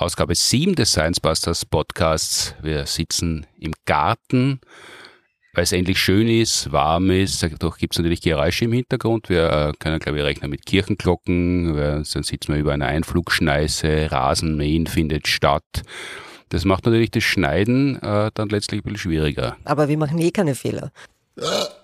Ausgabe 0.00 0.34
7 0.34 0.76
des 0.76 0.92
Science 0.92 1.20
Busters 1.20 1.66
Podcasts. 1.66 2.54
Wir 2.62 2.86
sitzen 2.86 3.46
im 3.58 3.72
Garten, 3.84 4.62
weil 5.52 5.64
es 5.64 5.72
endlich 5.72 5.98
schön 5.98 6.26
ist, 6.26 6.72
warm 6.72 7.10
ist. 7.10 7.42
Dadurch 7.42 7.76
gibt 7.76 7.92
es 7.92 7.98
natürlich 7.98 8.22
Geräusche 8.22 8.64
im 8.64 8.72
Hintergrund. 8.72 9.28
Wir 9.28 9.50
äh, 9.50 9.72
können, 9.78 9.98
glaube 9.98 10.18
ich, 10.18 10.24
rechnen 10.24 10.50
mit 10.50 10.64
Kirchenglocken. 10.64 11.76
Wir, 11.76 12.02
dann 12.14 12.22
sitzen 12.22 12.54
wir 12.54 12.60
über 12.60 12.72
einer 12.72 12.86
Einflugschneise. 12.86 14.10
Rasenmähen 14.10 14.86
findet 14.86 15.28
statt. 15.28 15.82
Das 16.48 16.64
macht 16.64 16.86
natürlich 16.86 17.10
das 17.10 17.24
Schneiden 17.24 18.00
äh, 18.00 18.30
dann 18.32 18.48
letztlich 18.48 18.80
ein 18.80 18.84
bisschen 18.84 18.98
schwieriger. 19.00 19.58
Aber 19.66 19.88
wir 19.90 19.98
machen 19.98 20.18
eh 20.18 20.30
keine 20.30 20.54
Fehler. 20.54 20.92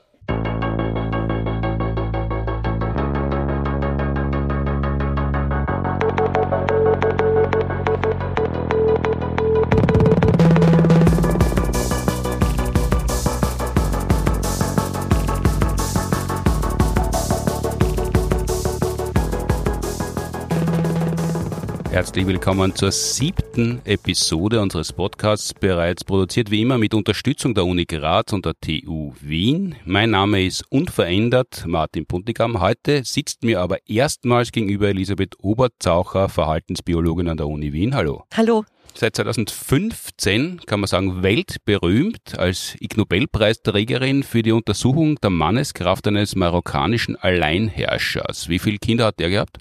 Herzlich 22.06 22.28
willkommen 22.28 22.72
zur 22.72 22.92
siebten 22.92 23.80
Episode 23.84 24.60
unseres 24.60 24.92
Podcasts, 24.92 25.52
bereits 25.52 26.04
produziert 26.04 26.52
wie 26.52 26.62
immer 26.62 26.78
mit 26.78 26.94
Unterstützung 26.94 27.52
der 27.52 27.66
Uni 27.66 27.84
Graz 27.84 28.32
und 28.32 28.46
der 28.46 28.54
TU 28.60 29.12
Wien. 29.20 29.74
Mein 29.84 30.10
Name 30.10 30.46
ist 30.46 30.62
unverändert 30.70 31.64
Martin 31.66 32.06
Puntigam. 32.06 32.60
Heute 32.60 33.02
sitzt 33.04 33.42
mir 33.42 33.60
aber 33.60 33.78
erstmals 33.88 34.52
gegenüber 34.52 34.88
Elisabeth 34.88 35.34
Oberzaucher, 35.42 36.28
Verhaltensbiologin 36.28 37.28
an 37.28 37.38
der 37.38 37.48
Uni 37.48 37.72
Wien. 37.72 37.96
Hallo. 37.96 38.22
Hallo. 38.34 38.64
Seit 38.94 39.16
2015 39.16 40.60
kann 40.64 40.78
man 40.78 40.86
sagen 40.86 41.24
weltberühmt 41.24 42.38
als 42.38 42.76
Ig 42.80 42.96
Nobelpreisträgerin 42.96 44.22
für 44.22 44.44
die 44.44 44.52
Untersuchung 44.52 45.16
der 45.16 45.30
Manneskraft 45.30 46.06
eines 46.06 46.36
marokkanischen 46.36 47.16
Alleinherrschers. 47.16 48.48
Wie 48.48 48.60
viele 48.60 48.78
Kinder 48.78 49.06
hat 49.06 49.18
der 49.18 49.28
gehabt? 49.28 49.58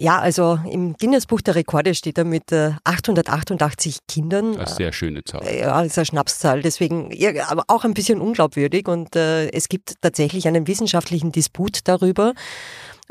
Ja, 0.00 0.20
also 0.20 0.60
im 0.70 0.94
Guinness-Buch 0.96 1.40
der 1.40 1.56
Rekorde 1.56 1.92
steht 1.92 2.18
er 2.18 2.24
mit 2.24 2.52
888 2.52 3.96
äh, 3.96 3.98
Kindern. 4.06 4.56
Eine 4.56 4.68
sehr 4.68 4.92
schöne 4.92 5.24
Zahl. 5.24 5.42
Ja, 5.52 5.82
ist 5.82 5.98
eine 5.98 6.06
Schnapszahl, 6.06 6.62
deswegen 6.62 7.10
ja, 7.10 7.48
aber 7.48 7.64
auch 7.66 7.84
ein 7.84 7.94
bisschen 7.94 8.20
unglaubwürdig 8.20 8.86
und 8.86 9.16
äh, 9.16 9.48
es 9.50 9.68
gibt 9.68 9.94
tatsächlich 10.00 10.46
einen 10.46 10.68
wissenschaftlichen 10.68 11.32
Disput 11.32 11.80
darüber. 11.88 12.34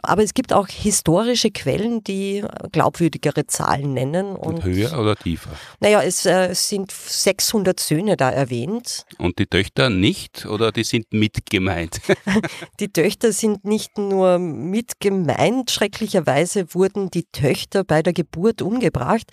Aber 0.03 0.23
es 0.23 0.34
gibt 0.34 0.53
auch 0.53 0.67
historische 0.67 1.50
Quellen, 1.50 2.03
die 2.03 2.44
glaubwürdigere 2.72 3.48
Zahlen 3.48 3.94
nennen. 3.94 4.36
Und, 4.36 4.58
und 4.58 4.64
höher 4.64 4.98
oder 5.00 5.16
tiefer? 5.16 5.50
Naja, 5.80 6.03
es, 6.03 6.26
äh, 6.26 6.53
sind 6.53 6.92
600 6.92 7.80
Söhne 7.80 8.16
da 8.16 8.30
erwähnt. 8.30 9.06
Und 9.18 9.40
die 9.40 9.48
Töchter 9.48 9.90
nicht 9.90 10.45
oder 10.45 10.72
die 10.72 10.84
sind 10.84 11.12
mit 11.14 11.50
gemeint? 11.50 12.00
die 12.80 12.90
Töchter 12.90 13.31
sind 13.31 13.66
nicht 13.66 13.98
nur 13.98 14.38
mit 14.38 15.00
gemeint, 15.00 15.72
schrecklicherweise 15.72 16.75
wurden 16.75 17.09
die 17.09 17.25
Töchter 17.31 17.84
bei 17.84 18.03
der 18.03 18.14
Geburt 18.14 18.62
umgebracht. 18.62 19.25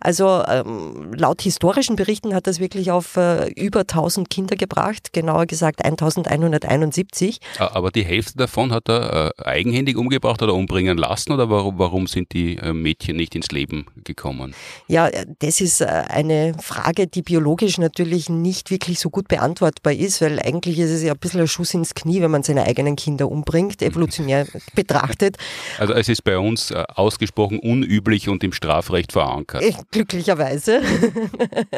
Also 0.00 0.42
ähm, 0.48 1.14
laut 1.14 1.42
historischen 1.42 1.94
Berichten 1.94 2.34
hat 2.34 2.48
das 2.48 2.58
wirklich 2.58 2.90
auf 2.90 3.16
äh, 3.16 3.52
über 3.52 3.80
1000 3.80 4.28
Kinder 4.28 4.56
gebracht, 4.56 5.12
genauer 5.12 5.46
gesagt 5.46 5.84
1171. 5.84 7.38
Aber 7.58 7.92
die 7.92 8.04
Hälfte 8.04 8.36
davon 8.36 8.72
hat 8.72 8.88
er 8.88 9.32
äh, 9.38 9.42
eigenhändig 9.44 9.96
umgebracht 9.96 10.07
umgebracht 10.08 10.42
oder 10.42 10.54
umbringen 10.54 10.96
lassen 10.96 11.32
oder 11.32 11.50
warum, 11.50 11.78
warum 11.78 12.06
sind 12.06 12.32
die 12.32 12.56
äh, 12.56 12.72
Mädchen 12.72 13.16
nicht 13.16 13.34
ins 13.34 13.50
Leben 13.50 13.86
gekommen? 14.04 14.54
Ja, 14.86 15.10
das 15.40 15.60
ist 15.60 15.82
äh, 15.82 15.84
eine 15.84 16.54
Frage, 16.62 17.06
die 17.06 17.20
biologisch 17.20 17.76
natürlich 17.76 18.30
nicht 18.30 18.70
wirklich 18.70 18.98
so 18.98 19.10
gut 19.10 19.28
beantwortbar 19.28 19.92
ist, 19.92 20.22
weil 20.22 20.40
eigentlich 20.40 20.78
ist 20.78 20.90
es 20.90 21.02
ja 21.02 21.12
ein 21.12 21.18
bisschen 21.18 21.40
ein 21.42 21.48
Schuss 21.48 21.74
ins 21.74 21.94
Knie, 21.94 22.22
wenn 22.22 22.30
man 22.30 22.42
seine 22.42 22.64
eigenen 22.64 22.96
Kinder 22.96 23.30
umbringt, 23.30 23.82
evolutionär 23.82 24.46
betrachtet. 24.74 25.36
Also 25.78 25.92
es 25.92 26.08
ist 26.08 26.24
bei 26.24 26.38
uns 26.38 26.70
äh, 26.70 26.84
ausgesprochen 26.94 27.58
unüblich 27.58 28.30
und 28.30 28.42
im 28.42 28.52
Strafrecht 28.52 29.12
verankert. 29.12 29.62
Glücklicherweise. 29.90 30.80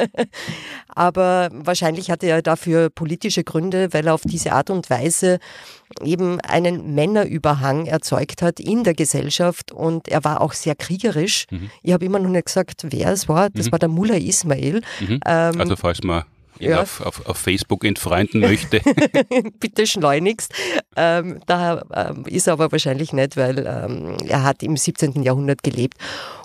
Aber 0.87 1.49
wahrscheinlich 1.51 2.09
hatte 2.09 2.27
er 2.27 2.41
dafür 2.41 2.89
politische 2.89 3.43
Gründe, 3.43 3.89
weil 3.91 4.07
er 4.07 4.13
auf 4.13 4.21
diese 4.23 4.53
Art 4.53 4.69
und 4.69 4.89
Weise 4.89 5.39
eben 6.03 6.39
einen 6.41 6.95
Männerüberhang 6.95 7.85
erzeugt 7.85 8.41
hat 8.41 8.59
in 8.59 8.83
der 8.83 8.93
Gesellschaft 8.93 9.71
und 9.71 10.07
er 10.07 10.23
war 10.23 10.41
auch 10.41 10.53
sehr 10.53 10.75
kriegerisch. 10.75 11.45
Mhm. 11.49 11.69
Ich 11.83 11.93
habe 11.93 12.05
immer 12.05 12.19
noch 12.19 12.29
nicht 12.29 12.45
gesagt, 12.45 12.85
wer 12.89 13.09
es 13.11 13.27
war. 13.27 13.49
Das 13.49 13.67
mhm. 13.67 13.71
war 13.71 13.79
der 13.79 13.89
Mullah 13.89 14.15
Ismail. 14.15 14.81
Mhm. 14.99 15.19
Ähm, 15.25 15.59
also 15.59 15.75
falls 15.75 16.03
man 16.03 16.23
ja. 16.59 16.81
auf, 16.81 17.01
auf, 17.01 17.25
auf, 17.25 17.37
Facebook 17.37 17.83
entfreunden 17.83 18.41
möchte. 18.41 18.81
Bitte 19.59 19.87
schleunigst. 19.87 20.53
Ähm, 20.95 21.39
da 21.47 21.83
ähm, 21.93 22.25
ist 22.25 22.47
er 22.47 22.53
aber 22.53 22.71
wahrscheinlich 22.71 23.13
nicht, 23.13 23.37
weil 23.37 23.59
ähm, 23.59 24.17
er 24.27 24.43
hat 24.43 24.63
im 24.63 24.77
17. 24.77 25.23
Jahrhundert 25.23 25.63
gelebt 25.63 25.97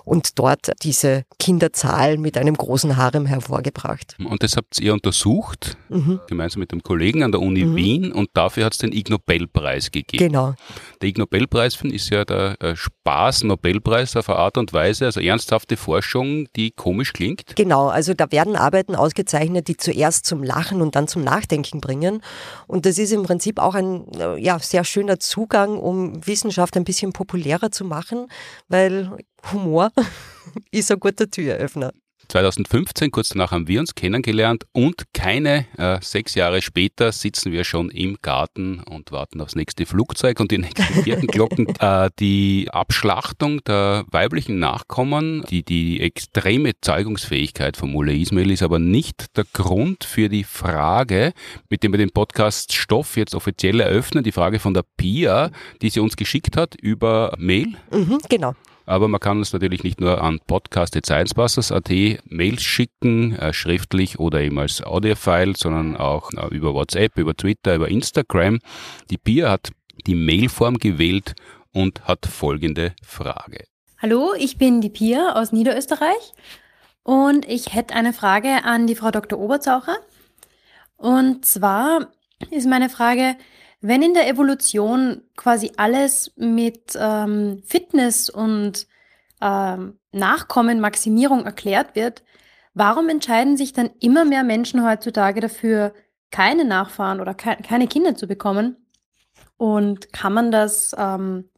und 0.07 0.39
dort 0.39 0.71
diese 0.83 1.23
Kinderzahl 1.37 2.17
mit 2.17 2.37
einem 2.37 2.55
großen 2.55 2.95
Harem 2.95 3.25
hervorgebracht. 3.25 4.15
Und 4.23 4.41
das 4.41 4.55
habt 4.55 4.79
ihr 4.79 4.93
untersucht, 4.93 5.77
mhm. 5.89 6.21
gemeinsam 6.27 6.61
mit 6.61 6.71
einem 6.71 6.81
Kollegen 6.81 7.23
an 7.23 7.33
der 7.33 7.41
Uni 7.41 7.65
mhm. 7.65 7.75
Wien 7.75 8.11
und 8.13 8.29
dafür 8.33 8.65
hat 8.65 8.73
es 8.73 8.79
den 8.79 8.93
Ig 8.93 9.09
Nobelpreis 9.09 9.91
gegeben. 9.91 10.23
Genau. 10.23 10.55
Der 11.01 11.09
Ig 11.09 11.17
Nobelpreis 11.19 11.77
ist 11.83 12.09
ja 12.09 12.23
der 12.23 12.55
äh, 12.61 12.75
Spaß-Nobelpreis 12.75 14.15
auf 14.15 14.29
eine 14.29 14.39
Art 14.39 14.57
und 14.57 14.71
Weise, 14.71 15.05
also 15.05 15.19
ernsthafte 15.19 15.75
Forschung, 15.75 16.47
die 16.55 16.71
komisch 16.71 17.11
klingt. 17.11 17.57
Genau, 17.57 17.87
also 17.87 18.13
da 18.13 18.31
werden 18.31 18.55
Arbeiten 18.55 18.95
ausgezeichnet, 18.95 19.67
die 19.67 19.75
zuerst 19.97 20.25
zum 20.25 20.43
Lachen 20.43 20.81
und 20.81 20.95
dann 20.95 21.07
zum 21.07 21.23
Nachdenken 21.23 21.81
bringen. 21.81 22.21
Und 22.67 22.85
das 22.85 22.99
ist 22.99 23.11
im 23.11 23.23
Prinzip 23.23 23.59
auch 23.59 23.73
ein 23.73 24.07
äh, 24.13 24.37
ja, 24.37 24.59
sehr 24.59 24.83
schöner 24.83 25.19
Zugang, 25.19 25.79
um 25.79 26.25
Wissenschaft 26.25 26.77
ein 26.77 26.83
bisschen 26.83 27.13
populärer 27.13 27.71
zu 27.71 27.83
machen, 27.83 28.27
weil 28.67 29.17
Humor 29.51 29.91
ist 30.71 30.91
ein 30.91 30.99
guter 30.99 31.29
Türöffner. 31.29 31.91
2015, 32.27 33.11
kurz 33.11 33.29
danach 33.29 33.51
haben 33.51 33.67
wir 33.67 33.79
uns 33.79 33.95
kennengelernt 33.95 34.65
und 34.71 35.13
keine 35.13 35.65
äh, 35.77 35.99
sechs 36.01 36.35
Jahre 36.35 36.61
später 36.61 37.11
sitzen 37.11 37.51
wir 37.51 37.63
schon 37.63 37.89
im 37.89 38.17
Garten 38.21 38.79
und 38.79 39.11
warten 39.11 39.41
aufs 39.41 39.55
nächste 39.55 39.85
Flugzeug 39.85 40.39
und 40.39 40.51
die 40.51 40.57
nächsten 40.57 41.03
Kirchenglocken. 41.03 41.67
äh, 41.79 42.09
die 42.19 42.67
Abschlachtung 42.71 43.63
der 43.63 44.05
weiblichen 44.11 44.59
Nachkommen, 44.59 45.45
die, 45.49 45.63
die 45.63 46.01
extreme 46.01 46.73
Zeugungsfähigkeit 46.81 47.77
von 47.77 47.91
Mullah 47.91 48.13
Ismail 48.13 48.51
ist 48.51 48.63
aber 48.63 48.79
nicht 48.79 49.37
der 49.37 49.45
Grund 49.53 50.03
für 50.03 50.29
die 50.29 50.43
Frage, 50.43 51.33
mit 51.69 51.83
dem 51.83 51.93
wir 51.93 51.97
den 51.97 52.11
Podcast 52.11 52.73
Stoff 52.73 53.17
jetzt 53.17 53.35
offiziell 53.35 53.79
eröffnen, 53.79 54.23
die 54.23 54.31
Frage 54.31 54.59
von 54.59 54.73
der 54.73 54.83
Pia, 54.97 55.51
die 55.81 55.89
sie 55.89 55.99
uns 55.99 56.15
geschickt 56.15 56.57
hat 56.57 56.75
über 56.75 57.33
Mail. 57.37 57.73
Mhm, 57.91 58.19
genau. 58.29 58.53
Aber 58.87 59.09
man 59.09 59.19
kann 59.19 59.37
uns 59.37 59.51
natürlich 59.51 59.83
nicht 59.83 59.99
nur 59.99 60.23
an 60.23 60.39
podcast.sciencebusters.at 60.47 61.89
Mails 62.23 62.63
schicken, 62.63 63.35
äh, 63.35 63.51
schriftlich 63.51 64.17
oder 64.17 64.39
eben 64.39 64.57
als 64.57 64.81
Audiofile, 64.81 65.55
sondern 65.57 65.97
auch 65.97 66.31
äh, 66.31 66.55
über 66.55 66.73
WhatsApp, 66.73 67.17
über 67.17 67.35
Twitter, 67.35 67.75
über 67.75 67.89
Instagram. 67.89 68.59
Die 69.09 69.17
Pia 69.17 69.51
hat 69.51 69.71
die 70.05 70.15
Mailform 70.15 70.77
gewählt 70.77 71.35
und 71.73 72.05
hat 72.05 72.25
folgende 72.25 72.95
Frage. 73.03 73.65
Hallo, 74.01 74.33
ich 74.37 74.57
bin 74.57 74.79
die 74.79 74.89
Pia 74.89 75.33
aus 75.33 75.51
Niederösterreich 75.51 76.33
und 77.03 77.45
ich 77.45 77.73
hätte 77.73 77.93
eine 77.93 78.13
Frage 78.13 78.63
an 78.63 78.87
die 78.87 78.95
Frau 78.95 79.11
Dr. 79.11 79.37
Oberzaucher. 79.37 79.97
Und 80.95 81.45
zwar 81.45 82.07
ist 82.51 82.67
meine 82.67 82.89
Frage, 82.89 83.35
wenn 83.81 84.01
in 84.01 84.13
der 84.13 84.27
Evolution 84.27 85.21
quasi 85.35 85.71
alles 85.77 86.31
mit 86.35 86.97
ähm, 86.99 87.61
Fitness 87.65 88.29
und 88.29 88.87
ähm, 89.41 89.99
Nachkommenmaximierung 90.11 91.45
erklärt 91.45 91.95
wird, 91.95 92.23
warum 92.73 93.09
entscheiden 93.09 93.57
sich 93.57 93.73
dann 93.73 93.91
immer 93.99 94.25
mehr 94.25 94.43
Menschen 94.43 94.83
heutzutage 94.83 95.41
dafür, 95.41 95.93
keine 96.31 96.65
Nachfahren 96.65 97.21
oder 97.21 97.33
ke 97.33 97.57
keine 97.63 97.87
Kinder 97.87 98.15
zu 98.15 98.27
bekommen? 98.27 98.77
Und 99.57 100.11
kann 100.11 100.33
man 100.33 100.51
das 100.51 100.95
ähm, 100.97 101.49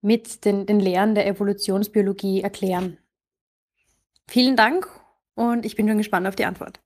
mit 0.00 0.44
den, 0.44 0.66
den 0.66 0.80
Lehren 0.80 1.14
der 1.14 1.26
Evolutionsbiologie 1.26 2.42
erklären? 2.42 2.98
Vielen 4.28 4.56
Dank 4.56 4.88
und 5.34 5.64
ich 5.64 5.76
bin 5.76 5.88
schon 5.88 5.98
gespannt 5.98 6.26
auf 6.26 6.36
die 6.36 6.44
Antwort. 6.44 6.80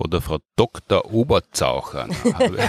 Von 0.00 0.10
der 0.10 0.22
Frau 0.22 0.38
Dr. 0.56 1.12
Oberzaucher. 1.12 2.08
habe, 2.32 2.58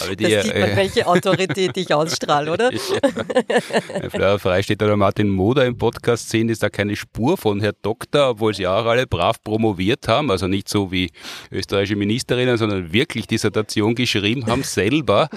habe 0.00 0.16
die, 0.16 0.24
das 0.24 0.44
sieht 0.44 0.54
man, 0.54 0.70
äh, 0.70 0.76
welche 0.76 1.06
Autorität 1.06 1.76
ich 1.76 1.94
ausstrahle, 1.94 2.52
oder? 2.52 2.72
ja. 4.12 4.38
Frei 4.38 4.62
steht 4.64 4.82
da 4.82 4.96
Martin 4.96 5.28
Moder 5.28 5.64
im 5.64 5.78
Podcast 5.78 6.28
sehen, 6.28 6.48
ist 6.48 6.64
da 6.64 6.70
keine 6.70 6.96
Spur 6.96 7.36
von 7.36 7.60
Herr 7.60 7.72
Doktor, 7.72 8.30
obwohl 8.30 8.52
sie 8.52 8.66
auch 8.66 8.84
alle 8.84 9.06
brav 9.06 9.40
promoviert 9.44 10.08
haben, 10.08 10.32
also 10.32 10.48
nicht 10.48 10.68
so 10.68 10.90
wie 10.90 11.12
österreichische 11.52 11.94
Ministerinnen, 11.94 12.56
sondern 12.56 12.92
wirklich 12.92 13.28
Dissertation 13.28 13.94
geschrieben 13.94 14.46
haben 14.46 14.64
selber. 14.64 15.28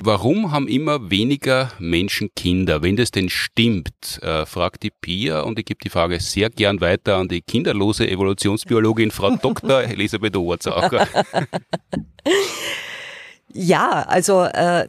Warum 0.00 0.52
haben 0.52 0.68
immer 0.68 1.10
weniger 1.10 1.72
Menschen 1.78 2.28
Kinder? 2.36 2.82
Wenn 2.82 2.96
das 2.96 3.10
denn 3.10 3.30
stimmt, 3.30 4.20
äh, 4.20 4.44
fragt 4.44 4.82
die 4.82 4.90
Pia 4.90 5.40
und 5.40 5.58
ich 5.58 5.64
gebe 5.64 5.80
die 5.82 5.88
Frage 5.88 6.20
sehr 6.20 6.50
gern 6.50 6.82
weiter 6.82 7.16
an 7.16 7.28
die 7.28 7.40
kinderlose 7.40 8.06
Evolutionsbiologin 8.06 9.10
Frau 9.10 9.29
Dr. 9.38 9.82
Elisabeth 9.82 10.36
Ohrzacher. 10.36 11.06
Ja, 13.52 14.02
also 14.02 14.44
äh, 14.44 14.86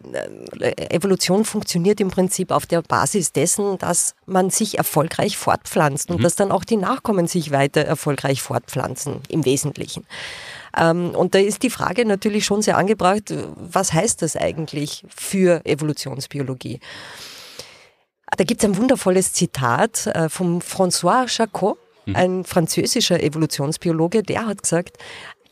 Evolution 0.94 1.46
funktioniert 1.46 2.00
im 2.00 2.12
Prinzip 2.12 2.52
auf 2.52 2.68
der 2.68 2.84
Basis 2.84 3.32
dessen, 3.32 3.80
dass 3.80 4.14
man 4.28 4.52
sich 4.52 4.78
erfolgreich 4.78 5.36
fortpflanzt 5.36 6.12
und 6.12 6.20
mhm. 6.20 6.24
dass 6.24 6.36
dann 6.36 6.52
auch 6.52 6.64
die 6.64 6.78
Nachkommen 6.78 7.26
sich 7.26 7.50
weiter 7.50 7.82
erfolgreich 7.82 8.44
fortpflanzen 8.44 9.22
im 9.30 9.46
Wesentlichen. 9.46 10.06
Ähm, 10.78 11.10
und 11.10 11.34
da 11.34 11.40
ist 11.40 11.64
die 11.64 11.72
Frage 11.72 12.06
natürlich 12.06 12.46
schon 12.46 12.62
sehr 12.62 12.78
angebracht, 12.78 13.34
was 13.56 13.94
heißt 13.94 14.22
das 14.22 14.36
eigentlich 14.36 15.06
für 15.10 15.66
Evolutionsbiologie? 15.66 16.80
Da 18.38 18.44
gibt 18.44 18.64
es 18.64 18.70
ein 18.70 18.78
wundervolles 18.78 19.34
Zitat 19.34 20.06
äh, 20.06 20.30
vom 20.30 20.60
François 20.60 21.26
Jacot, 21.28 21.78
Mhm. 22.06 22.16
Ein 22.16 22.44
französischer 22.44 23.22
Evolutionsbiologe, 23.22 24.24
der 24.24 24.46
hat 24.46 24.64
gesagt, 24.64 24.98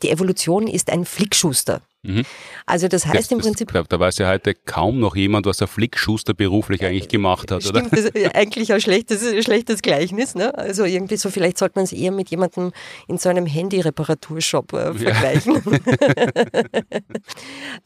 die 0.02 0.10
Evolution 0.10 0.66
ist 0.66 0.90
ein 0.90 1.04
Flickschuster. 1.04 1.82
Mhm. 2.02 2.22
Also 2.64 2.88
das 2.88 3.04
heißt 3.04 3.16
das, 3.16 3.30
im 3.30 3.38
Prinzip. 3.38 3.70
Das, 3.72 3.86
da 3.88 4.00
weiß 4.00 4.18
ja 4.18 4.28
heute 4.28 4.54
kaum 4.54 5.00
noch 5.00 5.16
jemand, 5.16 5.44
was 5.44 5.58
der 5.58 5.68
Flickschuster 5.68 6.32
beruflich 6.32 6.84
eigentlich 6.84 7.08
gemacht 7.08 7.50
hat, 7.50 7.62
Stimmt, 7.62 7.76
oder? 7.76 7.88
Das 7.90 8.00
ist 8.06 8.34
eigentlich 8.34 8.72
ein 8.72 8.80
schlechtes, 8.80 9.44
schlechtes 9.44 9.82
Gleichnis. 9.82 10.34
Ne? 10.34 10.56
Also 10.56 10.84
irgendwie 10.84 11.16
so, 11.16 11.28
vielleicht 11.28 11.58
sollte 11.58 11.78
man 11.78 11.84
es 11.84 11.92
eher 11.92 12.10
mit 12.10 12.30
jemandem 12.30 12.72
in 13.06 13.18
so 13.18 13.28
einem 13.28 13.44
Handy-Reparaturshop 13.44 14.72
äh, 14.72 14.94
vergleichen. 14.94 15.54
Ja. 15.56 16.72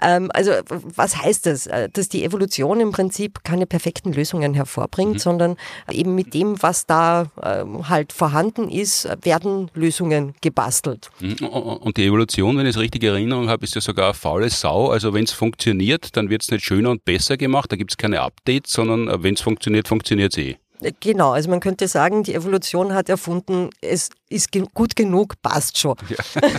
ähm, 0.17 0.31
also 0.33 0.53
was 0.71 1.17
heißt 1.17 1.47
das? 1.47 1.67
Äh, 1.67 1.89
dass 1.93 2.09
die 2.09 2.25
Evolution 2.25 2.81
im 2.81 2.93
Prinzip 2.93 3.43
keine 3.43 3.67
perfekten 3.67 4.13
Lösungen 4.13 4.55
hervorbringt, 4.55 5.15
mhm. 5.15 5.19
sondern 5.19 5.57
eben 5.91 6.15
mit 6.15 6.35
dem, 6.35 6.63
was 6.63 6.87
da 6.87 7.31
ähm, 7.43 7.89
halt 7.89 8.13
vorhanden 8.13 8.71
ist, 8.71 9.09
werden 9.23 9.71
Lösungen 9.75 10.35
gebastelt. 10.41 11.11
Mhm. 11.21 11.47
Und 11.47 11.97
die 11.97 12.07
Evolution, 12.07 12.57
wenn 12.57 12.67
ich 12.67 12.77
es 12.77 12.81
richtig 12.81 13.03
in 13.03 13.09
Erinnerung 13.11 13.49
habe, 13.49 13.65
ist 13.65 13.75
ja 13.75 13.81
sogar 13.81 14.04
eine 14.05 14.15
faule 14.15 14.51
Sau. 14.51 14.91
Also 14.91 15.15
wenn 15.15 15.25
es 15.25 15.33
funktioniert, 15.33 16.17
dann 16.17 16.31
wird 16.31 16.43
es 16.43 16.51
nicht 16.51 16.65
schöner 16.65 16.91
und 16.91 17.05
besser 17.05 17.37
gemacht. 17.37 17.73
Da 17.73 17.77
gibt 17.77 17.93
es 17.93 17.97
keine 17.97 18.21
Updates, 18.21 18.73
sondern 18.73 19.09
äh, 19.09 19.23
wenn 19.23 19.35
es 19.35 19.41
funktioniert, 19.41 19.89
funktioniert 19.89 20.37
es 20.37 20.39
eh. 20.39 20.57
Genau, 21.01 21.31
also 21.31 21.49
man 21.49 21.61
könnte 21.61 21.89
sagen, 21.89 22.25
die 22.25 22.35
Evolution 22.35 22.93
hat 22.93 23.09
erfunden, 23.09 23.71
es 23.81 24.11
ist 24.29 24.51
gut 24.75 24.97
genug, 24.97 25.41
passt 25.41 25.79
schon. 25.79 25.97
Ja. 26.09 26.19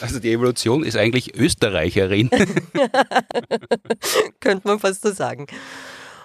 Also 0.00 0.18
die 0.18 0.32
Evolution 0.32 0.84
ist 0.84 0.96
eigentlich 0.96 1.34
Österreicherin. 1.34 2.28
könnte 4.40 4.68
man 4.68 4.80
fast 4.80 5.02
so 5.02 5.12
sagen. 5.12 5.46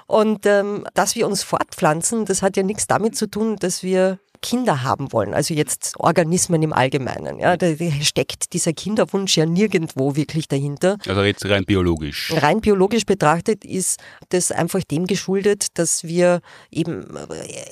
Und 0.08 0.46
ähm, 0.46 0.86
dass 0.94 1.16
wir 1.16 1.28
uns 1.28 1.44
fortpflanzen, 1.44 2.26
das 2.26 2.42
hat 2.42 2.58
ja 2.58 2.64
nichts 2.64 2.88
damit 2.88 3.16
zu 3.16 3.30
tun, 3.30 3.58
dass 3.58 3.84
wir 3.84 4.20
Kinder 4.48 4.84
haben 4.84 5.12
wollen, 5.12 5.34
also 5.34 5.54
jetzt 5.54 5.96
Organismen 5.98 6.64
im 6.64 6.72
Allgemeinen. 6.72 7.38
Ja, 7.38 7.58
da 7.58 7.68
steckt 8.02 8.54
dieser 8.54 8.72
Kinderwunsch 8.72 9.36
ja 9.36 9.46
nirgendwo 9.46 10.16
wirklich 10.16 10.48
dahinter. 10.48 10.98
Also 11.06 11.24
jetzt 11.24 11.44
rein 11.50 11.66
biologisch. 11.66 12.32
Rein 12.34 12.62
biologisch 12.62 13.06
betrachtet 13.06 13.66
ist 13.66 14.00
das 14.30 14.54
einfach 14.54 14.86
dem 14.86 15.06
geschuldet, 15.06 15.78
dass 15.78 16.06
wir 16.06 16.40
eben 16.72 17.14
äh, 17.18 17.26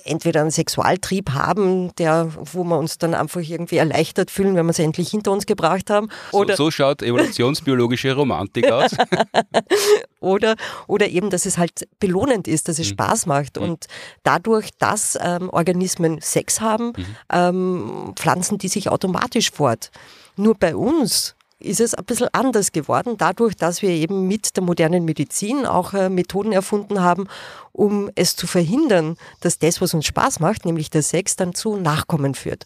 entweder 0.04 0.42
einen 0.42 0.51
Sexualtrieb 0.51 1.30
haben, 1.30 1.95
der, 1.95 2.30
wo 2.36 2.66
wir 2.66 2.77
uns 2.77 2.98
dann 2.98 3.13
einfach 3.13 3.39
irgendwie 3.39 3.77
erleichtert 3.77 4.30
fühlen, 4.30 4.57
wenn 4.57 4.66
wir 4.66 4.72
es 4.72 4.80
endlich 4.80 5.10
hinter 5.10 5.31
uns 5.31 5.45
gebracht 5.45 5.89
haben. 5.89 6.10
Oder 6.33 6.57
so, 6.57 6.66
so 6.66 6.72
schaut 6.72 7.04
evolutionsbiologische 7.04 8.13
Romantik 8.13 8.69
aus. 8.69 8.92
oder, 10.25 10.56
oder 10.88 11.07
eben, 11.07 11.30
dass 11.30 11.45
es 11.45 11.57
halt 11.57 11.88
belohnend 12.00 12.48
ist, 12.48 12.68
dass 12.68 12.80
es 12.80 12.88
mhm. 12.88 12.94
Spaß 12.94 13.25
macht. 13.27 13.57
Mhm. 13.57 13.63
Und 13.63 13.86
dadurch, 14.24 14.72
dass 14.77 15.18
ähm, 15.22 15.50
Organismen 15.50 16.19
Sex 16.22 16.60
haben, 16.60 16.88
mhm. 16.88 17.06
ähm, 17.31 18.13
pflanzen 18.16 18.57
die 18.57 18.68
sich 18.68 18.89
automatisch 18.89 19.51
fort. 19.51 19.92
Nur 20.36 20.56
bei 20.56 20.75
uns 20.75 21.36
ist 21.60 21.80
es 21.80 21.94
ein 21.94 22.04
bisschen 22.04 22.27
anders 22.33 22.72
geworden, 22.72 23.16
dadurch, 23.18 23.56
dass 23.56 23.81
wir 23.81 23.89
eben 23.89 24.27
mit 24.27 24.56
der 24.57 24.63
modernen 24.63 25.06
Medizin 25.06 25.66
auch 25.66 25.94
äh, 25.94 26.10
Methoden 26.10 26.51
erfunden 26.51 27.01
haben, 27.01 27.27
um 27.72 28.10
es 28.16 28.36
zu 28.36 28.45
verhindern, 28.45 29.18
dass 29.39 29.57
das, 29.60 29.81
was 29.81 29.94
uns 29.94 30.06
Spaß 30.06 30.39
macht, 30.42 30.66
nämlich 30.66 30.89
der 30.89 31.01
Sex, 31.01 31.36
dann 31.36 31.54
zu 31.54 31.77
Nachkommen 31.77 32.36
führt. 32.36 32.66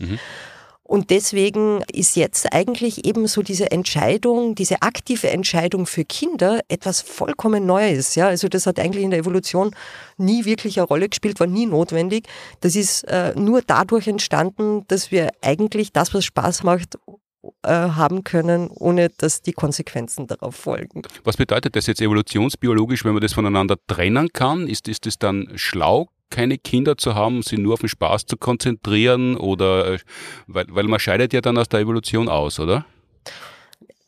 Und 0.90 1.12
deswegen 1.12 1.84
ist 1.94 2.16
jetzt 2.16 2.52
eigentlich 2.52 3.06
eben 3.06 3.28
so 3.28 3.44
diese 3.44 3.70
Entscheidung, 3.70 4.56
diese 4.56 4.82
aktive 4.82 5.30
Entscheidung 5.30 5.86
für 5.86 6.04
Kinder 6.04 6.62
etwas 6.68 7.02
vollkommen 7.02 7.68
Neues. 7.68 8.16
Ja, 8.16 8.30
also 8.30 8.48
das 8.50 8.66
hat 8.66 8.80
eigentlich 8.80 9.04
in 9.04 9.12
der 9.12 9.20
Evolution 9.20 9.76
nie 10.18 10.46
wirklich 10.46 10.80
eine 10.80 10.88
Rolle 10.88 11.08
gespielt, 11.08 11.40
war 11.40 11.46
nie 11.46 11.68
notwendig. 11.68 12.28
Das 12.62 12.76
ist 12.76 13.04
äh, 13.04 13.34
nur 13.36 13.62
dadurch 13.62 14.08
entstanden, 14.08 14.84
dass 14.88 15.12
wir 15.12 15.30
eigentlich 15.44 15.94
das, 15.94 16.12
was 16.16 16.26
Spaß 16.26 16.64
macht, 16.64 16.98
äh, 17.62 17.70
haben 17.70 18.24
können, 18.24 18.70
ohne 18.70 19.10
dass 19.10 19.44
die 19.44 19.54
Konsequenzen 19.54 20.26
darauf 20.26 20.56
folgen. 20.56 21.04
Was 21.24 21.38
bedeutet 21.38 21.76
das 21.76 21.86
jetzt 21.86 22.02
evolutionsbiologisch, 22.02 23.06
wenn 23.06 23.14
man 23.14 23.22
das 23.22 23.34
voneinander 23.34 23.78
trennen 23.86 24.30
kann? 24.34 24.68
Ist, 24.68 24.88
ist 24.88 25.06
das 25.06 25.20
dann 25.20 25.52
schlau 25.54 26.08
keine 26.30 26.58
Kinder 26.58 26.98
zu 26.98 27.16
haben, 27.16 27.42
sie 27.42 27.58
nur 27.58 27.74
auf 27.74 27.80
den 27.82 27.90
Spaß 27.90 28.26
zu 28.26 28.38
konzentrieren 28.38 29.36
oder 29.38 29.94
äh, 29.94 30.00
weil, 30.48 30.66
weil 30.70 30.86
man 30.86 31.00
scheidet 31.00 31.34
ja 31.34 31.42
dann 31.42 31.58
aus 31.58 31.70
der 31.70 31.82
Evolution 31.82 32.30
aus, 32.30 32.60
oder? 32.60 32.86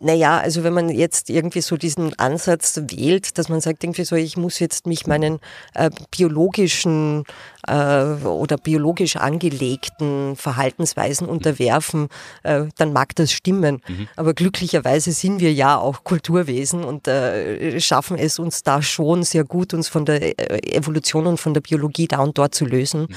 Naja, 0.03 0.39
also 0.39 0.63
wenn 0.63 0.73
man 0.73 0.89
jetzt 0.89 1.29
irgendwie 1.29 1.61
so 1.61 1.77
diesen 1.77 2.17
Ansatz 2.17 2.81
wählt, 2.87 3.37
dass 3.37 3.49
man 3.49 3.61
sagt, 3.61 3.83
irgendwie 3.83 4.03
so, 4.03 4.15
ich 4.15 4.35
muss 4.35 4.57
jetzt 4.59 4.87
mich 4.87 5.05
meinen 5.05 5.39
äh, 5.75 5.91
biologischen 6.09 7.23
äh, 7.67 8.03
oder 8.25 8.57
biologisch 8.57 9.15
angelegten 9.15 10.35
Verhaltensweisen 10.35 11.27
unterwerfen, 11.27 12.09
äh, 12.41 12.63
dann 12.77 12.93
mag 12.93 13.15
das 13.15 13.31
stimmen. 13.31 13.81
Mhm. 13.87 14.07
Aber 14.15 14.33
glücklicherweise 14.33 15.11
sind 15.11 15.39
wir 15.39 15.53
ja 15.53 15.77
auch 15.77 16.03
Kulturwesen 16.03 16.83
und 16.83 17.07
äh, 17.07 17.79
schaffen 17.79 18.17
es 18.17 18.39
uns 18.39 18.63
da 18.63 18.81
schon 18.81 19.21
sehr 19.21 19.43
gut, 19.43 19.73
uns 19.75 19.87
von 19.87 20.05
der 20.05 20.39
äh, 20.39 20.75
Evolution 20.75 21.27
und 21.27 21.39
von 21.39 21.53
der 21.53 21.61
Biologie 21.61 22.07
da 22.07 22.19
und 22.19 22.37
dort 22.39 22.55
zu 22.55 22.65
lösen. 22.65 23.01
Mhm 23.01 23.15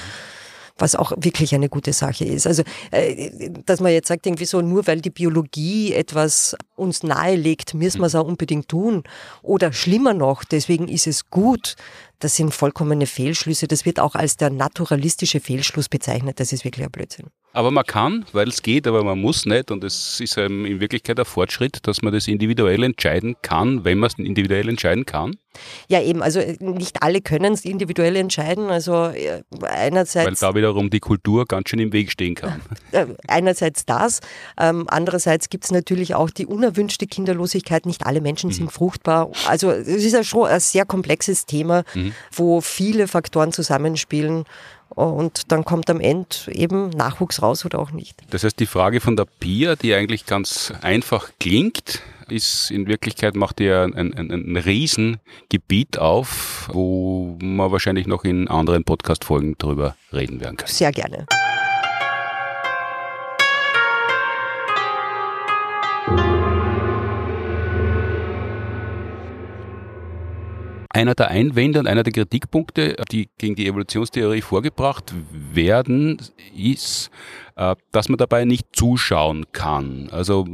was 0.77 0.95
auch 0.95 1.13
wirklich 1.17 1.55
eine 1.55 1.69
gute 1.69 1.93
Sache 1.93 2.25
ist. 2.25 2.47
Also, 2.47 2.63
äh, 2.91 3.49
dass 3.65 3.79
man 3.79 3.91
jetzt 3.91 4.07
sagt, 4.07 4.25
irgendwie 4.25 4.45
so, 4.45 4.61
nur 4.61 4.85
weil 4.87 5.01
die 5.01 5.09
Biologie 5.09 5.93
etwas 5.93 6.55
uns 6.75 7.03
nahelegt, 7.03 7.73
müssen 7.73 8.01
wir 8.01 8.07
es 8.07 8.15
auch 8.15 8.27
unbedingt 8.27 8.67
tun. 8.67 9.03
Oder 9.41 9.71
schlimmer 9.71 10.13
noch, 10.13 10.43
deswegen 10.43 10.87
ist 10.87 11.07
es 11.07 11.29
gut, 11.29 11.75
das 12.19 12.35
sind 12.35 12.53
vollkommene 12.53 13.05
Fehlschlüsse. 13.05 13.67
Das 13.67 13.85
wird 13.85 13.99
auch 13.99 14.15
als 14.15 14.37
der 14.37 14.49
naturalistische 14.49 15.39
Fehlschluss 15.39 15.89
bezeichnet. 15.89 16.39
Das 16.39 16.51
ist 16.51 16.63
wirklich 16.63 16.85
ein 16.85 16.91
Blödsinn. 16.91 17.27
Aber 17.55 17.71
man 17.71 17.85
kann, 17.85 18.25
weil 18.33 18.49
es 18.49 18.61
geht, 18.61 18.85
aber 18.85 19.01
man 19.05 19.19
muss 19.19 19.45
nicht. 19.45 19.71
Und 19.71 19.83
es 19.85 20.19
ist 20.19 20.37
in 20.37 20.81
Wirklichkeit 20.81 21.17
ein 21.17 21.25
Fortschritt, 21.25 21.87
dass 21.87 22.01
man 22.01 22.11
das 22.11 22.27
individuell 22.27 22.83
entscheiden 22.83 23.37
kann, 23.41 23.85
wenn 23.85 23.97
man 23.97 24.09
es 24.09 24.19
individuell 24.19 24.67
entscheiden 24.67 25.05
kann. 25.05 25.37
Ja, 25.87 26.01
eben. 26.01 26.21
Also 26.21 26.39
äh, 26.39 26.57
nicht 26.59 27.01
alle 27.01 27.21
können 27.21 27.53
es 27.53 27.63
individuell 27.63 28.17
entscheiden. 28.17 28.69
Also 28.69 29.05
äh, 29.05 29.41
einerseits. 29.61 30.41
Weil 30.41 30.49
da 30.49 30.55
wiederum 30.55 30.89
die 30.89 30.99
Kultur 30.99 31.45
ganz 31.45 31.69
schön 31.69 31.79
im 31.79 31.93
Weg 31.93 32.11
stehen 32.11 32.35
kann. 32.35 32.61
Äh, 32.91 33.07
einerseits 33.27 33.85
das. 33.85 34.21
Ähm, 34.57 34.85
andererseits 34.87 35.49
gibt 35.49 35.65
es 35.65 35.71
natürlich 35.71 36.15
auch 36.15 36.29
die 36.29 36.45
unerwünschte 36.45 37.07
Kinderlosigkeit. 37.07 37.85
Nicht 37.85 38.05
alle 38.05 38.21
Menschen 38.21 38.49
mhm. 38.49 38.53
sind 38.53 38.71
fruchtbar. 38.71 39.31
Also 39.47 39.71
es 39.71 39.87
ist 39.87 40.13
ja 40.13 40.23
schon 40.23 40.47
ein 40.47 40.59
sehr 40.59 40.85
komplexes 40.85 41.45
Thema, 41.45 41.83
mhm. 41.93 42.13
wo 42.31 42.61
viele 42.61 43.07
Faktoren 43.07 43.51
zusammenspielen. 43.51 44.45
Und 44.89 45.51
dann 45.51 45.65
kommt 45.65 45.89
am 45.89 45.99
Ende 45.99 46.27
eben 46.47 46.89
Nachwuchs 46.89 47.41
raus 47.41 47.65
oder 47.65 47.79
auch 47.79 47.91
nicht. 47.91 48.15
Das 48.29 48.43
heißt, 48.43 48.59
die 48.59 48.65
Frage 48.65 49.01
von 49.01 49.15
der 49.15 49.25
Pia, 49.25 49.75
die 49.75 49.93
eigentlich 49.93 50.25
ganz 50.25 50.71
einfach 50.81 51.29
klingt, 51.39 52.01
ist 52.29 52.71
in 52.71 52.87
Wirklichkeit 52.87 53.35
macht 53.35 53.59
ihr 53.59 53.81
ein, 53.81 54.13
ein, 54.13 54.31
ein 54.31 54.57
Riesengebiet 54.57 55.99
auf, 55.99 56.69
wo 56.71 57.37
man 57.41 57.71
wahrscheinlich 57.71 58.07
noch 58.07 58.23
in 58.23 58.47
anderen 58.47 58.83
Podcast-Folgen 58.83 59.57
drüber 59.57 59.95
reden 60.11 60.39
werden 60.39 60.57
kann. 60.57 60.67
Sehr 60.67 60.91
gerne. 60.91 61.27
Einer 70.95 71.13
der 71.13 71.27
Einwände 71.27 71.79
und 71.79 71.87
einer 71.87 72.03
der 72.03 72.13
Kritikpunkte, 72.13 72.95
die 73.11 73.27
gegen 73.37 73.55
die 73.55 73.67
Evolutionstheorie 73.67 74.39
vorgebracht 74.39 75.13
werden, 75.51 76.21
ist, 76.55 77.11
äh, 77.57 77.75
dass 77.91 78.07
man 78.07 78.17
dabei 78.17 78.45
nicht 78.45 78.67
zuschauen 78.71 79.45
kann. 79.51 80.07
Also, 80.13 80.45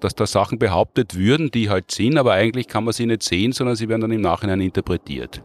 dass 0.00 0.14
da 0.14 0.26
Sachen 0.26 0.58
behauptet 0.58 1.16
würden, 1.16 1.50
die 1.50 1.68
halt 1.68 1.90
sind, 1.90 2.16
aber 2.16 2.32
eigentlich 2.32 2.66
kann 2.66 2.84
man 2.84 2.94
sie 2.94 3.04
nicht 3.04 3.22
sehen, 3.22 3.52
sondern 3.52 3.76
sie 3.76 3.90
werden 3.90 4.00
dann 4.00 4.12
im 4.12 4.22
Nachhinein 4.22 4.62
interpretiert. 4.62 5.42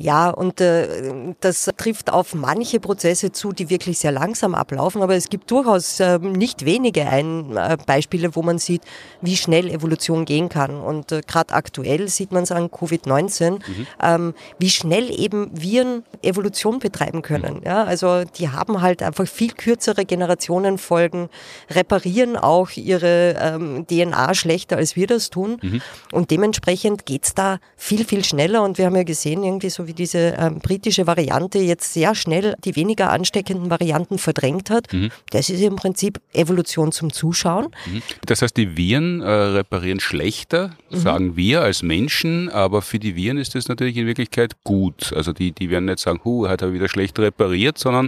Ja, 0.00 0.30
und 0.30 0.60
äh, 0.60 1.34
das 1.40 1.68
trifft 1.76 2.12
auf 2.12 2.32
manche 2.32 2.78
Prozesse 2.78 3.32
zu, 3.32 3.52
die 3.52 3.68
wirklich 3.68 3.98
sehr 3.98 4.12
langsam 4.12 4.54
ablaufen, 4.54 5.02
aber 5.02 5.16
es 5.16 5.28
gibt 5.28 5.50
durchaus 5.50 5.98
äh, 5.98 6.20
nicht 6.20 6.64
wenige 6.64 7.08
ein, 7.08 7.56
äh, 7.56 7.76
Beispiele, 7.84 8.36
wo 8.36 8.42
man 8.42 8.58
sieht, 8.58 8.82
wie 9.22 9.36
schnell 9.36 9.68
Evolution 9.68 10.24
gehen 10.24 10.48
kann. 10.48 10.80
Und 10.80 11.10
äh, 11.10 11.22
gerade 11.26 11.52
aktuell 11.52 12.06
sieht 12.08 12.30
man 12.30 12.44
es 12.44 12.52
an 12.52 12.68
Covid-19, 12.68 13.50
mhm. 13.50 13.86
ähm, 14.00 14.34
wie 14.60 14.70
schnell 14.70 15.10
eben 15.18 15.50
Viren 15.52 16.04
Evolution 16.22 16.78
betreiben 16.78 17.22
können. 17.22 17.56
Mhm. 17.56 17.62
Ja, 17.64 17.82
also 17.82 18.22
die 18.22 18.50
haben 18.50 18.80
halt 18.80 19.02
einfach 19.02 19.26
viel 19.26 19.50
kürzere 19.50 20.04
Generationenfolgen, 20.04 21.28
reparieren 21.70 22.36
auch 22.36 22.70
ihre 22.76 23.34
ähm, 23.40 23.84
DNA 23.88 24.34
schlechter, 24.34 24.76
als 24.76 24.94
wir 24.94 25.08
das 25.08 25.30
tun. 25.30 25.58
Mhm. 25.60 25.82
Und 26.12 26.30
dementsprechend 26.30 27.04
geht's 27.04 27.34
da 27.34 27.58
viel, 27.76 28.04
viel 28.04 28.24
schneller. 28.24 28.62
Und 28.62 28.78
wir 28.78 28.86
haben 28.86 28.94
ja 28.94 29.02
gesehen, 29.02 29.42
irgendwie 29.42 29.70
so 29.70 29.87
wie 29.88 29.94
diese 29.94 30.36
ähm, 30.38 30.60
britische 30.60 31.06
Variante 31.06 31.58
jetzt 31.58 31.92
sehr 31.92 32.14
schnell 32.14 32.54
die 32.64 32.76
weniger 32.76 33.10
ansteckenden 33.10 33.70
Varianten 33.70 34.18
verdrängt 34.18 34.70
hat. 34.70 34.92
Mhm. 34.92 35.10
Das 35.30 35.50
ist 35.50 35.60
im 35.60 35.76
Prinzip 35.76 36.20
Evolution 36.32 36.92
zum 36.92 37.12
Zuschauen. 37.12 37.68
Mhm. 37.86 38.02
Das 38.26 38.42
heißt, 38.42 38.56
die 38.56 38.76
Viren 38.76 39.20
äh, 39.20 39.28
reparieren 39.28 39.98
schlechter, 39.98 40.76
mhm. 40.90 40.96
sagen 40.96 41.36
wir 41.36 41.62
als 41.62 41.82
Menschen, 41.82 42.48
aber 42.50 42.82
für 42.82 42.98
die 42.98 43.16
Viren 43.16 43.38
ist 43.38 43.54
das 43.54 43.68
natürlich 43.68 43.96
in 43.96 44.06
Wirklichkeit 44.06 44.62
gut. 44.62 45.12
Also 45.12 45.32
die, 45.32 45.52
die 45.52 45.70
werden 45.70 45.86
nicht 45.86 45.98
sagen, 45.98 46.20
hu, 46.24 46.46
hat 46.46 46.62
er 46.62 46.72
wieder 46.72 46.88
schlecht 46.88 47.18
repariert, 47.18 47.78
sondern 47.78 48.06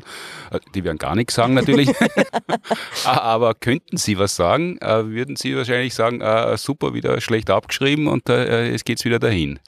äh, 0.51 0.61
die 0.75 0.85
werden 0.85 0.99
gar 0.99 1.17
nichts 1.17 1.35
sagen 1.35 1.55
natürlich. 1.55 1.91
aber 3.05 3.55
könnten 3.55 3.97
sie 3.97 4.19
was 4.19 4.37
sagen, 4.37 4.79
äh, 4.79 5.07
würden 5.07 5.37
sie 5.37 5.57
wahrscheinlich 5.57 5.95
sagen, 5.95 6.21
äh, 6.21 6.57
super, 6.57 6.95
wieder 6.95 7.21
schlecht 7.21 7.51
abgeschrieben 7.51 8.07
und 8.07 8.29
äh, 8.29 8.71
es 8.71 8.85
geht's 8.85 9.05
wieder 9.05 9.19
dahin. 9.19 9.59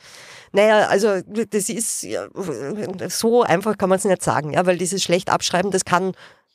Naja, 0.53 0.87
also 0.89 1.21
das 1.51 1.69
ist 1.69 2.07
so 3.09 3.43
einfach 3.43 3.79
kann 3.79 3.89
man 3.89 3.99
es 3.99 4.05
nicht 4.05 4.23
sagen, 4.23 4.53
ja, 4.53 4.67
weil 4.67 4.77
dieses 4.77 5.03
schlecht 5.03 5.31
abschreiben, 5.31 5.71
das 5.71 5.85
kann 5.85 6.13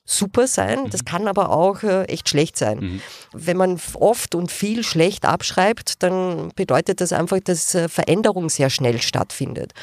super 0.09 0.47
sein, 0.47 0.89
das 0.89 1.01
mhm. 1.01 1.05
kann 1.05 1.27
aber 1.27 1.51
auch 1.51 1.83
äh, 1.83 2.05
echt 2.05 2.29
schlecht 2.29 2.57
sein. 2.57 2.79
Mhm. 2.79 3.01
Wenn 3.33 3.57
man 3.57 3.79
oft 3.93 4.35
und 4.35 4.51
viel 4.51 4.83
schlecht 4.83 5.25
abschreibt, 5.25 6.01
dann 6.01 6.51
bedeutet 6.55 7.01
das 7.01 7.11
einfach, 7.11 7.39
dass 7.41 7.75
äh, 7.75 7.89
Veränderung 7.89 8.49
sehr 8.49 8.69
schnell 8.69 9.01
stattfindet. 9.01 9.73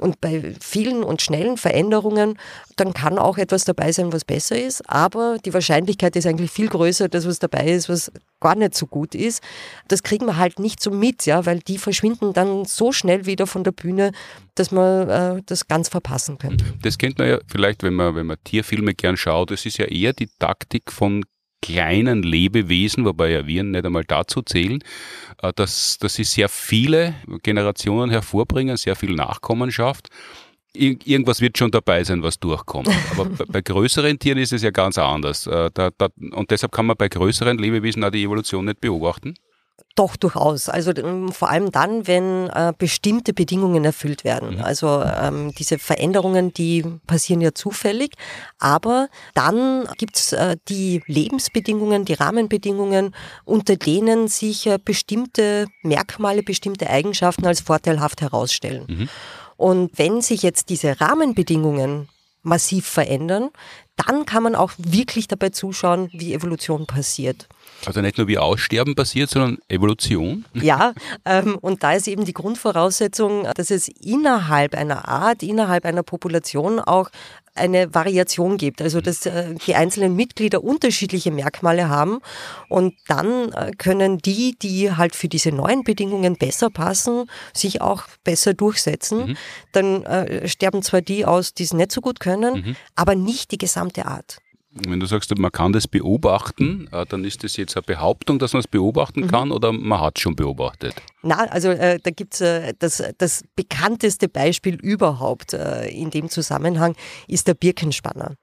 Und 0.00 0.20
bei 0.20 0.54
vielen 0.60 1.02
und 1.02 1.22
schnellen 1.22 1.56
Veränderungen, 1.56 2.38
dann 2.76 2.92
kann 2.92 3.18
auch 3.18 3.38
etwas 3.38 3.64
dabei 3.64 3.90
sein, 3.90 4.12
was 4.12 4.24
besser 4.24 4.60
ist, 4.60 4.88
aber 4.88 5.38
die 5.44 5.54
Wahrscheinlichkeit 5.54 6.14
ist 6.14 6.26
eigentlich 6.26 6.50
viel 6.50 6.68
größer, 6.68 7.08
dass 7.08 7.26
was 7.26 7.38
dabei 7.38 7.66
ist, 7.68 7.88
was 7.88 8.12
gar 8.38 8.54
nicht 8.56 8.74
so 8.74 8.86
gut 8.86 9.14
ist. 9.14 9.42
Das 9.88 10.02
kriegen 10.02 10.26
wir 10.26 10.36
halt 10.36 10.58
nicht 10.58 10.82
so 10.82 10.90
mit, 10.90 11.24
ja, 11.24 11.46
weil 11.46 11.60
die 11.60 11.78
verschwinden 11.78 12.34
dann 12.34 12.66
so 12.66 12.92
schnell 12.92 13.24
wieder 13.24 13.46
von 13.46 13.64
der 13.64 13.72
Bühne, 13.72 14.12
dass 14.60 14.70
man 14.70 15.08
äh, 15.08 15.42
das 15.46 15.68
ganz 15.68 15.88
verpassen 15.88 16.36
könnte. 16.36 16.66
Das 16.82 16.98
kennt 16.98 17.18
man 17.18 17.28
ja 17.28 17.38
vielleicht, 17.46 17.82
wenn 17.82 17.94
man, 17.94 18.14
wenn 18.14 18.26
man 18.26 18.36
Tierfilme 18.44 18.92
gern 18.92 19.16
schaut. 19.16 19.50
Das 19.50 19.64
ist 19.64 19.78
ja 19.78 19.86
eher 19.86 20.12
die 20.12 20.28
Taktik 20.38 20.92
von 20.92 21.24
kleinen 21.62 22.22
Lebewesen, 22.22 23.06
wobei 23.06 23.30
ja 23.30 23.46
Viren 23.46 23.70
nicht 23.70 23.86
einmal 23.86 24.04
dazu 24.04 24.42
zählen, 24.42 24.84
äh, 25.42 25.50
dass, 25.56 25.96
dass 25.98 26.14
sie 26.14 26.24
sehr 26.24 26.50
viele 26.50 27.14
Generationen 27.42 28.10
hervorbringen, 28.10 28.76
sehr 28.76 28.96
viel 28.96 29.14
Nachkommenschaft. 29.14 30.08
Irgendwas 30.74 31.40
wird 31.40 31.56
schon 31.56 31.70
dabei 31.70 32.04
sein, 32.04 32.22
was 32.22 32.38
durchkommt. 32.38 32.90
Aber 33.12 33.30
bei 33.48 33.62
größeren 33.62 34.18
Tieren 34.18 34.38
ist 34.38 34.52
es 34.52 34.62
ja 34.62 34.70
ganz 34.70 34.98
anders. 34.98 35.46
Äh, 35.46 35.70
da, 35.72 35.88
da, 35.96 36.08
und 36.32 36.50
deshalb 36.50 36.72
kann 36.72 36.84
man 36.84 36.98
bei 36.98 37.08
größeren 37.08 37.56
Lebewesen 37.56 38.04
auch 38.04 38.10
die 38.10 38.24
Evolution 38.24 38.66
nicht 38.66 38.82
beobachten. 38.82 39.34
Doch, 39.96 40.16
durchaus. 40.16 40.68
Also 40.68 40.94
ähm, 40.94 41.32
vor 41.32 41.50
allem 41.50 41.70
dann, 41.72 42.06
wenn 42.06 42.48
äh, 42.48 42.72
bestimmte 42.76 43.32
Bedingungen 43.32 43.84
erfüllt 43.84 44.24
werden. 44.24 44.56
Mhm. 44.56 44.62
Also 44.62 45.02
ähm, 45.02 45.52
diese 45.58 45.78
Veränderungen, 45.78 46.52
die 46.54 46.84
passieren 47.06 47.40
ja 47.40 47.52
zufällig, 47.52 48.12
aber 48.58 49.08
dann 49.34 49.86
gibt's 49.98 50.32
äh, 50.32 50.56
die 50.68 51.02
Lebensbedingungen, 51.06 52.04
die 52.04 52.14
Rahmenbedingungen, 52.14 53.14
unter 53.44 53.76
denen 53.76 54.28
sich 54.28 54.66
äh, 54.66 54.78
bestimmte 54.82 55.66
Merkmale, 55.82 56.42
bestimmte 56.42 56.88
Eigenschaften 56.88 57.46
als 57.46 57.60
vorteilhaft 57.60 58.20
herausstellen. 58.20 58.84
Mhm. 58.88 59.08
Und 59.56 59.98
wenn 59.98 60.22
sich 60.22 60.42
jetzt 60.42 60.70
diese 60.70 61.00
Rahmenbedingungen 61.00 62.08
massiv 62.42 62.86
verändern, 62.86 63.50
dann 63.96 64.24
kann 64.24 64.42
man 64.42 64.54
auch 64.54 64.72
wirklich 64.78 65.28
dabei 65.28 65.50
zuschauen, 65.50 66.08
wie 66.12 66.32
Evolution 66.32 66.86
passiert. 66.86 67.48
Also 67.86 68.00
nicht 68.00 68.18
nur 68.18 68.28
wie 68.28 68.38
Aussterben 68.38 68.94
passiert, 68.94 69.30
sondern 69.30 69.58
Evolution? 69.68 70.44
Ja, 70.54 70.92
ähm, 71.24 71.56
und 71.60 71.82
da 71.82 71.92
ist 71.92 72.08
eben 72.08 72.24
die 72.24 72.34
Grundvoraussetzung, 72.34 73.46
dass 73.54 73.70
es 73.70 73.88
innerhalb 73.88 74.74
einer 74.74 75.08
Art, 75.08 75.42
innerhalb 75.42 75.84
einer 75.84 76.02
Population 76.02 76.78
auch 76.78 77.10
eine 77.54 77.94
Variation 77.94 78.56
gibt, 78.56 78.80
also 78.80 79.00
dass 79.00 79.26
äh, 79.26 79.54
die 79.66 79.74
einzelnen 79.74 80.14
Mitglieder 80.14 80.62
unterschiedliche 80.62 81.30
Merkmale 81.30 81.88
haben 81.88 82.20
und 82.68 82.94
dann 83.08 83.52
äh, 83.52 83.72
können 83.76 84.18
die, 84.18 84.56
die 84.60 84.92
halt 84.92 85.14
für 85.14 85.28
diese 85.28 85.50
neuen 85.50 85.82
Bedingungen 85.82 86.36
besser 86.36 86.70
passen, 86.70 87.26
sich 87.52 87.80
auch 87.80 88.04
besser 88.24 88.54
durchsetzen. 88.54 89.30
Mhm. 89.30 89.36
Dann 89.72 90.04
äh, 90.04 90.48
sterben 90.48 90.82
zwar 90.82 91.02
die 91.02 91.24
aus, 91.24 91.54
die 91.54 91.64
es 91.64 91.72
nicht 91.72 91.92
so 91.92 92.00
gut 92.00 92.20
können, 92.20 92.54
mhm. 92.54 92.76
aber 92.94 93.14
nicht 93.14 93.50
die 93.50 93.58
gesamte 93.58 94.06
Art. 94.06 94.38
Wenn 94.86 95.00
du 95.00 95.06
sagst, 95.06 95.36
man 95.36 95.52
kann 95.52 95.72
das 95.72 95.86
beobachten, 95.88 96.88
äh, 96.92 97.06
dann 97.06 97.24
ist 97.24 97.44
das 97.44 97.56
jetzt 97.56 97.76
eine 97.76 97.82
Behauptung, 97.82 98.38
dass 98.38 98.52
man 98.52 98.60
es 98.60 98.68
beobachten 98.68 99.22
mhm. 99.22 99.28
kann 99.28 99.52
oder 99.52 99.72
man 99.72 100.00
hat 100.00 100.18
es 100.18 100.22
schon 100.22 100.36
beobachtet? 100.36 100.94
Na, 101.22 101.44
also 101.46 101.70
äh, 101.70 101.98
da 102.02 102.10
gibt's 102.10 102.40
äh, 102.40 102.74
das, 102.78 103.02
das 103.18 103.44
bekannteste 103.56 104.28
Beispiel 104.28 104.74
überhaupt 104.74 105.52
äh, 105.52 105.88
in 105.88 106.10
dem 106.10 106.28
Zusammenhang 106.28 106.96
ist 107.28 107.46
der 107.48 107.54
Birkenspanner. 107.54 108.34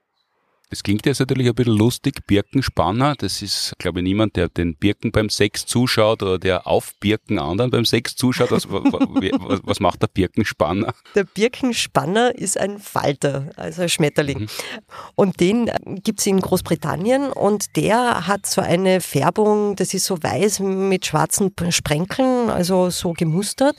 Das 0.70 0.82
klingt 0.82 1.06
jetzt 1.06 1.18
natürlich 1.18 1.48
ein 1.48 1.54
bisschen 1.54 1.76
lustig, 1.76 2.26
Birkenspanner. 2.26 3.14
Das 3.16 3.40
ist, 3.40 3.74
glaube 3.78 4.00
ich, 4.00 4.04
niemand, 4.04 4.36
der 4.36 4.50
den 4.50 4.76
Birken 4.76 5.12
beim 5.12 5.30
Sex 5.30 5.64
zuschaut 5.64 6.22
oder 6.22 6.38
der 6.38 6.66
auf 6.66 6.94
Birken 7.00 7.38
anderen 7.38 7.70
beim 7.70 7.86
Sex 7.86 8.16
zuschaut. 8.16 8.50
Was, 8.50 8.70
was, 8.70 9.60
was 9.62 9.80
macht 9.80 10.02
der 10.02 10.08
Birkenspanner? 10.08 10.92
Der 11.14 11.24
Birkenspanner 11.24 12.34
ist 12.34 12.58
ein 12.58 12.78
Falter, 12.78 13.48
also 13.56 13.82
ein 13.82 13.88
Schmetterling. 13.88 14.40
Mhm. 14.40 14.48
Und 15.14 15.40
den 15.40 15.68
äh, 15.68 15.78
gibt's 16.02 16.26
in 16.26 16.38
Großbritannien 16.38 17.32
und 17.32 17.76
der 17.76 18.26
hat 18.26 18.44
so 18.44 18.60
eine 18.60 19.00
Färbung, 19.00 19.74
das 19.76 19.94
ist 19.94 20.04
so 20.04 20.22
weiß 20.22 20.60
mit 20.60 21.06
schwarzen 21.06 21.54
Sprenkeln, 21.70 22.50
also 22.50 22.90
so 22.90 23.14
gemustert. 23.14 23.74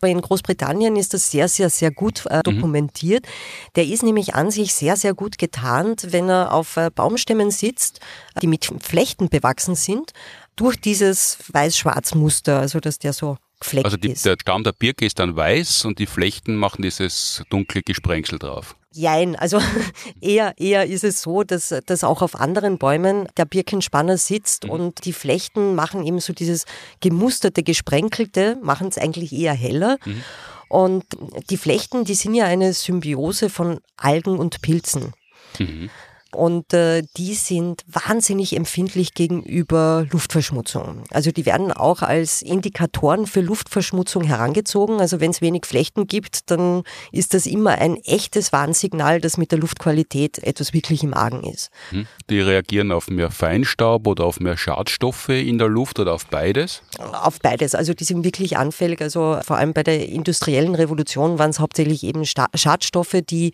Aber 0.00 0.08
in 0.08 0.20
Großbritannien 0.20 0.96
ist 0.96 1.14
das 1.14 1.30
sehr, 1.30 1.46
sehr, 1.46 1.70
sehr 1.70 1.92
gut 1.92 2.26
äh, 2.26 2.38
mhm. 2.38 2.42
dokumentiert. 2.42 3.26
Mhm. 3.26 3.70
Der 3.76 3.84
ist 3.84 4.02
nämlich 4.02 4.34
an 4.34 4.50
sich 4.50 4.74
sehr, 4.74 4.96
sehr 4.96 5.14
gut 5.14 5.38
getarnt, 5.38 6.08
wenn 6.10 6.31
er 6.32 6.52
auf 6.52 6.76
äh, 6.76 6.90
Baumstämmen 6.94 7.50
sitzt, 7.50 8.00
die 8.40 8.46
mit 8.46 8.68
Flechten 8.80 9.28
bewachsen 9.28 9.74
sind, 9.74 10.12
durch 10.56 10.80
dieses 10.80 11.38
weiß-schwarz-Muster, 11.52 12.58
also 12.58 12.80
dass 12.80 12.98
der 12.98 13.12
so 13.12 13.36
gefleckt 13.62 13.84
also 13.84 13.96
die, 13.96 14.10
ist. 14.10 14.24
der 14.24 14.36
Stamm 14.40 14.64
der 14.64 14.72
Birke 14.72 15.06
ist 15.06 15.18
dann 15.18 15.36
weiß 15.36 15.84
und 15.84 15.98
die 15.98 16.06
Flechten 16.06 16.56
machen 16.56 16.82
dieses 16.82 17.42
dunkle 17.50 17.82
Gesprengsel 17.82 18.38
drauf. 18.38 18.76
Jein, 18.92 19.36
also 19.36 19.60
eher, 20.20 20.54
eher 20.58 20.86
ist 20.86 21.04
es 21.04 21.22
so, 21.22 21.44
dass, 21.44 21.74
dass 21.86 22.04
auch 22.04 22.20
auf 22.22 22.38
anderen 22.38 22.78
Bäumen 22.78 23.26
der 23.36 23.46
Birkenspanner 23.46 24.18
sitzt 24.18 24.64
mhm. 24.64 24.70
und 24.70 25.04
die 25.04 25.12
Flechten 25.12 25.74
machen 25.74 26.04
eben 26.04 26.20
so 26.20 26.32
dieses 26.32 26.66
gemusterte, 27.00 27.62
gesprenkelte, 27.62 28.58
machen 28.62 28.88
es 28.88 28.98
eigentlich 28.98 29.32
eher 29.32 29.54
heller. 29.54 29.98
Mhm. 30.04 30.22
Und 30.68 31.04
die 31.50 31.58
Flechten, 31.58 32.04
die 32.04 32.14
sind 32.14 32.34
ja 32.34 32.46
eine 32.46 32.72
Symbiose 32.72 33.50
von 33.50 33.80
Algen 33.96 34.38
und 34.38 34.62
Pilzen. 34.62 35.12
Mhm. 35.58 35.90
Und 36.34 36.72
äh, 36.72 37.02
die 37.16 37.34
sind 37.34 37.84
wahnsinnig 37.86 38.56
empfindlich 38.56 39.12
gegenüber 39.12 40.06
Luftverschmutzung. 40.10 41.04
Also 41.10 41.30
die 41.30 41.44
werden 41.44 41.72
auch 41.72 42.00
als 42.00 42.40
Indikatoren 42.40 43.26
für 43.26 43.42
Luftverschmutzung 43.42 44.24
herangezogen. 44.24 45.00
Also 45.00 45.20
wenn 45.20 45.30
es 45.30 45.42
wenig 45.42 45.66
Flechten 45.66 46.06
gibt, 46.06 46.50
dann 46.50 46.84
ist 47.12 47.34
das 47.34 47.44
immer 47.44 47.72
ein 47.72 47.96
echtes 48.04 48.52
Warnsignal, 48.52 49.20
dass 49.20 49.36
mit 49.36 49.52
der 49.52 49.58
Luftqualität 49.58 50.38
etwas 50.38 50.72
wirklich 50.72 51.02
im 51.04 51.12
Argen 51.12 51.44
ist. 51.44 51.70
Hm. 51.90 52.06
Die 52.30 52.40
reagieren 52.40 52.92
auf 52.92 53.08
mehr 53.08 53.30
Feinstaub 53.30 54.06
oder 54.06 54.24
auf 54.24 54.40
mehr 54.40 54.56
Schadstoffe 54.56 55.28
in 55.28 55.58
der 55.58 55.68
Luft 55.68 55.98
oder 55.98 56.14
auf 56.14 56.26
beides? 56.26 56.82
Auf 56.98 57.40
beides. 57.40 57.74
Also 57.74 57.92
die 57.92 58.04
sind 58.04 58.24
wirklich 58.24 58.56
anfällig. 58.56 59.02
Also 59.02 59.38
vor 59.44 59.56
allem 59.56 59.74
bei 59.74 59.82
der 59.82 60.08
industriellen 60.08 60.74
Revolution 60.74 61.38
waren 61.38 61.50
es 61.50 61.60
hauptsächlich 61.60 62.04
eben 62.04 62.24
Schadstoffe, 62.24 63.16
die 63.28 63.52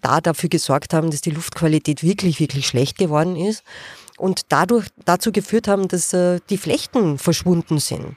da 0.00 0.20
dafür 0.20 0.48
gesorgt 0.48 0.94
haben, 0.94 1.10
dass 1.10 1.22
die 1.22 1.30
Luftqualität 1.30 2.04
wirklich 2.04 2.19
wirklich, 2.20 2.40
wirklich 2.40 2.66
schlecht 2.66 2.98
geworden 2.98 3.34
ist 3.34 3.62
und 4.18 4.52
dadurch 4.52 4.88
dazu 5.06 5.32
geführt 5.32 5.68
haben, 5.68 5.88
dass 5.88 6.12
äh, 6.12 6.40
die 6.50 6.58
Flechten 6.58 7.16
verschwunden 7.16 7.78
sind. 7.78 8.16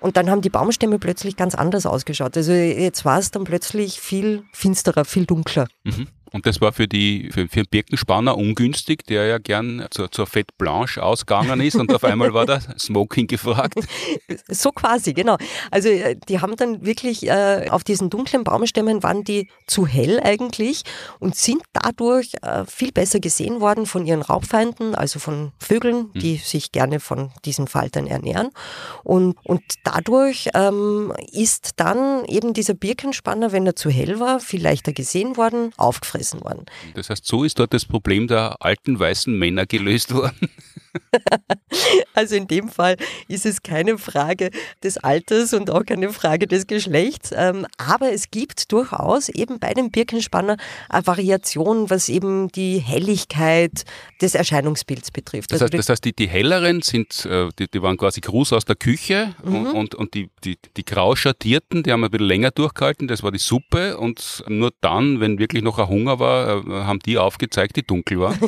Und 0.00 0.16
dann 0.16 0.30
haben 0.30 0.42
die 0.42 0.50
Baumstämme 0.50 0.98
plötzlich 0.98 1.36
ganz 1.36 1.54
anders 1.54 1.86
ausgeschaut. 1.86 2.36
Also 2.36 2.52
jetzt 2.52 3.04
war 3.04 3.18
es 3.18 3.30
dann 3.30 3.44
plötzlich 3.44 3.98
viel 3.98 4.44
finsterer, 4.52 5.04
viel 5.04 5.26
dunkler. 5.26 5.66
Mhm. 5.84 6.06
Und 6.32 6.46
das 6.46 6.60
war 6.60 6.72
für 6.72 6.86
die 6.86 7.30
für, 7.32 7.48
für 7.48 7.62
den 7.62 7.66
Birkenspanner 7.70 8.36
ungünstig, 8.36 9.04
der 9.06 9.26
ja 9.26 9.38
gern 9.38 9.86
zur, 9.90 10.10
zur 10.10 10.26
Fête 10.26 10.50
Blanche 10.58 11.02
ausgegangen 11.02 11.60
ist 11.60 11.76
und 11.76 11.92
auf 11.94 12.04
einmal 12.04 12.34
war 12.34 12.46
der 12.46 12.60
Smoking 12.78 13.26
gefragt. 13.26 13.74
So 14.48 14.72
quasi, 14.72 15.14
genau. 15.14 15.36
Also 15.70 15.88
äh, 15.88 16.16
die 16.28 16.40
haben 16.40 16.56
dann 16.56 16.84
wirklich 16.84 17.26
äh, 17.26 17.66
auf 17.70 17.84
diesen 17.84 18.10
dunklen 18.10 18.44
Baumstämmen 18.44 19.02
waren 19.02 19.24
die 19.24 19.48
zu 19.66 19.86
hell 19.86 20.20
eigentlich 20.22 20.82
und 21.18 21.34
sind 21.34 21.62
dadurch 21.72 22.32
äh, 22.42 22.64
viel 22.66 22.92
besser 22.92 23.20
gesehen 23.20 23.60
worden 23.60 23.86
von 23.86 24.06
ihren 24.06 24.22
Raubfeinden, 24.22 24.94
also 24.94 25.18
von 25.18 25.52
Vögeln, 25.58 26.10
hm. 26.12 26.20
die 26.20 26.32
mhm. 26.34 26.38
sich 26.38 26.72
gerne 26.72 27.00
von 27.00 27.30
diesen 27.44 27.66
Faltern 27.66 28.06
ernähren. 28.06 28.50
Und, 29.04 29.36
und 29.44 29.62
dadurch 29.84 30.48
ähm, 30.54 31.12
ist 31.32 31.72
dann 31.76 32.24
eben 32.26 32.54
dieser 32.54 32.74
Birkenspanner, 32.74 33.52
wenn 33.52 33.66
er 33.66 33.76
zu 33.76 33.90
hell 33.90 34.20
war, 34.20 34.40
viel 34.40 34.62
leichter 34.62 34.92
gesehen 34.92 35.36
worden, 35.36 35.72
aufgefressen 35.76 36.17
gefressen 36.18 36.42
worden. 36.42 36.66
Das 36.94 37.10
heißt, 37.10 37.26
so 37.26 37.44
ist 37.44 37.58
dort 37.58 37.72
das 37.72 37.84
Problem 37.84 38.26
der 38.26 38.56
alten 38.60 38.98
weißen 38.98 39.36
Männer 39.36 39.66
gelöst 39.66 40.12
worden. 40.14 40.50
also 42.14 42.36
in 42.36 42.46
dem 42.46 42.68
Fall 42.68 42.96
ist 43.28 43.46
es 43.46 43.62
keine 43.62 43.98
Frage 43.98 44.50
des 44.82 44.98
Alters 44.98 45.54
und 45.54 45.70
auch 45.70 45.84
keine 45.84 46.10
Frage 46.12 46.46
des 46.46 46.66
Geschlechts, 46.66 47.32
ähm, 47.34 47.66
aber 47.76 48.12
es 48.12 48.30
gibt 48.30 48.72
durchaus 48.72 49.28
eben 49.28 49.58
bei 49.58 49.74
dem 49.74 49.90
Birkenspanner 49.90 50.56
eine 50.88 51.06
Variation, 51.06 51.90
was 51.90 52.08
eben 52.08 52.48
die 52.52 52.78
Helligkeit 52.78 53.84
des 54.20 54.34
Erscheinungsbilds 54.34 55.10
betrifft. 55.10 55.52
Das 55.52 55.62
also 55.62 55.72
heißt, 55.72 55.78
das 55.78 55.88
heißt 55.88 56.04
die, 56.04 56.12
die 56.12 56.28
helleren 56.28 56.82
sind, 56.82 57.24
äh, 57.26 57.48
die, 57.58 57.68
die 57.68 57.82
waren 57.82 57.96
quasi 57.96 58.20
Gruß 58.20 58.52
aus 58.52 58.64
der 58.64 58.76
Küche 58.76 59.34
mhm. 59.44 59.54
und, 59.54 59.66
und, 59.66 59.94
und, 59.94 60.14
die, 60.14 60.30
die, 60.44 60.58
die 60.76 60.84
grau 60.84 61.16
schattierten, 61.16 61.82
die 61.82 61.92
haben 61.92 62.04
ein 62.04 62.10
bisschen 62.10 62.26
länger 62.26 62.50
durchgehalten, 62.50 63.08
das 63.08 63.22
war 63.22 63.32
die 63.32 63.38
Suppe 63.38 63.96
und 63.96 64.44
nur 64.48 64.72
dann, 64.80 65.20
wenn 65.20 65.38
wirklich 65.38 65.62
noch 65.62 65.78
ein 65.78 65.88
Hunger 65.88 66.18
war, 66.18 66.66
äh, 66.66 66.70
haben 66.84 67.00
die 67.00 67.18
aufgezeigt, 67.18 67.76
die 67.76 67.82
dunkel 67.82 68.20
war. 68.20 68.38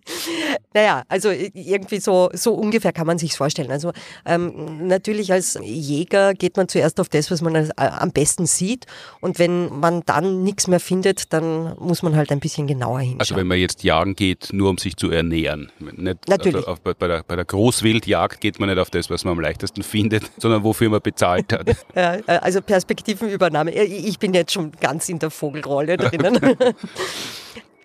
naja, 0.74 1.02
also 1.08 1.30
irgendwie 1.70 2.00
so, 2.00 2.30
so 2.32 2.52
ungefähr 2.54 2.92
kann 2.92 3.06
man 3.06 3.18
sich 3.18 3.36
vorstellen. 3.36 3.70
Also 3.70 3.92
ähm, 4.26 4.86
natürlich 4.86 5.32
als 5.32 5.58
Jäger 5.62 6.34
geht 6.34 6.56
man 6.56 6.68
zuerst 6.68 7.00
auf 7.00 7.08
das, 7.08 7.30
was 7.30 7.40
man 7.40 7.56
als, 7.56 7.70
äh, 7.70 7.72
am 7.76 8.10
besten 8.10 8.46
sieht 8.46 8.86
und 9.20 9.38
wenn 9.38 9.78
man 9.80 10.02
dann 10.06 10.42
nichts 10.42 10.66
mehr 10.66 10.80
findet, 10.80 11.32
dann 11.32 11.76
muss 11.78 12.02
man 12.02 12.16
halt 12.16 12.32
ein 12.32 12.40
bisschen 12.40 12.66
genauer 12.66 13.00
hinschauen. 13.00 13.20
Also 13.20 13.36
wenn 13.36 13.46
man 13.46 13.58
jetzt 13.58 13.82
jagen 13.84 14.16
geht, 14.16 14.50
nur 14.52 14.70
um 14.70 14.78
sich 14.78 14.96
zu 14.96 15.10
ernähren. 15.10 15.70
Nicht, 15.78 16.28
natürlich. 16.28 16.56
Also 16.56 16.68
auf, 16.68 16.80
bei, 16.80 17.08
der, 17.08 17.22
bei 17.22 17.36
der 17.36 17.44
Großwildjagd 17.44 18.40
geht 18.40 18.60
man 18.60 18.68
nicht 18.68 18.78
auf 18.78 18.90
das, 18.90 19.10
was 19.10 19.24
man 19.24 19.32
am 19.32 19.40
leichtesten 19.40 19.82
findet, 19.82 20.30
sondern 20.38 20.64
wofür 20.64 20.90
man 20.90 21.00
bezahlt 21.00 21.52
hat. 21.52 21.68
ja, 21.94 22.14
äh, 22.14 22.22
also 22.26 22.60
Perspektivenübernahme. 22.60 23.72
Ich 23.72 24.18
bin 24.18 24.34
jetzt 24.34 24.52
schon 24.52 24.72
ganz 24.80 25.08
in 25.08 25.18
der 25.18 25.30
Vogelrolle 25.30 25.96
drinnen. 25.96 26.38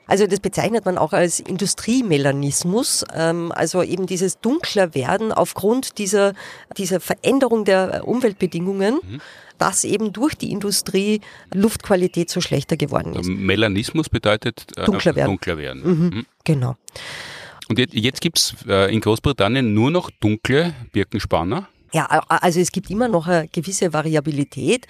Also 0.07 0.27
das 0.27 0.39
bezeichnet 0.39 0.85
man 0.85 0.97
auch 0.97 1.13
als 1.13 1.39
Industriemelanismus, 1.39 3.05
ähm, 3.13 3.51
also 3.53 3.83
eben 3.83 4.05
dieses 4.05 4.39
dunkler 4.39 4.93
werden 4.93 5.31
aufgrund 5.31 5.97
dieser, 5.97 6.33
dieser 6.77 6.99
Veränderung 6.99 7.65
der 7.65 8.07
Umweltbedingungen. 8.07 8.95
Mhm 8.95 9.21
dass 9.57 9.85
eben 9.85 10.11
durch 10.11 10.35
die 10.35 10.51
Industrie 10.51 11.21
Luftqualität 11.53 12.29
so 12.29 12.41
schlechter 12.41 12.75
geworden 12.75 13.15
ist. 13.15 13.29
Melanismus 13.29 14.09
bedeutet 14.09 14.65
äh, 14.75 14.83
dunkler 14.83 15.15
werden. 15.15 15.29
Dunkler 15.29 15.57
werden. 15.57 15.81
Mhm, 15.83 16.05
mhm. 16.09 16.25
Genau. 16.43 16.75
Und 17.69 17.79
jetzt, 17.79 17.93
jetzt 17.93 18.21
gibt 18.21 18.37
es 18.37 18.55
äh, 18.67 18.93
in 18.93 19.01
Großbritannien 19.01 19.73
nur 19.73 19.91
noch 19.91 20.11
dunkle 20.19 20.73
Birkenspanner? 20.91 21.67
Ja, 21.95 22.07
also 22.27 22.59
es 22.59 22.73
gibt 22.73 22.89
immer 22.89 23.07
noch 23.07 23.25
eine 23.25 23.47
gewisse 23.47 23.93
Variabilität. 23.93 24.85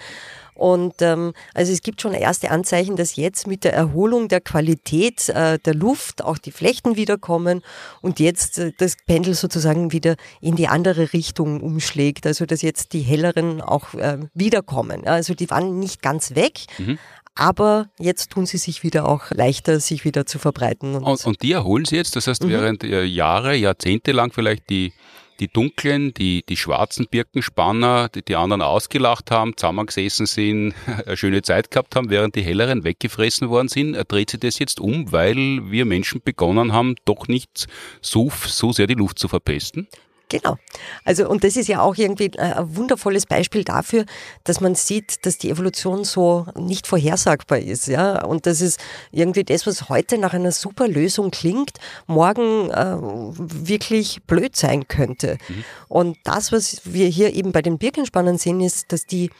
Und 0.54 1.02
ähm, 1.02 1.34
also 1.54 1.72
es 1.72 1.82
gibt 1.82 2.00
schon 2.00 2.14
erste 2.14 2.50
Anzeichen, 2.50 2.96
dass 2.96 3.14
jetzt 3.14 3.46
mit 3.46 3.62
der 3.62 3.74
Erholung 3.74 4.26
der 4.26 4.40
Qualität 4.40 5.28
äh, 5.28 5.60
der 5.60 5.74
Luft 5.74 6.24
auch 6.24 6.38
die 6.38 6.50
Flechten 6.50 6.96
wiederkommen 6.96 7.62
und 8.00 8.18
jetzt 8.18 8.58
äh, 8.58 8.72
das 8.76 8.96
Pendel 9.06 9.34
sozusagen 9.34 9.92
wieder 9.92 10.16
in 10.40 10.56
die 10.56 10.66
andere 10.66 11.12
Richtung 11.12 11.60
umschlägt. 11.60 12.26
Also 12.26 12.44
dass 12.44 12.62
jetzt 12.62 12.92
die 12.92 13.02
helleren 13.02 13.60
auch 13.60 13.94
äh, 13.94 14.18
wiederkommen. 14.34 15.06
Also 15.06 15.34
die 15.34 15.48
waren 15.48 15.78
nicht 15.78 16.02
ganz 16.02 16.34
weg, 16.34 16.66
mhm. 16.78 16.98
Aber 17.38 17.90
jetzt 17.98 18.30
tun 18.30 18.46
sie 18.46 18.56
sich 18.56 18.82
wieder 18.82 19.06
auch 19.06 19.30
leichter, 19.30 19.78
sich 19.78 20.06
wieder 20.06 20.24
zu 20.24 20.38
verbreiten. 20.38 20.94
Und, 20.94 21.04
und, 21.04 21.26
und 21.26 21.42
die 21.42 21.52
erholen 21.52 21.84
sie 21.84 21.96
jetzt, 21.96 22.16
das 22.16 22.28
heißt, 22.28 22.44
mhm. 22.44 22.48
während 22.48 22.82
Jahre, 22.82 23.54
Jahrzehnte 23.54 24.12
lang 24.12 24.32
vielleicht 24.32 24.70
die 24.70 24.94
die 25.40 25.48
dunklen, 25.48 26.14
die, 26.14 26.44
die 26.48 26.56
schwarzen 26.56 27.06
Birkenspanner, 27.08 28.08
die 28.08 28.22
die 28.22 28.36
anderen 28.36 28.62
ausgelacht 28.62 29.30
haben, 29.30 29.56
zusammengesessen 29.56 30.26
sind, 30.26 30.74
eine 31.06 31.16
schöne 31.16 31.42
Zeit 31.42 31.70
gehabt 31.70 31.96
haben, 31.96 32.10
während 32.10 32.34
die 32.34 32.42
helleren 32.42 32.84
weggefressen 32.84 33.48
worden 33.48 33.68
sind, 33.68 33.96
dreht 34.08 34.30
sich 34.30 34.40
das 34.40 34.58
jetzt 34.58 34.80
um, 34.80 35.12
weil 35.12 35.70
wir 35.70 35.84
Menschen 35.84 36.20
begonnen 36.24 36.72
haben, 36.72 36.96
doch 37.04 37.28
nicht 37.28 37.66
so, 38.00 38.30
so 38.46 38.72
sehr 38.72 38.86
die 38.86 38.94
Luft 38.94 39.18
zu 39.18 39.28
verpesten? 39.28 39.88
Genau. 40.28 40.56
Also, 41.04 41.28
und 41.28 41.44
das 41.44 41.56
ist 41.56 41.68
ja 41.68 41.80
auch 41.80 41.96
irgendwie 41.96 42.32
äh, 42.36 42.40
ein 42.40 42.76
wundervolles 42.76 43.26
Beispiel 43.26 43.62
dafür, 43.62 44.04
dass 44.42 44.60
man 44.60 44.74
sieht, 44.74 45.24
dass 45.24 45.38
die 45.38 45.50
Evolution 45.50 46.02
so 46.02 46.46
nicht 46.56 46.88
vorhersagbar 46.88 47.60
ist, 47.60 47.86
ja. 47.86 48.24
Und 48.24 48.46
das 48.46 48.60
ist 48.60 48.80
irgendwie 49.12 49.44
das, 49.44 49.66
was 49.68 49.88
heute 49.88 50.18
nach 50.18 50.34
einer 50.34 50.50
super 50.50 50.88
Lösung 50.88 51.30
klingt, 51.30 51.78
morgen 52.08 52.70
äh, 52.70 52.96
wirklich 52.98 54.20
blöd 54.26 54.56
sein 54.56 54.88
könnte. 54.88 55.38
Mhm. 55.48 55.64
Und 55.88 56.18
das, 56.24 56.50
was 56.50 56.80
wir 56.84 57.06
hier 57.06 57.32
eben 57.34 57.52
bei 57.52 57.62
den 57.62 57.78
Birkenspannern 57.78 58.38
sehen, 58.38 58.60
ist, 58.60 58.92
dass 58.92 59.06
die 59.06 59.30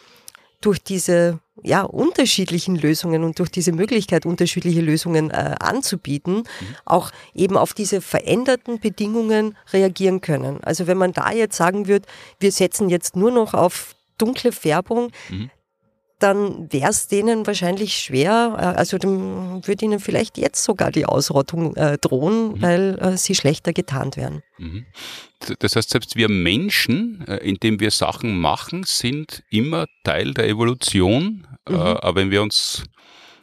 durch 0.60 0.80
diese 0.80 1.40
ja, 1.62 1.82
unterschiedlichen 1.82 2.76
Lösungen 2.76 3.24
und 3.24 3.38
durch 3.38 3.50
diese 3.50 3.72
Möglichkeit, 3.72 4.26
unterschiedliche 4.26 4.80
Lösungen 4.80 5.30
äh, 5.30 5.54
anzubieten, 5.58 6.36
mhm. 6.36 6.44
auch 6.84 7.10
eben 7.34 7.56
auf 7.56 7.74
diese 7.74 8.00
veränderten 8.00 8.78
Bedingungen 8.78 9.56
reagieren 9.72 10.20
können. 10.20 10.62
Also 10.62 10.86
wenn 10.86 10.98
man 10.98 11.12
da 11.12 11.32
jetzt 11.32 11.56
sagen 11.56 11.86
würde, 11.88 12.06
wir 12.40 12.52
setzen 12.52 12.88
jetzt 12.88 13.16
nur 13.16 13.30
noch 13.30 13.54
auf 13.54 13.94
dunkle 14.18 14.52
Färbung, 14.52 15.10
mhm 15.28 15.50
dann 16.18 16.72
wäre 16.72 16.90
es 16.90 17.08
denen 17.08 17.46
wahrscheinlich 17.46 17.94
schwer, 17.94 18.56
äh, 18.58 18.78
also 18.78 18.98
dann 18.98 19.66
würde 19.66 19.84
ihnen 19.84 20.00
vielleicht 20.00 20.38
jetzt 20.38 20.64
sogar 20.64 20.90
die 20.90 21.04
Ausrottung 21.04 21.76
äh, 21.76 21.98
drohen, 21.98 22.52
mhm. 22.52 22.62
weil 22.62 22.98
äh, 23.00 23.16
sie 23.16 23.34
schlechter 23.34 23.72
getarnt 23.72 24.16
werden. 24.16 24.42
Mhm. 24.58 24.86
Das 25.58 25.76
heißt, 25.76 25.90
selbst 25.90 26.16
wir 26.16 26.30
Menschen, 26.30 27.26
äh, 27.28 27.36
indem 27.36 27.80
wir 27.80 27.90
Sachen 27.90 28.38
machen, 28.38 28.84
sind 28.84 29.42
immer 29.50 29.86
Teil 30.04 30.32
der 30.32 30.48
Evolution. 30.48 31.46
Äh, 31.68 31.72
mhm. 31.72 31.78
aber 31.78 32.14
wenn 32.16 32.30
wir 32.30 32.42
uns 32.42 32.84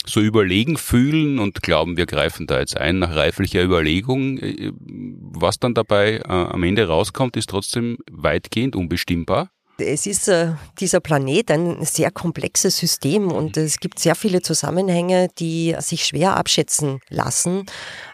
so 0.05 0.19
überlegen 0.19 0.77
fühlen 0.77 1.39
und 1.39 1.61
glauben, 1.61 1.95
wir 1.95 2.07
greifen 2.07 2.47
da 2.47 2.59
jetzt 2.59 2.75
ein 2.75 2.99
nach 2.99 3.15
reiflicher 3.15 3.63
Überlegung, 3.63 4.39
äh, 4.39 4.71
was 4.77 5.59
dann 5.59 5.73
dabei 5.73 6.25
am 6.25 6.63
Ende 6.63 6.87
rauskommt, 6.87 7.37
ist 7.37 7.49
trotzdem 7.49 7.97
weitgehend 8.11 8.75
unbestimmbar. 8.75 9.52
Es 9.77 10.05
ist 10.05 10.27
äh, 10.27 10.51
dieser 10.79 10.99
Planet 10.99 11.49
ein 11.49 11.83
sehr 11.83 12.11
komplexes 12.11 12.77
System 12.77 13.31
und 13.31 13.57
es 13.57 13.79
gibt 13.79 13.97
sehr 13.97 14.13
viele 14.13 14.41
Zusammenhänge, 14.41 15.29
die 15.39 15.75
sich 15.79 16.05
schwer 16.05 16.37
abschätzen 16.37 16.99
lassen. 17.09 17.65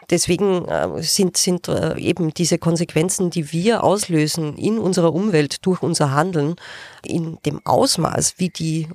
Deswegen 0.08 0.66
äh, 0.66 1.02
sind, 1.02 1.36
sind 1.36 1.68
äh, 1.68 1.98
eben 1.98 2.32
diese 2.32 2.58
Konsequenzen, 2.58 3.30
die 3.30 3.52
wir 3.52 3.84
auslösen 3.84 4.56
in 4.56 4.78
unserer 4.78 5.14
Umwelt 5.14 5.64
durch 5.66 5.82
unser 5.82 6.12
Handeln, 6.12 6.56
in 7.04 7.38
dem 7.44 7.64
Ausmaß, 7.64 8.34
wie 8.38 8.48
die 8.48 8.88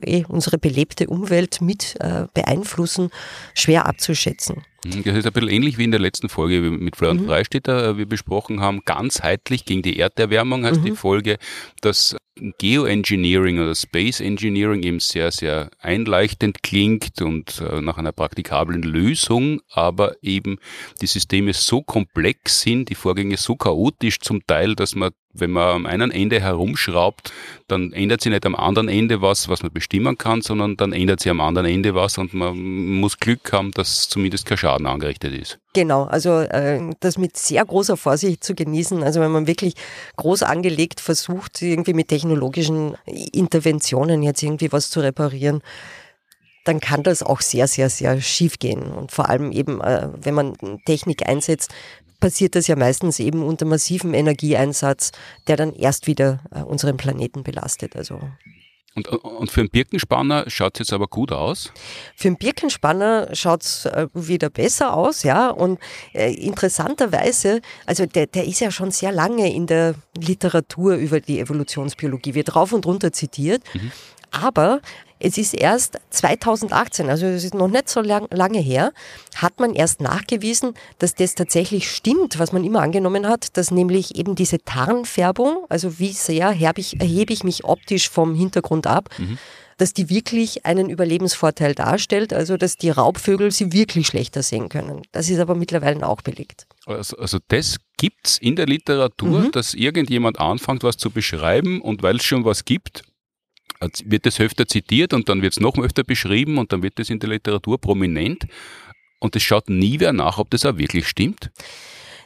äh, 0.00 0.24
unsere 0.26 0.58
belebte 0.58 1.08
Umwelt 1.08 1.60
mit 1.60 1.96
äh, 2.00 2.26
beeinflussen, 2.32 3.10
schwer 3.54 3.86
abzuschätzen. 3.86 4.64
Mhm, 4.84 5.02
das 5.02 5.16
ist 5.16 5.26
ein 5.26 5.32
bisschen 5.32 5.48
ähnlich 5.48 5.78
wie 5.78 5.84
in 5.84 5.90
der 5.90 6.00
letzten 6.00 6.28
Folge 6.28 6.60
mit 6.60 6.96
Florian 6.96 7.22
mhm. 7.22 7.26
Freistetter, 7.26 7.88
äh, 7.88 7.98
wir 7.98 8.06
besprochen 8.06 8.60
haben, 8.60 8.82
ganzheitlich 8.84 9.64
gegen 9.64 9.82
die 9.82 9.98
Erderwärmung 9.98 10.64
heißt 10.64 10.80
mhm. 10.80 10.84
die 10.84 10.92
Folge, 10.92 11.38
dass 11.80 12.16
Geoengineering 12.58 13.58
oder 13.58 13.74
Space 13.74 14.20
Engineering 14.20 14.84
eben 14.84 15.00
sehr, 15.00 15.32
sehr 15.32 15.70
einleuchtend 15.80 16.62
klingt 16.62 17.20
und 17.20 17.60
äh, 17.60 17.80
nach 17.80 17.98
einer 17.98 18.12
praktikablen 18.12 18.82
Lösung, 18.82 19.60
aber 19.70 20.14
eben 20.22 20.58
die 21.00 21.06
Systeme 21.06 21.52
so 21.52 21.82
komplex 21.82 22.60
sind, 22.60 22.90
die 22.90 22.94
Vorgänge 22.94 23.36
so 23.36 23.56
chaotisch 23.56 24.20
zum 24.20 24.46
Teil, 24.46 24.76
dass 24.76 24.94
man 24.94 25.10
wenn 25.40 25.50
man 25.50 25.68
am 25.68 25.86
einen 25.86 26.10
Ende 26.10 26.40
herumschraubt, 26.40 27.32
dann 27.68 27.92
ändert 27.92 28.20
sich 28.20 28.32
nicht 28.32 28.46
am 28.46 28.54
anderen 28.54 28.88
Ende 28.88 29.20
was, 29.20 29.48
was 29.48 29.62
man 29.62 29.72
bestimmen 29.72 30.16
kann, 30.16 30.42
sondern 30.42 30.76
dann 30.76 30.92
ändert 30.92 31.20
sich 31.20 31.30
am 31.30 31.40
anderen 31.40 31.66
Ende 31.66 31.94
was 31.94 32.18
und 32.18 32.34
man 32.34 32.56
muss 32.56 33.18
Glück 33.18 33.52
haben, 33.52 33.70
dass 33.72 34.08
zumindest 34.08 34.46
kein 34.46 34.58
Schaden 34.58 34.86
angerichtet 34.86 35.34
ist. 35.34 35.58
Genau, 35.74 36.04
also 36.04 36.40
äh, 36.40 36.80
das 37.00 37.18
mit 37.18 37.36
sehr 37.36 37.64
großer 37.64 37.96
Vorsicht 37.96 38.42
zu 38.42 38.54
genießen. 38.54 39.02
Also 39.02 39.20
wenn 39.20 39.30
man 39.30 39.46
wirklich 39.46 39.74
groß 40.16 40.42
angelegt 40.42 41.00
versucht, 41.00 41.60
irgendwie 41.62 41.92
mit 41.92 42.08
technologischen 42.08 42.96
Interventionen 43.04 44.22
jetzt 44.22 44.42
irgendwie 44.42 44.72
was 44.72 44.90
zu 44.90 45.00
reparieren, 45.00 45.62
dann 46.68 46.80
kann 46.80 47.02
das 47.02 47.22
auch 47.22 47.40
sehr, 47.40 47.66
sehr, 47.66 47.90
sehr 47.90 48.20
schief 48.20 48.58
gehen. 48.58 48.82
Und 48.82 49.10
vor 49.10 49.28
allem 49.28 49.52
eben, 49.52 49.80
äh, 49.80 50.08
wenn 50.14 50.34
man 50.34 50.54
Technik 50.84 51.26
einsetzt, 51.26 51.72
passiert 52.20 52.54
das 52.54 52.66
ja 52.66 52.76
meistens 52.76 53.18
eben 53.20 53.42
unter 53.42 53.64
massivem 53.64 54.14
Energieeinsatz, 54.14 55.12
der 55.46 55.56
dann 55.56 55.72
erst 55.74 56.06
wieder 56.06 56.40
äh, 56.50 56.60
unseren 56.60 56.96
Planeten 56.96 57.42
belastet. 57.42 57.96
Also 57.96 58.20
und, 58.94 59.06
und, 59.06 59.50
für 59.50 59.60
einen 59.60 59.70
Birkenspanner 59.70 60.44
schaut 60.48 60.74
es 60.74 60.78
jetzt 60.80 60.92
aber 60.92 61.06
gut 61.06 61.30
aus? 61.30 61.72
Für 62.16 62.28
einen 62.28 62.36
Birkenspanner 62.36 63.28
schaut 63.32 63.62
es 63.62 63.84
äh, 63.84 64.08
wieder 64.12 64.50
besser 64.50 64.94
aus, 64.94 65.22
ja. 65.22 65.50
Und 65.50 65.78
äh, 66.12 66.32
interessanterweise, 66.34 67.60
also 67.86 68.06
der, 68.06 68.26
der 68.26 68.46
ist 68.46 68.60
ja 68.60 68.72
schon 68.72 68.90
sehr 68.90 69.12
lange 69.12 69.54
in 69.54 69.68
der 69.68 69.94
Literatur 70.16 70.96
über 70.96 71.20
die 71.20 71.38
Evolutionsbiologie, 71.38 72.34
wird 72.34 72.56
rauf 72.56 72.72
und 72.72 72.86
runter 72.86 73.12
zitiert. 73.12 73.62
Mhm. 73.72 73.92
Aber 74.32 74.80
es 75.20 75.38
ist 75.38 75.54
erst 75.54 75.98
2018, 76.10 77.10
also 77.10 77.26
es 77.26 77.44
ist 77.44 77.54
noch 77.54 77.68
nicht 77.68 77.88
so 77.88 78.00
lang, 78.00 78.28
lange 78.30 78.60
her, 78.60 78.92
hat 79.34 79.58
man 79.60 79.74
erst 79.74 80.00
nachgewiesen, 80.00 80.74
dass 80.98 81.14
das 81.14 81.34
tatsächlich 81.34 81.90
stimmt, 81.90 82.38
was 82.38 82.52
man 82.52 82.64
immer 82.64 82.80
angenommen 82.80 83.26
hat, 83.26 83.56
dass 83.56 83.70
nämlich 83.70 84.16
eben 84.16 84.34
diese 84.34 84.58
Tarnfärbung, 84.58 85.64
also 85.68 85.98
wie 85.98 86.12
sehr 86.12 86.52
ich, 86.76 87.00
erhebe 87.00 87.32
ich 87.32 87.44
mich 87.44 87.64
optisch 87.64 88.08
vom 88.08 88.34
Hintergrund 88.34 88.86
ab, 88.86 89.08
mhm. 89.18 89.38
dass 89.76 89.92
die 89.92 90.08
wirklich 90.08 90.64
einen 90.66 90.90
Überlebensvorteil 90.90 91.74
darstellt, 91.74 92.32
also 92.32 92.56
dass 92.56 92.76
die 92.76 92.90
Raubvögel 92.90 93.50
sie 93.50 93.72
wirklich 93.72 94.06
schlechter 94.06 94.42
sehen 94.42 94.68
können. 94.68 95.02
Das 95.12 95.28
ist 95.28 95.40
aber 95.40 95.54
mittlerweile 95.54 96.06
auch 96.06 96.22
belegt. 96.22 96.66
Also, 96.86 97.16
also 97.18 97.38
das 97.48 97.76
es 98.24 98.38
in 98.38 98.56
der 98.56 98.66
Literatur, 98.66 99.40
mhm. 99.40 99.52
dass 99.52 99.74
irgendjemand 99.74 100.38
anfängt, 100.38 100.82
was 100.82 100.96
zu 100.96 101.10
beschreiben 101.10 101.80
und 101.80 102.02
weil 102.02 102.16
es 102.16 102.24
schon 102.24 102.44
was 102.44 102.64
gibt, 102.64 103.02
wird 104.04 104.26
es 104.26 104.40
öfter 104.40 104.66
zitiert 104.66 105.12
und 105.12 105.28
dann 105.28 105.42
wird 105.42 105.52
es 105.52 105.60
noch 105.60 105.78
öfter 105.78 106.04
beschrieben 106.04 106.58
und 106.58 106.72
dann 106.72 106.82
wird 106.82 106.98
es 106.98 107.10
in 107.10 107.18
der 107.18 107.30
Literatur 107.30 107.80
prominent 107.80 108.46
und 109.20 109.36
es 109.36 109.42
schaut 109.42 109.68
nie 109.68 110.00
wer 110.00 110.12
nach, 110.12 110.38
ob 110.38 110.50
das 110.50 110.64
auch 110.64 110.78
wirklich 110.78 111.06
stimmt. 111.06 111.50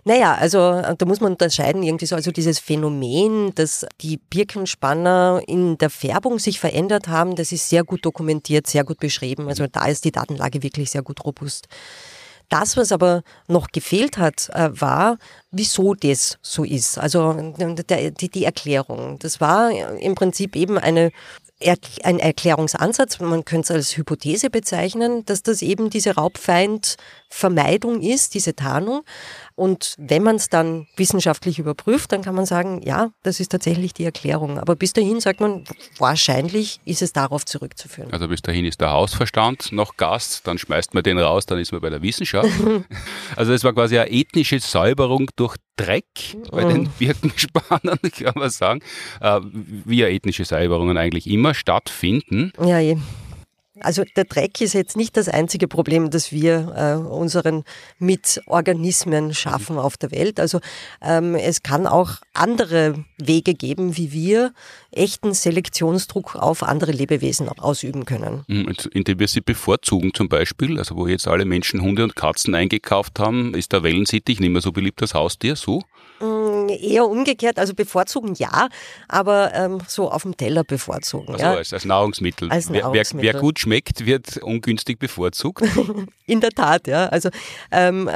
Naja, 0.05 0.35
also 0.35 0.83
da 0.99 1.07
muss 1.07 1.21
man 1.21 1.33
unterscheiden, 1.33 1.85
irgendwie 1.85 2.07
so, 2.07 2.17
also 2.17 2.33
dieses 2.33 2.59
Phänomen, 2.59 3.55
dass 3.55 3.87
die 4.01 4.17
Birkenspanner 4.17 5.43
in 5.47 5.79
der 5.79 5.91
Färbung 5.91 6.41
sich 6.41 6.59
verändert 6.59 7.07
haben, 7.07 7.37
das 7.37 7.53
ist 7.53 7.69
sehr 7.69 7.85
gut 7.85 8.05
dokumentiert, 8.05 8.67
sehr 8.67 8.83
gut 8.83 8.99
beschrieben. 8.99 9.47
Also 9.47 9.69
da 9.69 9.87
ist 9.87 10.05
die 10.05 10.11
Datenlage 10.11 10.65
wirklich 10.65 10.91
sehr 10.91 11.03
gut 11.03 11.25
robust. 11.25 11.69
Das, 12.49 12.77
was 12.77 12.91
aber 12.91 13.23
noch 13.47 13.69
gefehlt 13.69 14.19
hat, 14.19 14.51
äh, 14.53 14.69
war, 14.79 15.17
wieso 15.53 15.95
das 15.95 16.39
so 16.43 16.65
ist. 16.65 16.99
Also 16.99 17.55
die, 17.57 18.29
die 18.29 18.45
Erklärung. 18.45 19.19
Das 19.21 19.41
war 19.41 19.71
im 19.71 20.15
Prinzip 20.15 20.55
eben 20.57 20.77
eine 20.77 21.13
ein 22.05 22.19
Erklärungsansatz, 22.19 23.21
man 23.21 23.45
könnte 23.45 23.63
es 23.63 23.71
als 23.71 23.97
Hypothese 23.97 24.51
bezeichnen, 24.51 25.25
dass 25.25 25.43
das 25.43 25.63
eben 25.63 25.91
diese 25.91 26.15
Raubfeindvermeidung 26.15 28.01
ist, 28.01 28.35
diese 28.35 28.55
Tarnung. 28.55 29.03
Und 29.55 29.95
wenn 29.99 30.23
man 30.23 30.37
es 30.37 30.49
dann 30.49 30.87
wissenschaftlich 30.97 31.59
überprüft, 31.59 32.13
dann 32.13 32.23
kann 32.23 32.35
man 32.35 32.47
sagen, 32.47 32.81
ja, 32.83 33.11
das 33.23 33.41
ist 33.41 33.51
tatsächlich 33.51 33.95
die 33.95 34.05
Erklärung. 34.05 34.59
Aber 34.59 34.77
bis 34.77 34.93
dahin 34.93 35.21
sagt 35.21 35.41
man, 35.41 35.65
wahrscheinlich 35.99 36.81
ist 36.85 37.03
es 37.03 37.13
darauf 37.13 37.45
zurückzuführen. 37.45 38.13
Also 38.13 38.29
bis 38.29 38.43
dahin 38.43 38.65
ist 38.65 38.81
der 38.81 38.91
Hausverstand 38.91 39.73
noch 39.73 39.97
Gast, 39.97 40.47
dann 40.47 40.59
schmeißt 40.59 40.95
man 40.95 41.03
den 41.03 41.19
raus, 41.19 41.47
dann 41.47 41.59
ist 41.59 41.73
man 41.73 41.81
bei 41.81 41.91
der 41.91 42.03
Wissenschaft. 42.03 42.51
also 43.37 43.53
es 43.53 43.65
war 43.65 43.73
quasi 43.73 43.99
eine 43.99 44.11
ethnische 44.11 44.59
Säuberung 44.61 45.31
durch 45.37 45.57
Dreck 45.77 46.37
bei 46.51 46.65
den 46.65 46.89
Birkenspannern, 46.99 47.99
kann 48.19 48.35
man 48.35 48.51
sagen, 48.51 48.81
äh, 49.21 49.41
wie 49.43 49.99
ja 49.99 50.09
ethnische 50.09 50.45
Säuberungen 50.45 50.99
eigentlich 50.99 51.27
immer 51.27 51.55
stattfinden. 51.55 52.53
Ja, 52.63 52.79
je. 52.79 52.99
Also 53.83 54.05
der 54.17 54.25
Dreck 54.25 54.61
ist 54.61 54.73
jetzt 54.73 54.97
nicht 54.97 55.17
das 55.17 55.29
einzige 55.29 55.69
Problem, 55.69 56.11
das 56.11 56.33
wir 56.33 56.75
äh, 56.77 57.07
unseren 57.07 57.65
Mitorganismen 57.99 59.35
schaffen 59.35 59.79
auf 59.79 59.97
der 59.97 60.11
Welt. 60.11 60.41
Also 60.41 60.61
ähm, 61.01 61.35
es 61.35 61.63
kann 61.63 61.87
auch 61.87 62.17
andere 62.35 63.05
Wege 63.19 63.55
geben, 63.55 63.97
wie 63.97 64.13
wir 64.13 64.53
echten 64.91 65.35
Selektionsdruck 65.35 66.37
auf 66.37 66.63
andere 66.63 66.93
Lebewesen 66.93 67.49
ausüben 67.49 68.05
können. 68.05 68.45
Hm, 68.49 68.75
indem 68.93 69.19
wir 69.19 69.29
sie 69.29 69.41
bevorzugen 69.41 70.13
zum 70.15 70.29
Beispiel, 70.29 70.79
also 70.79 70.97
wo 70.97 71.07
jetzt 71.07 71.27
alle 71.27 71.45
Menschen 71.45 71.81
Hunde 71.81 72.05
und 72.05 72.17
Katzen 72.17 72.55
eingekauft 72.55 73.19
haben, 73.19 73.55
ist 73.55 73.73
der 73.73 73.83
Wellensittich 73.83 74.41
nicht 74.41 74.51
mehr 74.51 74.63
so 74.63 74.73
beliebt 74.73 75.01
als 75.03 75.15
Haustier, 75.15 75.57
so? 75.57 75.83
Eher 76.69 77.07
umgekehrt, 77.07 77.59
also 77.59 77.75
bevorzugen 77.75 78.35
ja, 78.35 78.69
aber 79.09 79.53
ähm, 79.55 79.79
so 79.87 80.11
auf 80.11 80.23
dem 80.23 80.37
Teller 80.37 80.65
bevorzugen. 80.65 81.35
Also 81.35 81.45
ja. 81.45 81.55
als, 81.55 81.73
als 81.73 81.85
Nahrungsmittel. 81.85 82.51
Als 82.51 82.71
Nahrungsmittel. 82.71 83.23
Wer, 83.23 83.35
wer, 83.35 83.41
gut 83.41 83.59
schmeckt, 83.59 84.07
wird 84.07 84.39
ungünstig 84.39 84.99
bevorzugt. 84.99 85.63
In 86.27 86.41
der 86.41 86.51
Tat, 86.51 86.87
ja. 86.87 87.07
Also 87.07 87.31
ähm, 87.71 88.09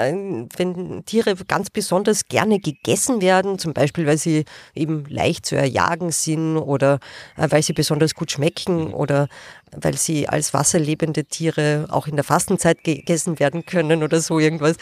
wenn 0.57 1.05
Tiere 1.05 1.35
ganz 1.49 1.71
besonders 1.71 2.29
gerne 2.29 2.61
gegessen 2.61 3.21
werden, 3.21 3.59
zum 3.59 3.73
Beispiel 3.73 4.07
weil 4.07 4.19
sie 4.19 4.45
eben 4.75 5.05
leicht 5.09 5.47
zu 5.47 5.57
erjagen 5.57 6.11
sind 6.11 6.57
oder 6.57 7.01
äh, 7.37 7.49
weil 7.51 7.63
sie 7.63 7.73
besonders 7.73 8.15
gut 8.15 8.31
schmecken 8.31 8.89
mhm. 8.89 8.95
oder 8.95 9.29
weil 9.73 9.97
sie 9.97 10.29
als 10.29 10.55
wasserlebende 10.55 11.25
Tiere 11.25 11.87
auch 11.91 12.07
in 12.07 12.17
der 12.17 12.25
Fastenzeit 12.25 12.85
gegessen 12.85 13.39
werden 13.39 13.67
können 13.67 14.03
oder 14.03 14.21
so 14.21 14.39
irgendwas, 14.39 14.77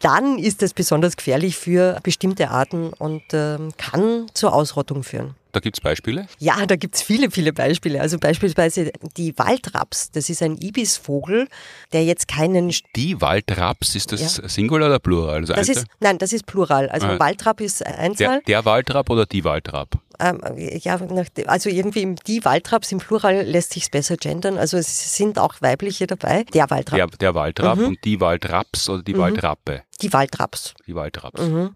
dann 0.00 0.38
ist 0.38 0.62
es 0.62 0.74
besonders 0.74 1.16
gefährlich 1.16 1.56
für 1.56 1.98
bestimmte 2.02 2.50
Arten 2.50 2.92
und 2.92 3.22
ähm, 3.32 3.70
kann 3.76 4.26
zur 4.34 4.52
Ausrottung 4.54 5.02
führen. 5.02 5.34
Da 5.52 5.60
gibt 5.60 5.76
es 5.76 5.80
Beispiele? 5.80 6.26
Ja, 6.38 6.64
da 6.66 6.76
gibt 6.76 6.94
es 6.94 7.02
viele, 7.02 7.30
viele 7.30 7.52
Beispiele. 7.52 8.00
Also 8.00 8.18
beispielsweise 8.18 8.92
die 9.16 9.36
Waldraps. 9.38 10.10
Das 10.10 10.30
ist 10.30 10.42
ein 10.42 10.56
Ibisvogel, 10.56 11.48
der 11.92 12.04
jetzt 12.04 12.28
keinen... 12.28 12.72
Die 12.96 13.20
Waldraps, 13.20 13.94
ist 13.94 14.12
das 14.12 14.36
ja. 14.36 14.48
Singular 14.48 14.88
oder 14.88 14.98
Plural? 14.98 15.36
Also 15.40 15.54
das 15.54 15.68
ist, 15.68 15.86
nein, 16.00 16.18
das 16.18 16.32
ist 16.32 16.46
Plural. 16.46 16.88
Also 16.88 17.06
ah. 17.06 17.18
Waldrap 17.18 17.60
ist 17.60 17.84
Einzahl. 17.84 18.42
Der, 18.46 18.62
der 18.62 18.64
Waldrap 18.64 19.10
oder 19.10 19.26
die 19.26 19.44
Waldrap? 19.44 19.98
Ähm, 20.20 20.40
ja, 20.56 21.00
also 21.46 21.70
irgendwie 21.70 22.14
die 22.26 22.44
Waldraps 22.44 22.92
im 22.92 22.98
Plural 22.98 23.42
lässt 23.42 23.72
sich 23.72 23.90
besser 23.90 24.16
gendern. 24.16 24.58
Also 24.58 24.76
es 24.76 25.16
sind 25.16 25.38
auch 25.38 25.54
weibliche 25.60 26.06
dabei. 26.06 26.44
Der 26.52 26.68
Waldrap. 26.68 26.96
Der, 26.96 27.06
der 27.06 27.34
Waldrap 27.34 27.78
mhm. 27.78 27.86
und 27.86 28.04
die 28.04 28.20
Waldraps 28.20 28.88
oder 28.88 29.02
die 29.02 29.14
mhm. 29.14 29.18
Waldrappe. 29.18 29.82
Die 30.02 30.12
Waldraps. 30.12 30.74
Die 30.86 30.94
Waldraps. 30.94 31.40
Mhm. 31.42 31.74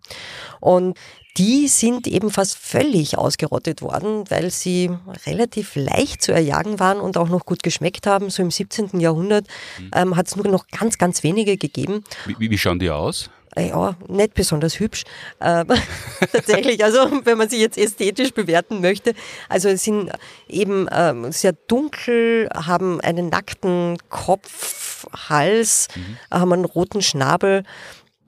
Und 0.61 0.99
die 1.37 1.67
sind 1.67 2.07
eben 2.07 2.31
fast 2.31 2.57
völlig 2.57 3.19
ausgerottet 3.19 3.83
worden, 3.83 4.25
weil 4.29 4.51
sie 4.51 4.91
relativ 5.27 5.75
leicht 5.75 6.23
zu 6.23 6.33
erjagen 6.33 6.79
waren 6.79 7.01
und 7.01 7.17
auch 7.17 7.29
noch 7.29 7.45
gut 7.45 7.63
geschmeckt 7.65 8.07
haben. 8.07 8.31
So 8.31 8.43
im 8.43 8.53
17. 8.53 9.01
Jahrhundert 9.01 9.47
mhm. 9.81 9.91
ähm, 9.95 10.17
hat 10.17 10.29
es 10.29 10.37
nur 10.37 10.47
noch 10.47 10.69
ganz, 10.69 10.97
ganz 10.97 11.25
wenige 11.25 11.57
gegeben. 11.57 12.05
Wie, 12.27 12.51
wie 12.51 12.59
schauen 12.59 12.79
die 12.79 12.91
aus? 12.91 13.31
ja, 13.57 13.97
nicht 14.09 14.35
besonders 14.35 14.81
hübsch. 14.81 15.05
Äh, 15.41 15.65
tatsächlich, 16.33 16.83
also 16.83 16.99
wenn 17.25 17.39
man 17.39 17.49
sie 17.49 17.61
jetzt 17.61 17.79
ästhetisch 17.79 18.33
bewerten 18.33 18.81
möchte. 18.81 19.15
Also 19.49 19.75
sind 19.77 20.11
eben 20.49 20.89
ähm, 20.91 21.31
sehr 21.33 21.53
dunkel, 21.53 22.49
haben 22.53 23.01
einen 23.01 23.29
nackten 23.29 23.99
Kopf, 24.09 25.07
Hals, 25.29 25.89
mhm. 25.95 26.17
haben 26.31 26.53
einen 26.53 26.65
roten 26.65 27.03
Schnabel. 27.03 27.65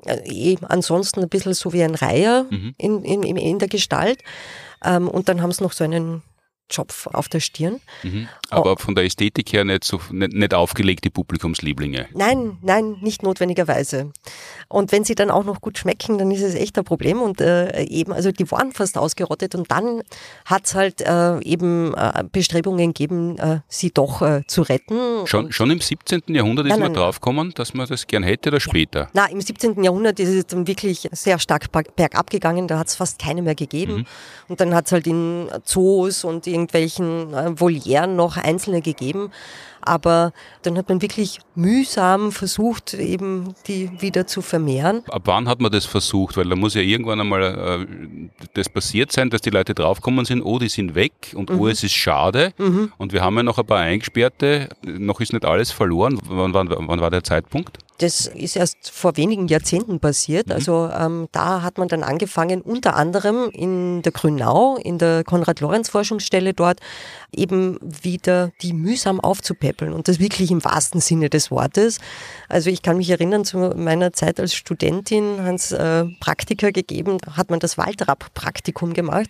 Eh, 0.07 0.57
ansonsten 0.63 1.21
ein 1.21 1.29
bisschen 1.29 1.55
so 1.55 1.73
wie 1.73 1.83
ein 1.83 1.95
Reiher 1.95 2.47
mhm. 2.51 2.75
in, 2.79 3.03
in, 3.05 3.37
in 3.37 3.59
der 3.59 3.69
Gestalt. 3.69 4.23
Ähm, 4.85 5.09
und 5.09 5.29
dann 5.29 5.43
haben 5.43 5.53
sie 5.53 5.63
noch 5.63 5.73
so 5.73 5.85
einen 5.85 6.23
Zopf 6.69 7.07
auf 7.07 7.29
der 7.29 7.41
Stirn. 7.41 7.81
Mhm. 8.03 8.29
Aber 8.51 8.73
oh. 8.73 8.77
von 8.77 8.95
der 8.95 9.05
Ästhetik 9.05 9.53
her 9.53 9.65
nicht, 9.65 9.85
so, 9.85 10.01
nicht, 10.11 10.33
nicht 10.33 10.55
aufgelegte 10.55 11.11
Publikumslieblinge. 11.11 12.09
Nein, 12.13 12.59
nein, 12.63 12.97
nicht 13.01 13.23
notwendigerweise. 13.23 14.13
Und 14.69 14.93
wenn 14.93 15.05
sie 15.05 15.15
dann 15.15 15.31
auch 15.31 15.45
noch 15.45 15.61
gut 15.61 15.79
schmecken, 15.79 16.19
dann 16.19 16.31
ist 16.31 16.43
es 16.43 16.55
echt 16.55 16.77
ein 16.79 16.85
Problem. 16.85 17.23
Und 17.23 17.41
äh, 17.41 17.85
eben, 17.85 18.13
also 18.13 18.33
die 18.33 18.51
waren 18.51 18.73
fast 18.73 18.99
ausgerottet 18.99 19.55
und 19.55 19.71
dann 19.71 20.03
hat 20.45 20.67
es 20.67 20.75
halt 20.75 21.01
äh, 21.01 21.41
eben 21.41 21.95
äh, 21.95 22.25
Bestrebungen 22.31 22.93
gegeben, 22.93 23.39
äh, 23.39 23.61
sie 23.69 23.91
doch 23.91 24.23
äh, 24.23 24.43
zu 24.47 24.63
retten. 24.63 25.27
Schon, 25.27 25.53
schon 25.53 25.71
im 25.71 25.81
17. 25.81 26.23
Jahrhundert 26.29 26.67
ist 26.67 26.71
nein, 26.71 26.81
man 26.81 26.95
draufgekommen, 26.95 27.53
dass 27.55 27.75
man 27.75 27.87
das 27.87 28.07
gern 28.07 28.23
hätte 28.23 28.51
oder 28.51 28.61
später? 28.61 29.09
Na, 29.13 29.27
im 29.27 29.41
17. 29.41 29.83
Jahrhundert 29.83 30.19
ist 30.19 30.29
es 30.29 30.47
dann 30.47 30.67
wirklich 30.67 31.09
sehr 31.13 31.39
stark 31.39 31.71
bergab 31.95 32.31
gegangen, 32.31 32.67
da 32.67 32.79
hat 32.79 32.89
es 32.89 32.97
fast 32.97 33.19
keine 33.21 33.43
mehr 33.43 33.55
gegeben. 33.55 33.99
Mhm. 33.99 34.07
Und 34.49 34.61
dann 34.61 34.75
hat 34.75 34.87
es 34.87 34.93
halt 34.93 35.07
in 35.07 35.49
Zoos 35.65 36.25
und 36.25 36.47
irgendwelchen 36.57 37.33
äh, 37.35 37.61
Volieren 37.61 38.17
noch 38.17 38.37
einzelne 38.37 38.83
gegeben. 38.83 39.31
Aber 39.83 40.33
dann 40.63 40.77
hat 40.77 40.89
man 40.89 41.01
wirklich 41.01 41.39
mühsam 41.55 42.33
versucht, 42.33 42.93
eben 42.95 43.55
die 43.69 43.91
wieder 44.01 44.27
zu 44.27 44.43
vermehren. 44.43 45.05
Ab 45.09 45.23
wann 45.27 45.49
hat 45.49 45.61
man 45.61 45.71
das 45.71 45.85
versucht? 45.85 46.37
Weil 46.37 46.49
da 46.49 46.57
muss 46.57 46.75
ja 46.75 46.81
irgendwann 46.81 47.21
einmal 47.21 47.43
äh, 47.43 47.87
das 48.55 48.69
passiert 48.69 49.13
sein, 49.13 49.31
dass 49.31 49.43
die 49.43 49.51
Leute 49.51 49.75
draufgekommen 49.75 50.25
sind, 50.25 50.43
oh, 50.43 50.59
die 50.59 50.69
sind 50.69 50.97
weg 50.97 51.13
und 51.35 51.51
oh, 51.51 51.55
mhm. 51.55 51.61
oh, 51.61 51.69
es 51.69 51.85
ist 51.85 51.95
schade. 51.95 52.53
Mhm. 52.59 52.93
Und 52.99 53.13
wir 53.13 53.23
haben 53.23 53.37
ja 53.37 53.45
noch 53.45 53.59
ein 53.59 53.67
paar 53.67 53.79
Eingesperrte, 53.79 54.71
noch 54.85 55.21
ist 55.21 55.33
nicht 55.33 55.45
alles 55.45 55.71
verloren. 55.71 56.19
Wann, 56.27 56.53
wann, 56.53 56.69
wann 56.69 57.01
war 57.01 57.11
der 57.11 57.23
Zeitpunkt? 57.23 57.79
Das 57.99 58.27
ist 58.27 58.57
erst 58.57 58.91
vor 58.91 59.17
wenigen 59.17 59.49
Jahrzehnten 59.49 60.01
passiert. 60.01 60.49
Mhm. 60.49 60.53
Also 60.53 60.91
ähm, 60.93 61.29
da 61.33 61.63
hat 61.63 61.79
man 61.79 61.89
dann 61.89 62.03
angefangen, 62.03 62.61
unter 62.61 62.97
anderem 62.97 63.51
in 63.51 64.03
der 64.03 64.13
Grünau, 64.13 64.77
in 64.77 64.99
der 64.99 65.25
Konrad-Lorenz-Forschungsstelle 65.25 66.53
dort, 66.53 66.81
eben 67.35 67.79
wieder 67.81 68.51
die 68.63 68.73
mühsam 68.73 69.21
aufzupäppeln 69.21 69.93
und 69.93 70.09
das 70.09 70.19
wirklich 70.19 70.51
im 70.51 70.65
wahrsten 70.65 71.01
Sinne 71.01 71.31
des 71.31 71.51
Wortes. 71.51 71.99
Also 72.49 72.71
ich 72.71 72.83
kann 72.83 72.97
mich 72.97 73.11
erinnern, 73.11 73.45
zu 73.45 73.59
meiner 73.59 74.13
Zeit 74.13 74.41
als 74.41 74.55
Studentin 74.55 75.43
hat 75.43 75.57
es 75.57 75.73
äh, 75.73 76.05
Praktika 76.21 76.71
gegeben, 76.71 77.19
hat 77.37 77.51
man 77.51 77.61
das 77.61 77.79
Waldrapp-Praktikum 77.79 78.93
gemacht 78.93 79.29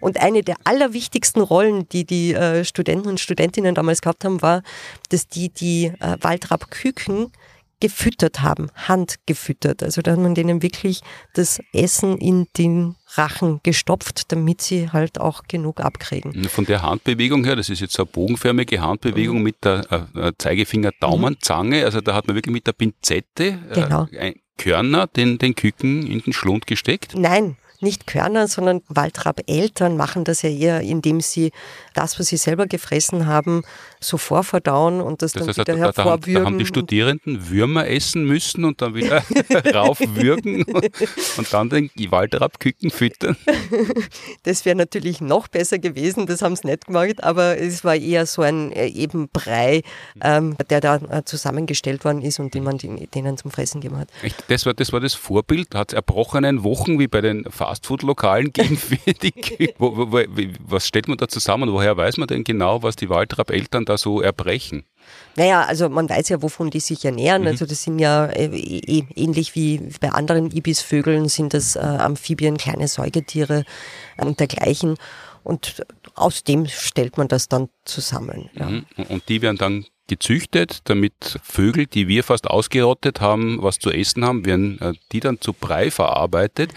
und 0.00 0.20
eine 0.20 0.42
der 0.42 0.56
allerwichtigsten 0.64 1.42
Rollen, 1.42 1.88
die 1.88 2.04
die 2.04 2.34
äh, 2.34 2.64
Studenten 2.64 3.08
und 3.08 3.20
Studentinnen 3.20 3.74
damals 3.74 4.02
gehabt 4.02 4.24
haben, 4.24 4.42
war, 4.42 4.62
dass 5.10 5.28
die 5.28 5.48
die 5.48 5.92
äh, 6.00 6.16
Waldrapp-Küken 6.20 7.32
gefüttert 7.80 8.40
haben, 8.40 8.70
handgefüttert. 8.74 9.82
Also 9.82 10.02
da 10.02 10.12
hat 10.12 10.18
man 10.18 10.34
denen 10.34 10.62
wirklich 10.62 11.00
das 11.34 11.60
Essen 11.72 12.18
in 12.18 12.46
den 12.56 12.96
Rachen 13.16 13.60
gestopft, 13.62 14.32
damit 14.32 14.60
sie 14.60 14.90
halt 14.90 15.20
auch 15.20 15.44
genug 15.44 15.80
abkriegen. 15.80 16.44
Von 16.48 16.64
der 16.64 16.82
Handbewegung 16.82 17.44
her, 17.44 17.56
das 17.56 17.68
ist 17.68 17.80
jetzt 17.80 17.98
eine 17.98 18.06
bogenförmige 18.06 18.80
Handbewegung 18.80 19.38
mhm. 19.38 19.42
mit 19.42 19.64
der 19.64 20.08
äh, 20.14 20.32
Zeigefinger-Daumenzange, 20.38 21.84
also 21.84 22.00
da 22.00 22.14
hat 22.14 22.26
man 22.26 22.36
wirklich 22.36 22.52
mit 22.52 22.66
der 22.66 22.72
Pinzette 22.72 23.58
äh, 23.70 23.74
genau. 23.74 24.08
Körner 24.56 25.06
den, 25.06 25.38
den 25.38 25.54
Küken 25.54 26.06
in 26.06 26.20
den 26.20 26.32
Schlund 26.32 26.66
gesteckt? 26.66 27.14
Nein, 27.16 27.56
nicht 27.80 28.06
Körner, 28.06 28.48
sondern 28.48 28.82
Waldrapp-Eltern 28.88 29.96
machen 29.96 30.24
das 30.24 30.42
ja 30.42 30.50
eher, 30.50 30.80
indem 30.80 31.20
sie 31.20 31.52
das, 31.94 32.18
was 32.18 32.28
sie 32.28 32.36
selber 32.36 32.66
gefressen 32.66 33.26
haben, 33.26 33.62
so 34.00 34.18
vorverdauen 34.18 35.00
und 35.00 35.22
das, 35.22 35.32
das 35.32 35.40
dann 35.40 35.48
heißt, 35.48 35.58
wieder 35.58 35.74
da, 35.74 35.78
hervorwürgen. 35.78 36.34
Da, 36.34 36.44
haben 36.44 36.58
die 36.58 36.66
Studierenden 36.66 37.50
Würmer 37.50 37.86
essen 37.86 38.24
müssen 38.24 38.64
und 38.64 38.82
dann 38.82 38.94
wieder 38.94 39.22
raufwürgen 39.74 40.64
und, 40.64 40.90
und 41.38 41.52
dann 41.52 41.68
den 41.70 41.90
Waldrapp-Küken 41.96 42.90
füttern. 42.90 43.36
Das 44.42 44.64
wäre 44.64 44.76
natürlich 44.76 45.20
noch 45.20 45.48
besser 45.48 45.78
gewesen, 45.78 46.26
das 46.26 46.42
haben 46.42 46.56
sie 46.56 46.66
nicht 46.66 46.86
gemacht, 46.86 47.22
aber 47.22 47.58
es 47.58 47.84
war 47.84 47.96
eher 47.96 48.26
so 48.26 48.42
ein 48.42 48.72
äh, 48.72 48.86
eben 48.88 49.28
Brei, 49.32 49.82
ähm, 50.22 50.56
der 50.70 50.80
da 50.80 50.96
äh, 50.96 51.24
zusammengestellt 51.24 52.04
worden 52.04 52.22
ist 52.22 52.38
und 52.38 52.54
den 52.54 52.64
man 52.64 52.78
denen 52.78 53.36
zum 53.36 53.50
Fressen 53.50 53.80
gegeben 53.80 54.00
hat. 54.00 54.08
Das 54.48 54.66
war 54.66 54.74
das, 54.74 54.92
war 54.92 55.00
das 55.00 55.14
Vorbild, 55.14 55.74
hat 55.74 55.92
es 55.92 55.94
erbrochenen 55.94 56.62
Wochen 56.64 56.98
wie 56.98 57.08
bei 57.08 57.20
den 57.20 57.44
Fastfood-Lokalen 57.64 58.52
wo, 59.78 59.92
Was 60.66 60.86
stellt 60.86 61.08
man 61.08 61.16
da 61.16 61.28
zusammen? 61.28 61.72
Woher 61.72 61.96
weiß 61.96 62.18
man 62.18 62.28
denn 62.28 62.44
genau, 62.44 62.82
was 62.82 62.96
die 62.96 63.08
Waldrapp-Eltern 63.08 63.84
da 63.84 63.96
so 63.96 64.20
erbrechen? 64.20 64.84
Naja, 65.36 65.62
also 65.62 65.88
man 65.88 66.08
weiß 66.08 66.28
ja, 66.28 66.42
wovon 66.42 66.70
die 66.70 66.80
sich 66.80 67.04
ernähren. 67.04 67.42
Mhm. 67.42 67.48
Also 67.48 67.66
das 67.66 67.82
sind 67.82 67.98
ja 67.98 68.26
äh, 68.26 68.46
eh, 68.46 69.04
ähnlich 69.14 69.54
wie 69.54 69.80
bei 70.00 70.10
anderen 70.10 70.50
Ibisvögeln 70.50 71.28
sind 71.28 71.54
das 71.54 71.76
äh, 71.76 71.80
Amphibien, 71.80 72.56
kleine 72.56 72.88
Säugetiere 72.88 73.64
und 74.18 74.40
dergleichen. 74.40 74.96
Und 75.42 75.84
aus 76.14 76.44
dem 76.44 76.66
stellt 76.66 77.18
man 77.18 77.28
das 77.28 77.48
dann 77.48 77.68
zusammen. 77.84 78.50
Ja. 78.54 78.68
Mhm. 78.68 78.84
Und 79.08 79.28
die 79.28 79.42
werden 79.42 79.58
dann 79.58 79.86
gezüchtet, 80.06 80.80
damit 80.84 81.40
Vögel, 81.42 81.86
die 81.86 82.08
wir 82.08 82.24
fast 82.24 82.48
ausgerottet 82.48 83.20
haben, 83.20 83.62
was 83.62 83.78
zu 83.78 83.90
essen 83.90 84.24
haben, 84.24 84.44
werden 84.44 84.80
äh, 84.80 84.92
die 85.12 85.20
dann 85.20 85.40
zu 85.40 85.52
Brei 85.52 85.90
verarbeitet 85.90 86.72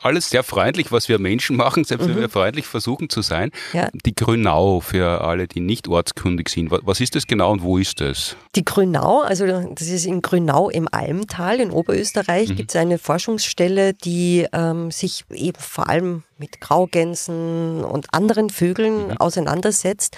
alles 0.00 0.30
sehr 0.30 0.42
freundlich, 0.42 0.92
was 0.92 1.08
wir 1.08 1.18
Menschen 1.18 1.56
machen, 1.56 1.84
selbst 1.84 2.06
mhm. 2.06 2.14
wenn 2.14 2.20
wir 2.20 2.28
freundlich 2.28 2.66
versuchen 2.66 3.08
zu 3.08 3.22
sein. 3.22 3.50
Ja. 3.72 3.88
Die 3.92 4.14
Grünau 4.14 4.80
für 4.80 5.22
alle, 5.22 5.48
die 5.48 5.60
nicht 5.60 5.88
ortskundig 5.88 6.48
sind. 6.48 6.70
Was 6.70 7.00
ist 7.00 7.16
das 7.16 7.26
genau 7.26 7.52
und 7.52 7.62
wo 7.62 7.78
ist 7.78 8.00
das? 8.00 8.36
Die 8.54 8.64
Grünau, 8.64 9.22
also 9.22 9.46
das 9.46 9.88
ist 9.88 10.06
in 10.06 10.22
Grünau 10.22 10.70
im 10.70 10.88
Almtal 10.90 11.60
in 11.60 11.70
Oberösterreich, 11.70 12.50
mhm. 12.50 12.56
gibt 12.56 12.70
es 12.70 12.76
eine 12.76 12.98
Forschungsstelle, 12.98 13.94
die 13.94 14.46
ähm, 14.52 14.90
sich 14.90 15.24
eben 15.32 15.58
vor 15.58 15.88
allem 15.88 16.22
mit 16.38 16.60
Graugänsen 16.60 17.84
und 17.84 18.14
anderen 18.14 18.50
Vögeln 18.50 19.08
mhm. 19.08 19.16
auseinandersetzt 19.16 20.16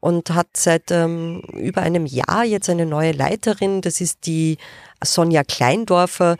und 0.00 0.30
hat 0.30 0.46
seit 0.56 0.90
ähm, 0.90 1.40
über 1.54 1.82
einem 1.82 2.06
Jahr 2.06 2.44
jetzt 2.44 2.70
eine 2.70 2.86
neue 2.86 3.12
Leiterin. 3.12 3.80
Das 3.80 4.00
ist 4.00 4.26
die 4.26 4.58
Sonja 5.02 5.42
Kleindorfer, 5.44 6.36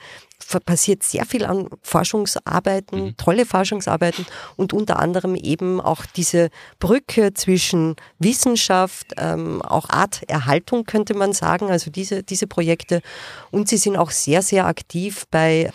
passiert 0.64 1.02
sehr 1.02 1.26
viel 1.26 1.44
an 1.44 1.68
Forschungsarbeiten, 1.82 3.04
mhm. 3.04 3.16
tolle 3.16 3.44
Forschungsarbeiten 3.44 4.26
und 4.56 4.72
unter 4.72 4.98
anderem 4.98 5.34
eben 5.34 5.80
auch 5.80 6.06
diese 6.06 6.50
Brücke 6.78 7.34
zwischen 7.34 7.96
Wissenschaft, 8.18 9.12
ähm, 9.18 9.62
auch 9.62 9.90
Arterhaltung 9.90 10.84
könnte 10.84 11.14
man 11.14 11.32
sagen, 11.32 11.70
also 11.70 11.90
diese, 11.90 12.22
diese 12.22 12.46
Projekte. 12.46 13.02
Und 13.50 13.68
sie 13.68 13.76
sind 13.76 13.96
auch 13.96 14.10
sehr, 14.10 14.42
sehr 14.42 14.66
aktiv 14.66 15.26
bei 15.30 15.70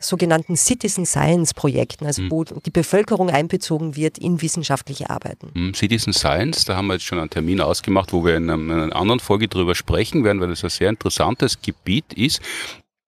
sogenannten 0.00 0.56
Citizen 0.56 1.06
Science 1.06 1.54
Projekten, 1.54 2.06
also 2.06 2.22
mhm. 2.22 2.30
wo 2.30 2.44
die 2.44 2.70
Bevölkerung 2.70 3.30
einbezogen 3.30 3.96
wird 3.96 4.18
in 4.18 4.40
wissenschaftliche 4.40 5.10
Arbeiten. 5.10 5.50
Mhm. 5.54 5.74
Citizen 5.74 6.12
Science, 6.12 6.64
da 6.64 6.76
haben 6.76 6.86
wir 6.86 6.94
jetzt 6.94 7.04
schon 7.04 7.18
einen 7.18 7.30
Termin 7.30 7.60
ausgemacht, 7.60 8.12
wo 8.12 8.24
wir 8.24 8.36
in 8.36 8.48
einer 8.50 8.94
anderen 8.94 9.20
Folge 9.20 9.48
drüber 9.48 9.74
sprechen 9.74 10.24
werden, 10.24 10.40
weil 10.40 10.48
das 10.48 10.62
ein 10.64 10.70
sehr 10.70 10.88
interessantes 10.88 11.60
Gebiet 11.60 12.12
ist. 12.12 12.40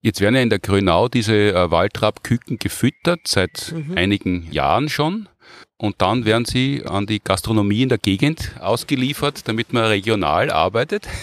Jetzt 0.02 0.20
werden 0.20 0.34
ja 0.34 0.40
in 0.40 0.50
der 0.50 0.60
Grünau 0.60 1.08
diese 1.08 1.34
äh, 1.34 1.70
Waldrapp-Küken 1.70 2.58
gefüttert, 2.58 3.26
seit 3.26 3.74
mhm. 3.74 3.98
einigen 3.98 4.50
Jahren 4.50 4.88
schon. 4.88 5.28
Und 5.80 6.02
dann 6.02 6.26
werden 6.26 6.44
sie 6.44 6.82
an 6.84 7.06
die 7.06 7.20
Gastronomie 7.24 7.84
in 7.84 7.88
der 7.88 7.96
Gegend 7.96 8.52
ausgeliefert, 8.60 9.48
damit 9.48 9.72
man 9.72 9.84
regional 9.84 10.50
arbeitet. 10.50 11.08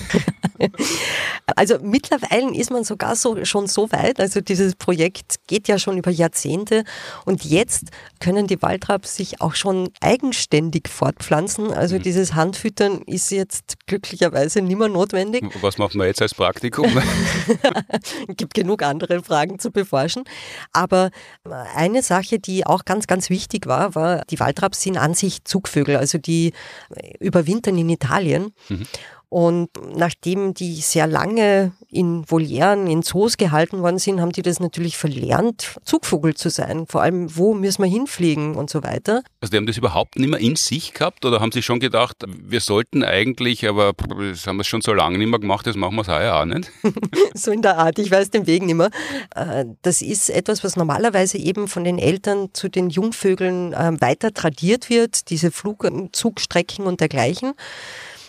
Also 1.55 1.77
mittlerweile 1.81 2.53
ist 2.55 2.71
man 2.71 2.83
sogar 2.83 3.15
so, 3.15 3.45
schon 3.45 3.67
so 3.67 3.91
weit, 3.91 4.19
also 4.19 4.41
dieses 4.41 4.75
Projekt 4.75 5.35
geht 5.47 5.67
ja 5.67 5.79
schon 5.79 5.97
über 5.97 6.11
Jahrzehnte 6.11 6.83
und 7.25 7.45
jetzt 7.45 7.85
können 8.19 8.47
die 8.47 8.61
Waldraps 8.61 9.15
sich 9.15 9.39
auch 9.39 9.55
schon 9.55 9.89
eigenständig 10.01 10.89
fortpflanzen. 10.89 11.71
Also 11.71 11.95
mhm. 11.95 12.01
dieses 12.01 12.33
Handfüttern 12.33 13.01
ist 13.03 13.31
jetzt 13.31 13.75
glücklicherweise 13.85 14.61
nicht 14.61 14.77
mehr 14.77 14.89
notwendig. 14.89 15.45
Was 15.61 15.77
macht 15.77 15.95
man 15.95 16.07
jetzt 16.07 16.21
als 16.21 16.33
Praktikum? 16.33 16.91
Es 17.87 18.03
gibt 18.35 18.53
genug 18.53 18.83
andere 18.83 19.23
Fragen 19.23 19.59
zu 19.59 19.71
beforschen. 19.71 20.23
Aber 20.73 21.11
eine 21.75 22.01
Sache, 22.01 22.39
die 22.39 22.65
auch 22.65 22.83
ganz, 22.83 23.07
ganz 23.07 23.29
wichtig 23.29 23.67
war, 23.67 23.95
war, 23.95 24.23
die 24.29 24.39
Waldraps 24.47 24.81
sind 24.81 24.97
an 24.97 25.13
sich 25.13 25.43
Zugvögel, 25.43 25.97
also 25.97 26.17
die 26.17 26.53
überwintern 27.19 27.77
in 27.77 27.89
Italien. 27.89 28.53
Mhm. 28.69 28.87
Und 29.29 29.69
nachdem 29.93 30.53
die 30.53 30.75
sehr 30.75 31.05
lange 31.05 31.73
in 31.89 32.23
Volieren, 32.29 32.87
in 32.87 33.03
Zoos 33.03 33.35
gehalten 33.35 33.81
worden 33.81 33.99
sind, 33.99 34.21
haben 34.21 34.31
die 34.31 34.41
das 34.41 34.61
natürlich 34.61 34.97
verlernt, 34.97 35.75
Zugvogel 35.83 36.33
zu 36.35 36.49
sein. 36.49 36.85
Vor 36.87 37.01
allem, 37.01 37.35
wo 37.35 37.53
müssen 37.53 37.83
wir 37.83 37.89
hinfliegen 37.89 38.55
und 38.55 38.69
so 38.69 38.83
weiter. 38.83 39.23
Also 39.41 39.51
die 39.51 39.57
haben 39.57 39.65
das 39.65 39.77
überhaupt 39.77 40.17
nicht 40.17 40.29
mehr 40.29 40.39
in 40.39 40.55
sich 40.55 40.93
gehabt 40.93 41.25
oder 41.25 41.41
haben 41.41 41.51
sie 41.51 41.61
schon 41.61 41.81
gedacht, 41.81 42.23
wir 42.25 42.61
sollten 42.61 43.03
eigentlich, 43.03 43.67
aber 43.67 43.91
das 44.17 44.47
haben 44.47 44.57
wir 44.57 44.63
schon 44.63 44.81
so 44.81 44.93
lange 44.93 45.17
nicht 45.17 45.29
mehr 45.29 45.39
gemacht, 45.39 45.67
das 45.67 45.75
machen 45.75 45.95
wir 45.95 46.03
es 46.03 46.07
heuer 46.07 46.35
auch 46.35 46.45
nicht? 46.45 46.71
so 47.33 47.51
in 47.51 47.61
der 47.61 47.77
Art, 47.77 47.99
ich 47.99 48.09
weiß 48.09 48.29
den 48.29 48.47
Weg 48.47 48.63
nicht 48.63 48.75
mehr. 48.75 48.91
Äh, 49.35 49.65
das 49.81 50.01
ist 50.01 50.29
etwas, 50.29 50.63
was 50.63 50.77
normalerweise 50.77 51.37
eben 51.37 51.67
von 51.67 51.83
den 51.83 51.99
Eltern 51.99 52.49
zu 52.53 52.69
den 52.69 52.89
Jungvögeln 52.89 53.73
äh, 53.73 53.99
weiter 53.99 54.33
tradiert 54.33 54.89
wird, 54.89 55.29
diese 55.29 55.51
Flugzugstrecken 55.51 56.85
und 56.85 57.01
dergleichen. 57.01 57.53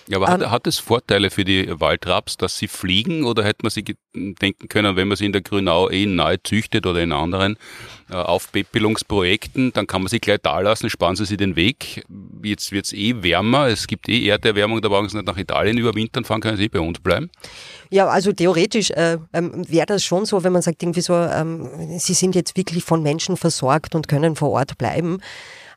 Ja, 0.08 0.16
aber 0.16 0.28
hat, 0.28 0.40
ähm, 0.40 0.50
hat 0.50 0.66
es 0.66 0.78
Vorteile 0.78 1.30
für 1.30 1.44
die 1.44 1.68
Waldraps, 1.80 2.38
dass 2.38 2.56
sie 2.56 2.66
fliegen 2.66 3.24
oder 3.24 3.44
hätte 3.44 3.60
man 3.62 3.70
sich 3.70 3.94
denken 4.14 4.68
können, 4.68 4.96
wenn 4.96 5.06
man 5.06 5.16
sie 5.16 5.26
in 5.26 5.32
der 5.32 5.42
Grünau 5.42 5.90
eh 5.90 6.06
neu 6.06 6.38
züchtet 6.42 6.86
oder 6.86 7.02
in 7.02 7.12
anderen 7.12 7.58
äh, 8.10 8.14
Aufpäppelungsprojekten, 8.14 9.72
dann 9.74 9.86
kann 9.86 10.02
man 10.02 10.08
sie 10.08 10.18
gleich 10.18 10.38
da 10.42 10.60
lassen, 10.60 10.88
sparen 10.88 11.14
sie 11.14 11.26
sich 11.26 11.36
den 11.36 11.56
Weg. 11.56 12.04
Jetzt 12.42 12.72
wird 12.72 12.86
es 12.86 12.94
eh 12.94 13.22
wärmer, 13.22 13.66
es 13.66 13.86
gibt 13.86 14.08
eh 14.08 14.26
Erderwärmung, 14.26 14.80
da 14.80 14.88
brauchen 14.88 15.10
sie 15.10 15.16
nicht 15.18 15.26
nach 15.26 15.36
Italien 15.36 15.76
überwintern 15.76 16.24
fahren, 16.24 16.40
können 16.40 16.56
sie 16.56 16.64
eh 16.64 16.68
bei 16.68 16.80
uns 16.80 16.98
bleiben. 17.00 17.30
Ja, 17.90 18.08
also 18.08 18.32
theoretisch 18.32 18.90
äh, 18.90 19.18
ähm, 19.34 19.64
wäre 19.68 19.86
das 19.86 20.04
schon 20.04 20.24
so, 20.24 20.42
wenn 20.42 20.52
man 20.52 20.62
sagt, 20.62 20.82
irgendwie 20.82 21.02
so, 21.02 21.14
ähm, 21.14 21.98
sie 21.98 22.14
sind 22.14 22.34
jetzt 22.34 22.56
wirklich 22.56 22.82
von 22.82 23.02
Menschen 23.02 23.36
versorgt 23.36 23.94
und 23.94 24.08
können 24.08 24.36
vor 24.36 24.50
Ort 24.50 24.78
bleiben. 24.78 25.20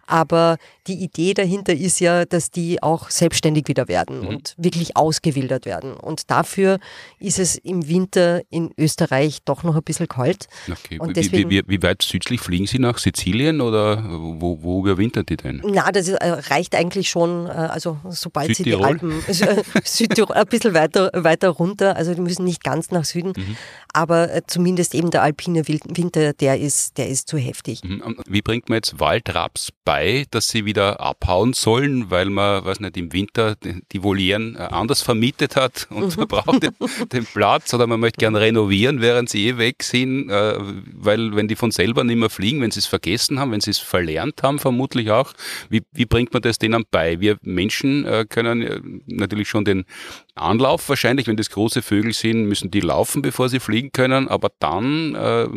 Aber 0.07 0.57
die 0.87 1.03
Idee 1.03 1.33
dahinter 1.33 1.73
ist 1.73 1.99
ja, 1.99 2.25
dass 2.25 2.49
die 2.49 2.81
auch 2.81 3.09
selbstständig 3.09 3.67
wieder 3.67 3.87
werden 3.87 4.21
mhm. 4.21 4.27
und 4.27 4.55
wirklich 4.57 4.97
ausgewildert 4.97 5.65
werden. 5.65 5.93
Und 5.93 6.31
dafür 6.31 6.79
ist 7.19 7.39
es 7.39 7.55
im 7.55 7.87
Winter 7.87 8.41
in 8.49 8.71
Österreich 8.77 9.39
doch 9.45 9.63
noch 9.63 9.75
ein 9.75 9.83
bisschen 9.83 10.07
kalt. 10.07 10.47
Okay. 10.69 10.99
Und 10.99 11.17
deswegen, 11.17 11.49
wie, 11.49 11.63
wie, 11.63 11.67
wie, 11.67 11.83
weit 11.83 12.01
südlich 12.01 12.41
fliegen 12.41 12.65
Sie 12.65 12.79
nach 12.79 12.97
Sizilien 12.97 13.61
oder 13.61 14.03
wo, 14.09 14.61
wo 14.61 14.81
überwintern 14.81 15.25
die 15.25 15.37
denn? 15.37 15.61
Na, 15.63 15.91
das 15.91 16.07
ist, 16.07 16.15
äh, 16.15 16.29
reicht 16.29 16.75
eigentlich 16.75 17.09
schon, 17.09 17.45
äh, 17.45 17.49
also 17.49 17.99
sobald 18.09 18.55
Südtirol? 18.55 18.99
Sie 18.99 19.37
die 19.37 19.45
Alpen, 19.45 19.59
äh, 19.59 19.63
Südtirol, 19.83 20.35
ein 20.35 20.47
bisschen 20.47 20.73
weiter, 20.73 21.11
weiter 21.13 21.49
runter, 21.49 21.95
also 21.95 22.13
die 22.13 22.21
müssen 22.21 22.45
nicht 22.45 22.63
ganz 22.63 22.91
nach 22.91 23.05
Süden, 23.05 23.33
mhm. 23.35 23.57
aber 23.93 24.41
zumindest 24.47 24.95
eben 24.95 25.11
der 25.11 25.21
alpine 25.21 25.67
Winter, 25.67 26.33
der 26.33 26.59
ist, 26.59 26.97
der 26.97 27.07
ist 27.07 27.27
zu 27.27 27.37
heftig. 27.37 27.83
Mhm. 27.83 28.17
Wie 28.27 28.41
bringt 28.41 28.69
man 28.69 28.77
jetzt 28.77 28.99
Waldraps 28.99 29.69
bei, 29.85 30.25
dass 30.31 30.49
sie 30.49 30.65
wieder 30.65 30.70
abhauen 30.77 31.53
sollen, 31.53 32.10
weil 32.10 32.29
man, 32.29 32.65
weiß 32.65 32.79
nicht, 32.79 32.97
im 32.97 33.13
Winter 33.13 33.55
die 33.91 34.03
Volieren 34.03 34.55
äh, 34.55 34.60
anders 34.60 35.01
vermietet 35.01 35.55
hat 35.55 35.88
und 35.91 36.17
man 36.17 36.27
braucht 36.27 36.63
den, 36.63 36.71
den, 37.12 37.25
Platz 37.25 37.73
oder 37.73 37.88
man 37.88 37.99
möchte 37.99 38.19
gerne 38.19 38.39
renovieren, 38.39 39.01
während 39.01 39.29
sie 39.29 39.47
eh 39.47 39.57
weg 39.57 39.84
sind, 39.84 40.29
äh, 40.29 40.55
weil 40.93 41.36
wenn 41.36 41.47
die 41.47 41.55
von 41.55 41.71
selber 41.71 42.03
nicht 42.03 42.17
mehr 42.17 42.29
fliegen, 42.29 42.62
wenn 42.62 42.71
sie 42.71 42.79
es 42.79 42.86
vergessen 42.86 43.39
haben, 43.39 43.51
wenn 43.51 43.62
sie 43.62 43.71
es 43.71 43.79
verlernt 43.79 44.43
haben, 44.43 44.60
vermutlich 44.60 45.12
auch, 45.12 45.34
wie, 45.69 45.81
wie 45.91 46.05
bringt 46.05 46.34
man 46.34 46.41
das 46.41 46.57
denen 46.57 46.86
bei? 46.89 47.19
Wir 47.19 47.38
Menschen 47.41 48.05
äh, 48.05 48.25
können 48.27 49.01
natürlich 49.07 49.49
schon 49.49 49.65
den 49.65 49.86
Anlauf 50.35 50.87
wahrscheinlich, 50.87 51.27
wenn 51.27 51.37
das 51.37 51.49
große 51.49 51.81
Vögel 51.81 52.13
sind, 52.13 52.45
müssen 52.45 52.71
die 52.71 52.79
laufen, 52.79 53.21
bevor 53.21 53.49
sie 53.49 53.59
fliegen 53.59 53.91
können, 53.91 54.27
aber 54.27 54.49
dann 54.59 55.15
äh, 55.15 55.47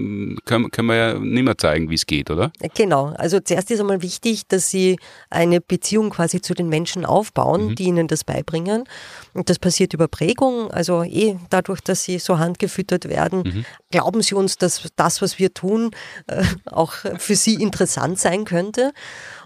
können, 0.45 0.71
können 0.71 0.89
wir 0.89 0.97
ja 0.97 1.19
nicht 1.19 1.45
mehr 1.45 1.57
zeigen, 1.57 1.91
wie 1.91 1.95
es 1.95 2.07
geht, 2.07 2.31
oder? 2.31 2.53
Genau, 2.75 3.15
also 3.17 3.41
zuerst 3.41 3.71
ist 3.71 3.81
einmal 3.81 4.03
wichtig, 4.03 4.47
dass 4.49 4.71
sie 4.71 4.99
eine 5.31 5.61
Beziehung 5.61 6.11
quasi 6.11 6.41
zu 6.41 6.55
den 6.55 6.69
Menschen 6.69 7.05
aufbauen, 7.05 7.69
mhm. 7.69 7.75
die 7.77 7.85
ihnen 7.85 8.09
das 8.09 8.25
beibringen. 8.25 8.85
Und 9.33 9.49
das 9.49 9.59
passiert 9.59 9.95
über 9.95 10.09
Prägung, 10.09 10.71
also 10.71 11.03
eh 11.03 11.37
dadurch, 11.51 11.81
dass 11.81 12.05
sie 12.05 12.19
so 12.19 12.39
handgefüttert 12.39 13.09
werden. 13.09 13.43
Mhm. 13.43 13.65
Glauben 13.91 14.23
Sie 14.23 14.35
uns, 14.35 14.57
dass 14.57 14.89
das, 14.97 15.23
was 15.23 15.39
wir 15.39 15.55
tun, 15.55 15.93
äh, 16.27 16.43
auch 16.67 16.95
für 17.19 17.37
Sie 17.37 17.55
interessant 17.55 18.19
sein 18.19 18.45
könnte. 18.45 18.93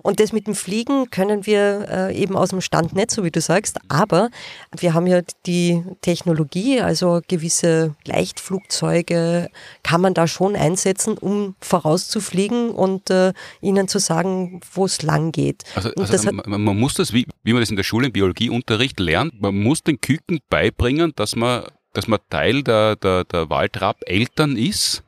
Und 0.03 0.21
das 0.21 0.33
mit 0.33 0.47
dem 0.47 0.55
Fliegen 0.55 1.11
können 1.11 1.47
wir 1.47 1.87
äh, 1.91 2.17
eben 2.17 2.37
aus 2.37 2.51
dem 2.51 2.61
Stand 2.61 2.95
nicht, 2.95 3.11
so 3.11 3.25
wie 3.25 3.31
du 3.31 3.41
sagst. 3.41 3.79
Aber 3.89 4.31
wir 4.77 4.95
haben 4.95 5.07
ja 5.07 5.21
die 5.47 5.83
Technologie, 6.01 6.81
also 6.81 7.21
gewisse 7.27 7.95
Leichtflugzeuge 8.05 9.49
kann 9.83 10.01
man 10.01 10.15
da 10.15 10.27
schon 10.27 10.57
einsetzen, 10.57 11.19
um 11.19 11.55
vorauszufliegen 11.61 12.71
und 12.71 13.11
äh, 13.11 13.33
ihnen 13.61 13.89
zu 13.89 13.99
sagen, 13.99 14.61
wo 14.73 14.85
es 14.85 15.03
lang 15.03 15.33
geht. 15.33 15.65
Also, 15.75 15.91
also 15.97 16.33
man, 16.33 16.63
man, 16.63 16.79
muss 16.79 16.95
das, 16.95 17.13
wie, 17.13 17.27
wie 17.43 17.53
man 17.53 17.63
das 17.63 17.71
in 17.71 17.77
der 17.77 17.85
Schule 17.85 18.07
im 18.07 18.13
Biologieunterricht 18.13 19.01
lernt, 19.01 19.41
man 19.41 19.57
muss 19.57 19.83
den 19.83 20.01
Küken 20.01 20.41
beibringen, 20.49 21.13
dass 21.17 21.37
man 21.37 21.65
dass 21.95 22.07
man 22.07 22.21
Teil 22.31 22.63
der, 22.63 22.97
der, 22.97 23.25
der 23.25 23.51
Waldrapp-Eltern 23.51 24.57
ist 24.57 25.03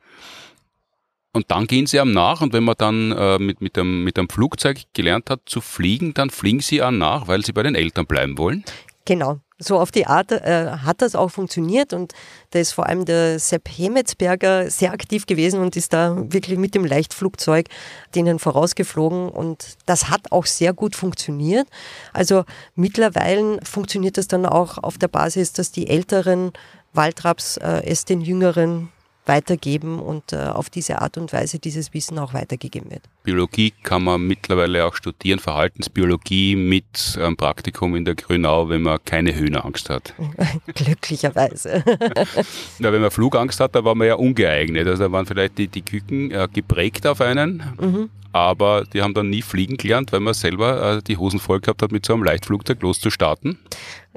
und 1.33 1.49
dann 1.51 1.67
gehen 1.67 1.87
sie 1.87 1.99
am 1.99 2.11
nach 2.11 2.41
und 2.41 2.53
wenn 2.53 2.63
man 2.63 2.75
dann 2.77 3.11
äh, 3.11 3.39
mit, 3.39 3.61
mit, 3.61 3.77
einem, 3.77 4.03
mit 4.03 4.17
einem 4.17 4.29
Flugzeug 4.29 4.81
gelernt 4.93 5.29
hat 5.29 5.41
zu 5.45 5.61
fliegen, 5.61 6.13
dann 6.13 6.29
fliegen 6.29 6.59
sie 6.59 6.81
an 6.81 6.97
nach, 6.97 7.27
weil 7.27 7.45
sie 7.45 7.53
bei 7.53 7.63
den 7.63 7.75
Eltern 7.75 8.05
bleiben 8.05 8.37
wollen. 8.37 8.63
Genau, 9.05 9.39
so 9.57 9.79
auf 9.79 9.91
die 9.91 10.05
Art 10.05 10.31
äh, 10.31 10.67
hat 10.67 11.01
das 11.01 11.15
auch 11.15 11.29
funktioniert 11.29 11.93
und 11.93 12.13
da 12.51 12.59
ist 12.59 12.71
vor 12.71 12.87
allem 12.87 13.05
der 13.05 13.39
Sepp 13.39 13.67
Hemetsberger 13.67 14.69
sehr 14.69 14.91
aktiv 14.91 15.25
gewesen 15.25 15.59
und 15.61 15.75
ist 15.75 15.93
da 15.93 16.15
wirklich 16.17 16.57
mit 16.59 16.75
dem 16.75 16.85
Leichtflugzeug 16.85 17.67
denen 18.13 18.37
vorausgeflogen 18.37 19.29
und 19.29 19.77
das 19.85 20.09
hat 20.09 20.31
auch 20.31 20.45
sehr 20.45 20.73
gut 20.73 20.95
funktioniert. 20.95 21.67
Also 22.13 22.43
mittlerweile 22.75 23.59
funktioniert 23.63 24.17
das 24.17 24.27
dann 24.27 24.45
auch 24.45 24.77
auf 24.77 24.97
der 24.97 25.07
Basis, 25.07 25.53
dass 25.53 25.71
die 25.71 25.87
älteren 25.87 26.51
Waldraps 26.93 27.57
äh, 27.57 27.83
es 27.85 28.05
den 28.05 28.21
jüngeren 28.21 28.89
weitergeben 29.31 29.99
und 29.99 30.33
äh, 30.33 30.35
auf 30.35 30.69
diese 30.69 31.01
Art 31.01 31.17
und 31.17 31.31
Weise 31.31 31.57
dieses 31.57 31.93
Wissen 31.93 32.19
auch 32.19 32.33
weitergegeben 32.33 32.91
wird. 32.91 33.03
Biologie 33.23 33.71
kann 33.83 34.03
man 34.03 34.27
mittlerweile 34.27 34.85
auch 34.85 34.93
studieren, 34.93 35.39
Verhaltensbiologie 35.39 36.57
mit 36.57 37.17
einem 37.17 37.37
Praktikum 37.37 37.95
in 37.95 38.03
der 38.03 38.15
Grünau, 38.15 38.67
wenn 38.67 38.81
man 38.81 38.99
keine 39.05 39.33
Höhenangst 39.33 39.89
hat. 39.89 40.13
Glücklicherweise. 40.75 41.81
ja, 42.79 42.91
wenn 42.91 43.01
man 43.01 43.11
Flugangst 43.11 43.61
hat, 43.61 43.73
da 43.73 43.85
war 43.85 43.95
man 43.95 44.07
ja 44.07 44.15
ungeeignet. 44.15 44.85
Also 44.85 45.03
da 45.03 45.11
waren 45.13 45.25
vielleicht 45.25 45.57
die, 45.57 45.69
die 45.69 45.81
Küken 45.81 46.31
äh, 46.31 46.49
geprägt 46.51 47.07
auf 47.07 47.21
einen. 47.21 47.63
Mhm 47.79 48.09
aber 48.33 48.85
die 48.85 49.01
haben 49.01 49.13
dann 49.13 49.29
nie 49.29 49.41
fliegen 49.41 49.77
gelernt, 49.77 50.11
weil 50.11 50.19
man 50.19 50.33
selber 50.33 50.97
äh, 50.97 51.01
die 51.01 51.17
Hosen 51.17 51.39
voll 51.39 51.59
gehabt 51.59 51.81
hat, 51.81 51.91
mit 51.91 52.05
so 52.05 52.13
einem 52.13 52.23
Leichtflugzeug 52.23 52.81
loszustarten. 52.81 53.57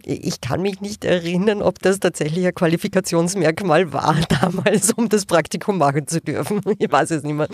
Ich 0.02 0.40
kann 0.40 0.62
mich 0.62 0.80
nicht 0.80 1.04
erinnern, 1.04 1.62
ob 1.62 1.78
das 1.80 2.00
tatsächlich 2.00 2.46
ein 2.46 2.54
Qualifikationsmerkmal 2.54 3.92
war 3.92 4.16
damals, 4.40 4.92
um 4.92 5.08
das 5.08 5.26
Praktikum 5.26 5.78
machen 5.78 6.06
zu 6.06 6.20
dürfen. 6.20 6.60
Ich 6.78 6.90
weiß 6.90 7.10
es 7.12 7.22
nicht 7.22 7.34
mehr. 7.34 7.48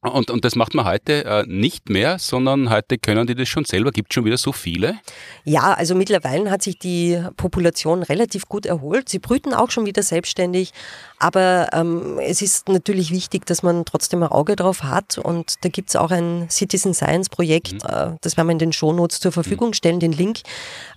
Und, 0.00 0.30
und 0.30 0.44
das 0.44 0.54
macht 0.54 0.74
man 0.74 0.84
heute 0.84 1.24
äh, 1.24 1.44
nicht 1.48 1.90
mehr, 1.90 2.20
sondern 2.20 2.70
heute 2.70 2.98
können 2.98 3.26
die 3.26 3.34
das 3.34 3.48
schon 3.48 3.64
selber. 3.64 3.90
Gibt 3.90 4.12
es 4.12 4.14
schon 4.14 4.24
wieder 4.24 4.38
so 4.38 4.52
viele? 4.52 4.96
Ja, 5.42 5.74
also 5.74 5.96
mittlerweile 5.96 6.52
hat 6.52 6.62
sich 6.62 6.78
die 6.78 7.20
Population 7.36 8.04
relativ 8.04 8.46
gut 8.46 8.64
erholt. 8.64 9.08
Sie 9.08 9.18
brüten 9.18 9.52
auch 9.52 9.72
schon 9.72 9.86
wieder 9.86 10.04
selbstständig. 10.04 10.72
Aber 11.18 11.70
ähm, 11.72 12.20
es 12.20 12.42
ist 12.42 12.68
natürlich 12.68 13.10
wichtig, 13.10 13.44
dass 13.46 13.64
man 13.64 13.84
trotzdem 13.84 14.22
ein 14.22 14.28
Auge 14.28 14.54
drauf 14.54 14.84
hat. 14.84 15.18
Und 15.18 15.64
da 15.64 15.68
gibt 15.68 15.88
es 15.88 15.96
auch 15.96 16.12
ein 16.12 16.48
Citizen 16.48 16.94
Science 16.94 17.28
Projekt, 17.28 17.72
mhm. 17.72 17.90
äh, 17.90 18.16
das 18.20 18.36
werden 18.36 18.46
wir 18.46 18.52
in 18.52 18.60
den 18.60 18.72
Shownotes 18.72 19.18
zur 19.18 19.32
Verfügung 19.32 19.70
mhm. 19.70 19.74
stellen, 19.74 19.98
den 19.98 20.12
Link, 20.12 20.42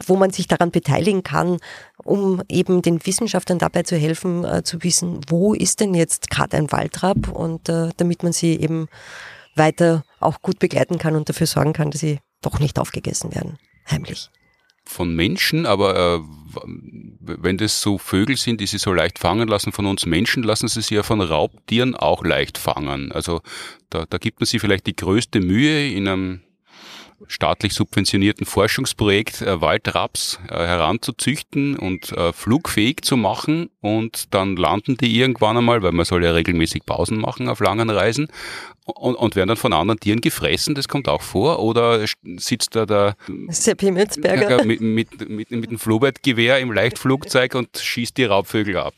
wo 0.06 0.16
man 0.16 0.30
sich 0.30 0.48
daran 0.48 0.70
beteiligen 0.70 1.24
kann, 1.24 1.58
um 2.04 2.42
eben 2.50 2.82
den 2.82 3.06
Wissenschaftlern 3.06 3.60
dabei 3.60 3.84
zu 3.84 3.98
helfen, 3.98 4.44
äh, 4.46 4.64
zu 4.64 4.84
wissen, 4.84 5.22
wo 5.28 5.54
ist 5.54 5.80
denn 5.80 5.94
jetzt 5.94 6.30
gerade 6.30 6.58
ein 6.58 6.72
Waldrapp 6.72 7.30
und 7.30 7.70
äh, 7.70 7.90
damit 7.98 8.24
man 8.24 8.34
sie 8.34 8.60
eben 8.60 8.88
weiter 9.56 10.04
auch 10.20 10.42
gut 10.42 10.60
begleiten 10.60 10.98
kann 10.98 11.16
und 11.16 11.30
dafür 11.30 11.48
sorgen 11.48 11.74
kann, 11.74 11.92
dass 11.92 12.02
sie 12.02 12.20
doch 12.42 12.60
nicht 12.60 12.80
aufgegessen 12.80 13.34
werden, 13.36 13.58
heimlich 13.90 14.30
von 14.86 15.16
Menschen, 15.16 15.66
aber 15.66 15.96
äh, 15.96 16.20
wenn 17.22 17.58
das 17.58 17.82
so 17.82 17.98
Vögel 17.98 18.36
sind, 18.36 18.62
die 18.62 18.68
sie 18.68 18.78
so 18.78 18.92
leicht 18.92 19.20
fangen 19.20 19.48
lassen 19.48 19.72
von 19.72 19.86
uns 19.86 20.06
Menschen, 20.06 20.44
lassen 20.44 20.68
sie 20.68 20.82
sich 20.82 20.90
ja 20.90 21.04
von 21.04 21.22
Raubtieren 21.22 21.96
auch 21.96 22.24
leicht 22.24 22.58
fangen. 22.58 23.12
Also 23.12 23.42
da, 23.90 24.06
da 24.10 24.18
gibt 24.18 24.40
man 24.40 24.48
sich 24.48 24.60
vielleicht 24.60 24.88
die 24.88 24.96
größte 24.96 25.40
Mühe 25.40 25.90
in 25.92 26.08
einem 26.08 26.42
staatlich 27.28 27.74
subventionierten 27.74 28.46
Forschungsprojekt 28.46 29.42
äh, 29.42 29.62
Waldraps 29.62 30.40
äh, 30.50 30.56
heranzuzüchten 30.56 31.78
und 31.78 32.12
äh, 32.12 32.34
flugfähig 32.34 33.02
zu 33.02 33.18
machen. 33.18 33.70
Und 33.82 34.34
dann 34.34 34.56
landen 34.56 34.98
die 34.98 35.18
irgendwann 35.18 35.58
einmal, 35.58 35.82
weil 35.82 35.92
man 35.92 36.06
soll 36.06 36.24
ja 36.24 36.32
regelmäßig 36.32 36.86
Pausen 36.86 37.20
machen 37.20 37.50
auf 37.50 37.60
langen 37.60 37.90
Reisen. 37.90 38.28
Und, 38.86 39.16
und 39.16 39.36
werden 39.36 39.50
dann 39.50 39.58
von 39.58 39.74
anderen 39.74 40.00
Tieren 40.00 40.22
gefressen, 40.22 40.74
das 40.74 40.88
kommt 40.88 41.08
auch 41.08 41.22
vor, 41.22 41.60
oder 41.60 42.04
sitzt 42.38 42.76
da 42.76 42.86
der 42.86 43.16
Sepp 43.50 43.82
Himmelsberger 43.82 44.66
mit, 44.66 44.82
mit, 44.82 45.30
mit, 45.30 45.52
mit 45.52 45.72
dem 45.72 45.78
Flugblattgewehr 45.78 46.60
im 46.60 46.72
Leichtflugzeug 46.72 47.56
und 47.56 47.78
schießt 47.78 48.18
die 48.18 48.26
Raubvögel 48.26 48.78
ab. 48.78 48.96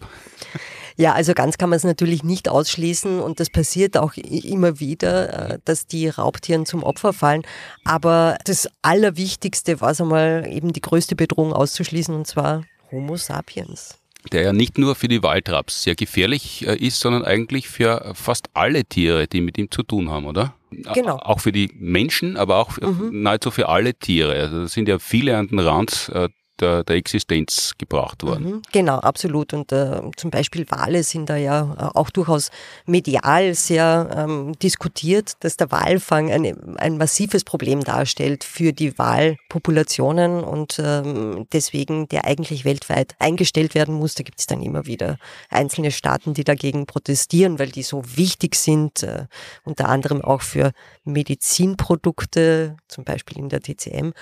Ja, 0.97 1.13
also 1.13 1.33
ganz 1.33 1.57
kann 1.57 1.69
man 1.69 1.77
es 1.77 1.83
natürlich 1.83 2.23
nicht 2.23 2.49
ausschließen 2.49 3.19
und 3.19 3.39
das 3.39 3.49
passiert 3.49 3.97
auch 3.97 4.13
immer 4.15 4.79
wieder, 4.79 5.51
äh, 5.51 5.59
dass 5.65 5.87
die 5.87 6.07
Raubtieren 6.07 6.65
zum 6.65 6.83
Opfer 6.83 7.13
fallen. 7.13 7.43
Aber 7.83 8.37
das 8.45 8.67
Allerwichtigste 8.81 9.81
war 9.81 9.91
es 9.91 10.01
einmal 10.01 10.47
eben 10.49 10.73
die 10.73 10.81
größte 10.81 11.15
Bedrohung 11.15 11.53
auszuschließen 11.53 12.13
und 12.13 12.27
zwar 12.27 12.63
Homo 12.91 13.17
sapiens 13.17 13.97
der 14.31 14.43
ja 14.43 14.53
nicht 14.53 14.77
nur 14.77 14.95
für 14.95 15.07
die 15.07 15.21
Waldraps 15.21 15.83
sehr 15.83 15.95
gefährlich 15.95 16.65
äh, 16.65 16.75
ist, 16.75 16.99
sondern 16.99 17.25
eigentlich 17.25 17.67
für 17.67 18.13
fast 18.15 18.49
alle 18.53 18.85
Tiere, 18.85 19.27
die 19.27 19.41
mit 19.41 19.57
ihm 19.57 19.69
zu 19.69 19.83
tun 19.83 20.09
haben, 20.09 20.25
oder? 20.25 20.53
Genau. 20.93 21.17
Auch 21.17 21.39
für 21.39 21.51
die 21.51 21.71
Menschen, 21.75 22.37
aber 22.37 22.57
auch 22.57 22.79
mhm. 22.79 23.21
nahezu 23.21 23.51
für 23.51 23.69
alle 23.69 23.93
Tiere. 23.93 24.33
Also 24.33 24.61
da 24.61 24.67
sind 24.67 24.87
ja 24.87 24.99
viele 24.99 25.37
an 25.37 25.47
den 25.47 25.59
Rand 25.59 26.09
äh, 26.13 26.29
der, 26.59 26.83
der 26.83 26.95
Existenz 26.95 27.73
gebracht 27.77 28.23
worden. 28.23 28.45
Mhm, 28.45 28.61
genau, 28.71 28.97
absolut. 28.97 29.53
Und 29.53 29.71
äh, 29.71 30.01
zum 30.15 30.31
Beispiel 30.31 30.65
Wale 30.69 31.03
sind 31.03 31.29
da 31.29 31.35
ja 31.35 31.73
äh, 31.77 31.97
auch 31.97 32.09
durchaus 32.09 32.51
medial 32.85 33.55
sehr 33.55 34.09
ähm, 34.15 34.53
diskutiert, 34.59 35.33
dass 35.39 35.57
der 35.57 35.71
Walfang 35.71 36.31
eine, 36.31 36.55
ein 36.77 36.97
massives 36.97 37.43
Problem 37.43 37.83
darstellt 37.83 38.43
für 38.43 38.71
die 38.71 38.97
Walpopulationen 38.97 40.43
und 40.43 40.79
ähm, 40.79 41.47
deswegen 41.51 42.07
der 42.07 42.25
eigentlich 42.25 42.65
weltweit 42.65 43.15
eingestellt 43.19 43.73
werden 43.73 43.95
muss. 43.95 44.15
Da 44.15 44.23
gibt 44.23 44.39
es 44.39 44.47
dann 44.47 44.61
immer 44.61 44.85
wieder 44.85 45.17
einzelne 45.49 45.91
Staaten, 45.91 46.33
die 46.33 46.43
dagegen 46.43 46.85
protestieren, 46.85 47.59
weil 47.59 47.69
die 47.69 47.83
so 47.83 48.03
wichtig 48.15 48.55
sind, 48.55 49.03
äh, 49.03 49.25
unter 49.63 49.89
anderem 49.89 50.21
auch 50.21 50.41
für 50.41 50.71
Medizinprodukte, 51.03 52.77
zum 52.87 53.03
Beispiel 53.03 53.39
in 53.39 53.49
der 53.49 53.61
TCM. 53.61 54.13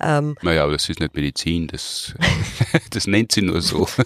Ähm, 0.00 0.36
naja, 0.42 0.64
aber 0.64 0.72
das 0.72 0.88
ist 0.88 1.00
nicht 1.00 1.14
Medizin, 1.14 1.68
das, 1.76 2.14
das 2.90 3.06
nennt 3.06 3.32
sie 3.32 3.42
nur 3.42 3.60
so. 3.60 3.86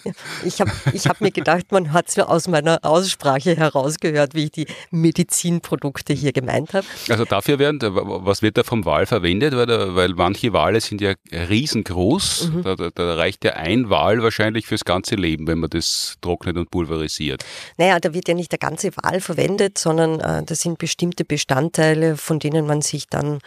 Ich 0.45 0.61
habe 0.61 0.71
ich 0.93 1.07
hab 1.07 1.21
mir 1.21 1.31
gedacht, 1.31 1.71
man 1.71 1.93
hat 1.93 2.09
es 2.09 2.19
aus 2.19 2.49
meiner 2.49 2.79
Aussprache 2.83 3.57
herausgehört, 3.57 4.35
wie 4.35 4.45
ich 4.45 4.51
die 4.51 4.67
Medizinprodukte 4.91 6.13
hier 6.13 6.33
gemeint 6.33 6.73
habe. 6.73 6.87
Also 7.09 7.25
dafür 7.25 7.59
werden, 7.59 7.79
was 7.83 8.43
wird 8.43 8.57
da 8.57 8.63
vom 8.63 8.85
Wal 8.85 9.07
verwendet? 9.07 9.55
Weil, 9.55 9.95
weil 9.95 10.09
manche 10.11 10.53
Wale 10.53 10.81
sind 10.81 11.01
ja 11.01 11.15
riesengroß. 11.31 12.51
Mhm. 12.53 12.63
Da, 12.63 12.75
da, 12.75 12.91
da, 12.95 13.15
reicht 13.15 13.45
ja 13.45 13.53
ein 13.53 13.91
Wal 13.91 14.23
wahrscheinlich 14.23 14.67
fürs 14.67 14.85
ganze 14.85 15.15
Leben, 15.15 15.47
wenn 15.47 15.59
man 15.59 15.71
das 15.71 16.17
trocknet 16.21 16.57
und 16.57 16.71
pulverisiert. 16.71 17.45
Naja, 17.77 18.01
da 18.01 18.15
wird 18.15 18.29
ja 18.29 18.35
nicht 18.35 18.53
der 18.53 18.59
ganze 18.59 18.91
Wal 18.97 19.21
verwendet, 19.21 19.79
sondern 19.79 20.21
äh, 20.21 20.43
das 20.45 20.61
sind 20.61 20.79
bestimmte 20.79 21.25
Bestandteile, 21.25 22.17
von 22.17 22.39
denen 22.39 22.67
man 22.67 22.83
sich 22.83 23.09
dann 23.09 23.41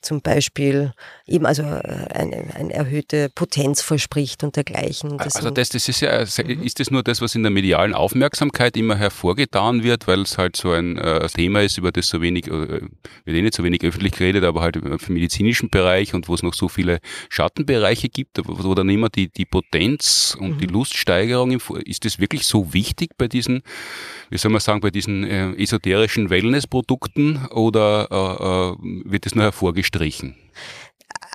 zum 0.00 0.20
Beispiel 0.20 0.92
eben 1.26 1.44
also 1.44 1.62
äh, 1.62 2.06
eine, 2.12 2.54
eine 2.54 2.72
erhöhte 2.72 3.28
Potenz 3.34 3.65
Potenz 3.66 3.82
verspricht 3.82 4.44
und 4.44 4.54
dergleichen. 4.54 5.18
Also 5.18 5.50
das, 5.50 5.70
das 5.70 5.88
ist 5.88 6.00
ja, 6.00 6.20
mhm. 6.20 6.62
ist 6.62 6.78
das 6.78 6.90
nur 6.90 7.02
das, 7.02 7.20
was 7.20 7.34
in 7.34 7.42
der 7.42 7.50
medialen 7.50 7.94
Aufmerksamkeit 7.94 8.76
immer 8.76 8.96
hervorgetan 8.96 9.82
wird, 9.82 10.06
weil 10.06 10.22
es 10.22 10.38
halt 10.38 10.56
so 10.56 10.70
ein 10.70 10.96
äh, 10.96 11.26
Thema 11.28 11.62
ist, 11.62 11.76
über 11.78 11.90
das 11.90 12.08
so 12.08 12.20
wenig, 12.20 12.46
äh, 12.46 12.50
wird 12.50 12.90
eh 13.26 13.42
nicht 13.42 13.54
so 13.54 13.64
wenig 13.64 13.82
öffentlich 13.82 14.12
geredet, 14.12 14.44
aber 14.44 14.60
halt 14.60 14.76
im 14.76 14.98
medizinischen 15.08 15.68
Bereich 15.68 16.14
und 16.14 16.28
wo 16.28 16.34
es 16.34 16.42
noch 16.42 16.54
so 16.54 16.68
viele 16.68 17.00
Schattenbereiche 17.28 18.08
gibt, 18.08 18.40
wo 18.44 18.74
dann 18.74 18.88
immer 18.88 19.08
die, 19.08 19.28
die 19.28 19.46
Potenz 19.46 20.36
und 20.38 20.56
mhm. 20.56 20.58
die 20.58 20.66
Luststeigerung, 20.66 21.50
ist 21.84 22.04
das 22.04 22.20
wirklich 22.20 22.46
so 22.46 22.72
wichtig 22.72 23.10
bei 23.18 23.26
diesen, 23.26 23.62
wie 24.30 24.38
soll 24.38 24.52
man 24.52 24.60
sagen, 24.60 24.80
bei 24.80 24.90
diesen 24.90 25.24
äh, 25.24 25.52
esoterischen 25.60 26.30
Wellnessprodukten 26.30 27.46
oder 27.46 28.08
äh, 28.10 28.86
äh, 28.86 29.10
wird 29.10 29.26
das 29.26 29.34
nur 29.34 29.44
hervorgestrichen? 29.44 30.36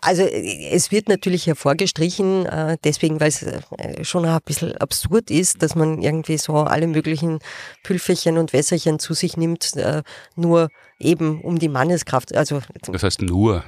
Also 0.03 0.23
es 0.23 0.91
wird 0.91 1.09
natürlich 1.09 1.45
hervorgestrichen, 1.45 2.47
äh, 2.47 2.77
deswegen, 2.83 3.19
weil 3.19 3.29
es 3.29 3.43
äh, 3.43 3.61
schon 4.03 4.25
ein 4.25 4.39
bisschen 4.43 4.75
absurd 4.77 5.29
ist, 5.29 5.61
dass 5.61 5.75
man 5.75 6.01
irgendwie 6.01 6.39
so 6.39 6.55
alle 6.55 6.87
möglichen 6.87 7.37
Pülferchen 7.83 8.39
und 8.39 8.51
Wässerchen 8.51 8.97
zu 8.97 9.13
sich 9.13 9.37
nimmt, 9.37 9.75
äh, 9.75 10.01
nur 10.35 10.69
eben 10.97 11.41
um 11.41 11.59
die 11.59 11.69
Manneskraft. 11.69 12.35
Also 12.35 12.61
das 12.91 13.03
heißt 13.03 13.21
nur. 13.21 13.63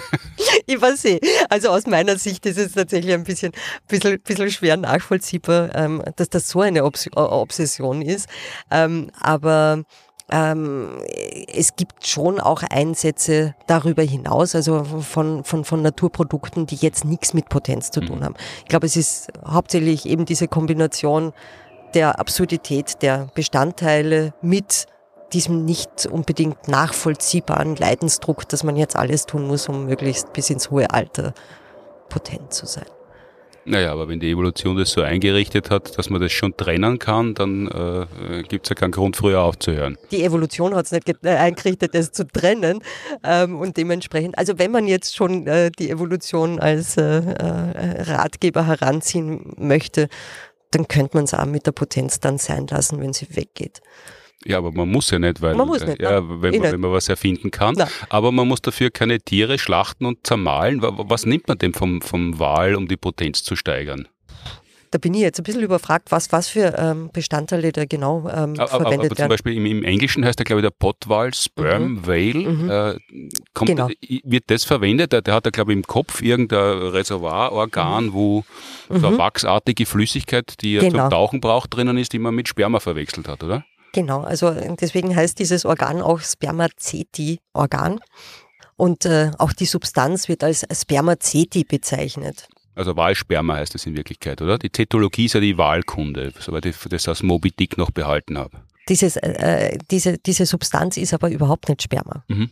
ich 0.66 0.80
weiß 0.80 1.04
nicht. 1.04 1.24
Also 1.48 1.70
aus 1.70 1.86
meiner 1.86 2.18
Sicht 2.18 2.44
ist 2.44 2.58
es 2.58 2.72
tatsächlich 2.72 3.14
ein 3.14 3.24
bisschen, 3.24 3.52
bisschen, 3.88 4.20
bisschen 4.20 4.50
schwer 4.50 4.76
nachvollziehbar, 4.76 5.74
ähm, 5.74 6.02
dass 6.16 6.28
das 6.28 6.50
so 6.50 6.60
eine 6.60 6.84
Obsession 6.84 8.02
ist. 8.02 8.28
Ähm, 8.70 9.10
aber 9.18 9.84
ähm, 10.30 10.98
es 11.52 11.76
gibt 11.76 12.06
schon 12.06 12.40
auch 12.40 12.62
Einsätze 12.62 13.54
darüber 13.66 14.02
hinaus, 14.02 14.54
also 14.54 14.84
von, 14.84 15.44
von, 15.44 15.64
von 15.64 15.82
Naturprodukten, 15.82 16.66
die 16.66 16.76
jetzt 16.76 17.04
nichts 17.04 17.34
mit 17.34 17.48
Potenz 17.48 17.90
zu 17.90 18.00
tun 18.00 18.20
mhm. 18.20 18.24
haben. 18.24 18.34
Ich 18.60 18.68
glaube, 18.68 18.86
es 18.86 18.96
ist 18.96 19.28
hauptsächlich 19.46 20.06
eben 20.06 20.24
diese 20.24 20.48
Kombination 20.48 21.32
der 21.94 22.18
Absurdität 22.18 23.02
der 23.02 23.28
Bestandteile 23.34 24.32
mit 24.40 24.86
diesem 25.32 25.64
nicht 25.64 26.06
unbedingt 26.06 26.68
nachvollziehbaren 26.68 27.76
Leidensdruck, 27.76 28.48
dass 28.48 28.64
man 28.64 28.76
jetzt 28.76 28.96
alles 28.96 29.26
tun 29.26 29.46
muss, 29.46 29.68
um 29.68 29.86
möglichst 29.86 30.32
bis 30.32 30.50
ins 30.50 30.70
hohe 30.70 30.90
Alter 30.90 31.32
potent 32.08 32.52
zu 32.52 32.66
sein. 32.66 32.86
Naja, 33.64 33.92
aber 33.92 34.08
wenn 34.08 34.18
die 34.18 34.30
Evolution 34.30 34.76
das 34.76 34.90
so 34.90 35.02
eingerichtet 35.02 35.70
hat, 35.70 35.96
dass 35.96 36.10
man 36.10 36.20
das 36.20 36.32
schon 36.32 36.56
trennen 36.56 36.98
kann, 36.98 37.34
dann 37.34 37.68
äh, 37.68 38.42
gibt 38.42 38.66
es 38.66 38.70
ja 38.70 38.74
keinen 38.74 38.90
Grund, 38.90 39.16
früher 39.16 39.40
aufzuhören. 39.40 39.96
Die 40.10 40.24
Evolution 40.24 40.74
hat 40.74 40.86
es 40.86 40.92
nicht 40.92 41.08
äh, 41.22 41.28
eingerichtet, 41.28 41.94
das 41.94 42.10
zu 42.10 42.26
trennen. 42.26 42.82
Ähm, 43.22 43.60
und 43.60 43.76
dementsprechend, 43.76 44.36
also 44.36 44.58
wenn 44.58 44.72
man 44.72 44.88
jetzt 44.88 45.14
schon 45.14 45.46
äh, 45.46 45.70
die 45.70 45.90
Evolution 45.90 46.58
als 46.58 46.96
äh, 46.96 47.02
äh 47.02 48.02
Ratgeber 48.02 48.66
heranziehen 48.66 49.54
möchte, 49.58 50.08
dann 50.72 50.88
könnte 50.88 51.16
man 51.16 51.24
es 51.24 51.34
auch 51.34 51.44
mit 51.44 51.66
der 51.66 51.72
Potenz 51.72 52.18
dann 52.18 52.38
sein 52.38 52.66
lassen, 52.66 53.00
wenn 53.00 53.12
sie 53.12 53.36
weggeht. 53.36 53.80
Ja, 54.46 54.58
aber 54.58 54.72
man 54.72 54.88
muss 54.88 55.10
ja 55.10 55.18
nicht, 55.18 55.40
weil 55.40 55.54
man 55.54 55.66
muss 55.66 55.84
nicht, 55.84 56.00
ja, 56.00 56.22
wenn, 56.42 56.58
man, 56.58 56.72
wenn 56.72 56.80
man 56.80 56.92
was 56.92 57.08
erfinden 57.08 57.50
kann. 57.50 57.74
Nein. 57.74 57.88
Aber 58.08 58.32
man 58.32 58.48
muss 58.48 58.62
dafür 58.62 58.90
keine 58.90 59.20
Tiere 59.20 59.58
schlachten 59.58 60.06
und 60.06 60.26
zermahlen. 60.26 60.80
Was 60.82 61.26
nimmt 61.26 61.48
man 61.48 61.58
denn 61.58 61.72
vom, 61.72 62.02
vom 62.02 62.38
Wal, 62.38 62.74
um 62.74 62.88
die 62.88 62.96
Potenz 62.96 63.42
zu 63.42 63.56
steigern? 63.56 64.08
Da 64.92 64.98
bin 64.98 65.14
ich 65.14 65.22
jetzt 65.22 65.40
ein 65.40 65.44
bisschen 65.44 65.62
überfragt, 65.62 66.12
was, 66.12 66.32
was 66.32 66.48
für 66.48 66.74
ähm, 66.76 67.08
Bestandteile 67.14 67.72
da 67.72 67.86
genau 67.86 68.28
ähm, 68.28 68.56
aber, 68.58 68.68
verwendet 68.68 68.68
aber, 68.68 68.90
aber 68.90 69.00
werden. 69.00 69.16
Zum 69.16 69.28
Beispiel 69.28 69.56
im, 69.56 69.64
im, 69.64 69.84
Englischen 69.84 70.22
heißt 70.22 70.38
er, 70.38 70.44
glaube 70.44 70.60
ich, 70.60 70.64
der 70.64 70.70
Potwal 70.78 71.32
Sperm 71.32 71.92
mhm. 71.92 72.06
Whale. 72.06 72.34
Mhm. 72.34 72.70
Äh, 72.70 73.30
kommt, 73.54 73.70
genau. 73.70 73.88
Wird 74.22 74.44
das 74.48 74.64
verwendet? 74.64 75.12
Der, 75.12 75.22
der 75.22 75.32
hat 75.32 75.46
ja, 75.46 75.50
glaube 75.50 75.72
ich, 75.72 75.78
im 75.78 75.84
Kopf 75.84 76.20
irgendein 76.20 76.76
Reservoirorgan, 76.88 78.08
mhm. 78.08 78.12
wo 78.12 78.44
so 78.90 79.06
eine 79.06 79.16
mhm. 79.16 79.18
wachsartige 79.18 79.86
Flüssigkeit, 79.86 80.60
die 80.60 80.76
er 80.76 80.82
genau. 80.82 81.04
zum 81.04 81.10
Tauchen 81.10 81.40
braucht, 81.40 81.74
drinnen 81.74 81.96
ist, 81.96 82.12
die 82.12 82.18
man 82.18 82.34
mit 82.34 82.48
Sperma 82.48 82.78
verwechselt 82.78 83.28
hat, 83.28 83.42
oder? 83.42 83.64
Genau, 83.92 84.22
also 84.22 84.54
deswegen 84.80 85.14
heißt 85.14 85.38
dieses 85.38 85.64
Organ 85.64 86.00
auch 86.00 86.20
Spermaceti-Organ. 86.20 88.00
Und 88.76 89.04
äh, 89.04 89.30
auch 89.38 89.52
die 89.52 89.66
Substanz 89.66 90.28
wird 90.28 90.42
als 90.42 90.66
Spermaceti 90.72 91.64
bezeichnet. 91.64 92.48
Also 92.74 92.96
Wahlsperma 92.96 93.56
heißt 93.56 93.74
es 93.74 93.86
in 93.86 93.96
Wirklichkeit, 93.96 94.40
oder? 94.40 94.58
Die 94.58 94.72
Zetologie 94.72 95.26
ist 95.26 95.34
ja 95.34 95.40
die 95.40 95.58
Wahlkunde, 95.58 96.32
soweit 96.38 96.64
ich 96.64 96.76
das 96.88 97.06
aus 97.06 97.22
Moby 97.22 97.50
Dick 97.50 97.76
noch 97.76 97.90
behalten 97.90 98.38
habe. 98.38 98.62
Dieses, 98.88 99.16
äh, 99.16 99.78
diese, 99.90 100.18
diese 100.18 100.44
Substanz 100.44 100.96
ist 100.96 101.14
aber 101.14 101.30
überhaupt 101.30 101.68
nicht 101.68 101.82
Sperma, 101.82 102.24
mhm. 102.26 102.50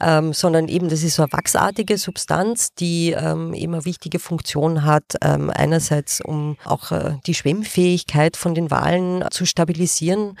ähm, 0.00 0.32
sondern 0.32 0.68
eben 0.68 0.88
das 0.88 1.02
ist 1.02 1.16
so 1.16 1.22
eine 1.22 1.32
wachsartige 1.32 1.98
Substanz, 1.98 2.72
die 2.74 3.10
ähm, 3.10 3.52
eben 3.52 3.74
eine 3.74 3.84
wichtige 3.84 4.20
Funktion 4.20 4.84
hat, 4.84 5.16
ähm, 5.22 5.50
einerseits 5.50 6.20
um 6.20 6.56
auch 6.64 6.92
äh, 6.92 7.16
die 7.26 7.34
Schwemmfähigkeit 7.34 8.36
von 8.36 8.54
den 8.54 8.70
Walen 8.70 9.24
zu 9.30 9.44
stabilisieren, 9.44 10.36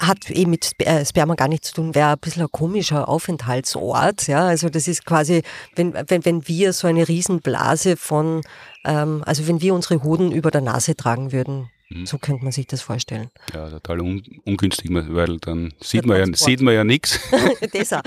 hat 0.00 0.30
eben 0.30 0.52
mit 0.52 0.72
äh, 0.78 1.04
Sperma 1.04 1.34
gar 1.34 1.48
nichts 1.48 1.68
zu 1.68 1.74
tun, 1.74 1.94
wäre 1.94 2.12
ein 2.12 2.18
bisschen 2.18 2.42
ein 2.42 2.52
komischer 2.52 3.08
Aufenthaltsort. 3.08 4.28
Ja, 4.28 4.46
also 4.46 4.68
das 4.68 4.86
ist 4.86 5.04
quasi, 5.04 5.42
wenn, 5.74 5.92
wenn, 5.94 6.24
wenn 6.24 6.46
wir 6.46 6.72
so 6.72 6.86
eine 6.86 7.08
Riesenblase 7.08 7.96
von, 7.96 8.42
ähm, 8.84 9.22
also 9.26 9.46
wenn 9.48 9.60
wir 9.60 9.74
unsere 9.74 10.02
Hoden 10.02 10.30
über 10.30 10.50
der 10.50 10.60
Nase 10.60 10.94
tragen 10.94 11.32
würden, 11.32 11.68
Mhm. 11.90 12.04
So 12.04 12.18
könnte 12.18 12.42
man 12.44 12.52
sich 12.52 12.66
das 12.66 12.82
vorstellen. 12.82 13.30
Ja, 13.54 13.70
total 13.70 14.00
un 14.00 14.22
ungünstig, 14.44 14.90
weil 14.92 15.38
dann 15.38 15.72
sieht 15.80 16.04
man, 16.04 16.18
ja, 16.18 16.36
sieht 16.36 16.60
man 16.60 16.74
ja 16.74 16.84
nichts. 16.84 17.18
das 17.72 17.92
auch. 17.94 18.02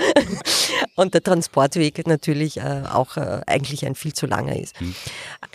Und 0.94 1.14
der 1.14 1.22
Transportweg 1.22 2.06
natürlich 2.06 2.58
äh, 2.58 2.82
auch 2.88 3.16
äh, 3.16 3.40
eigentlich 3.46 3.84
ein 3.84 3.96
viel 3.96 4.12
zu 4.12 4.26
langer 4.26 4.56
ist. 4.56 4.80
Mhm. 4.80 4.94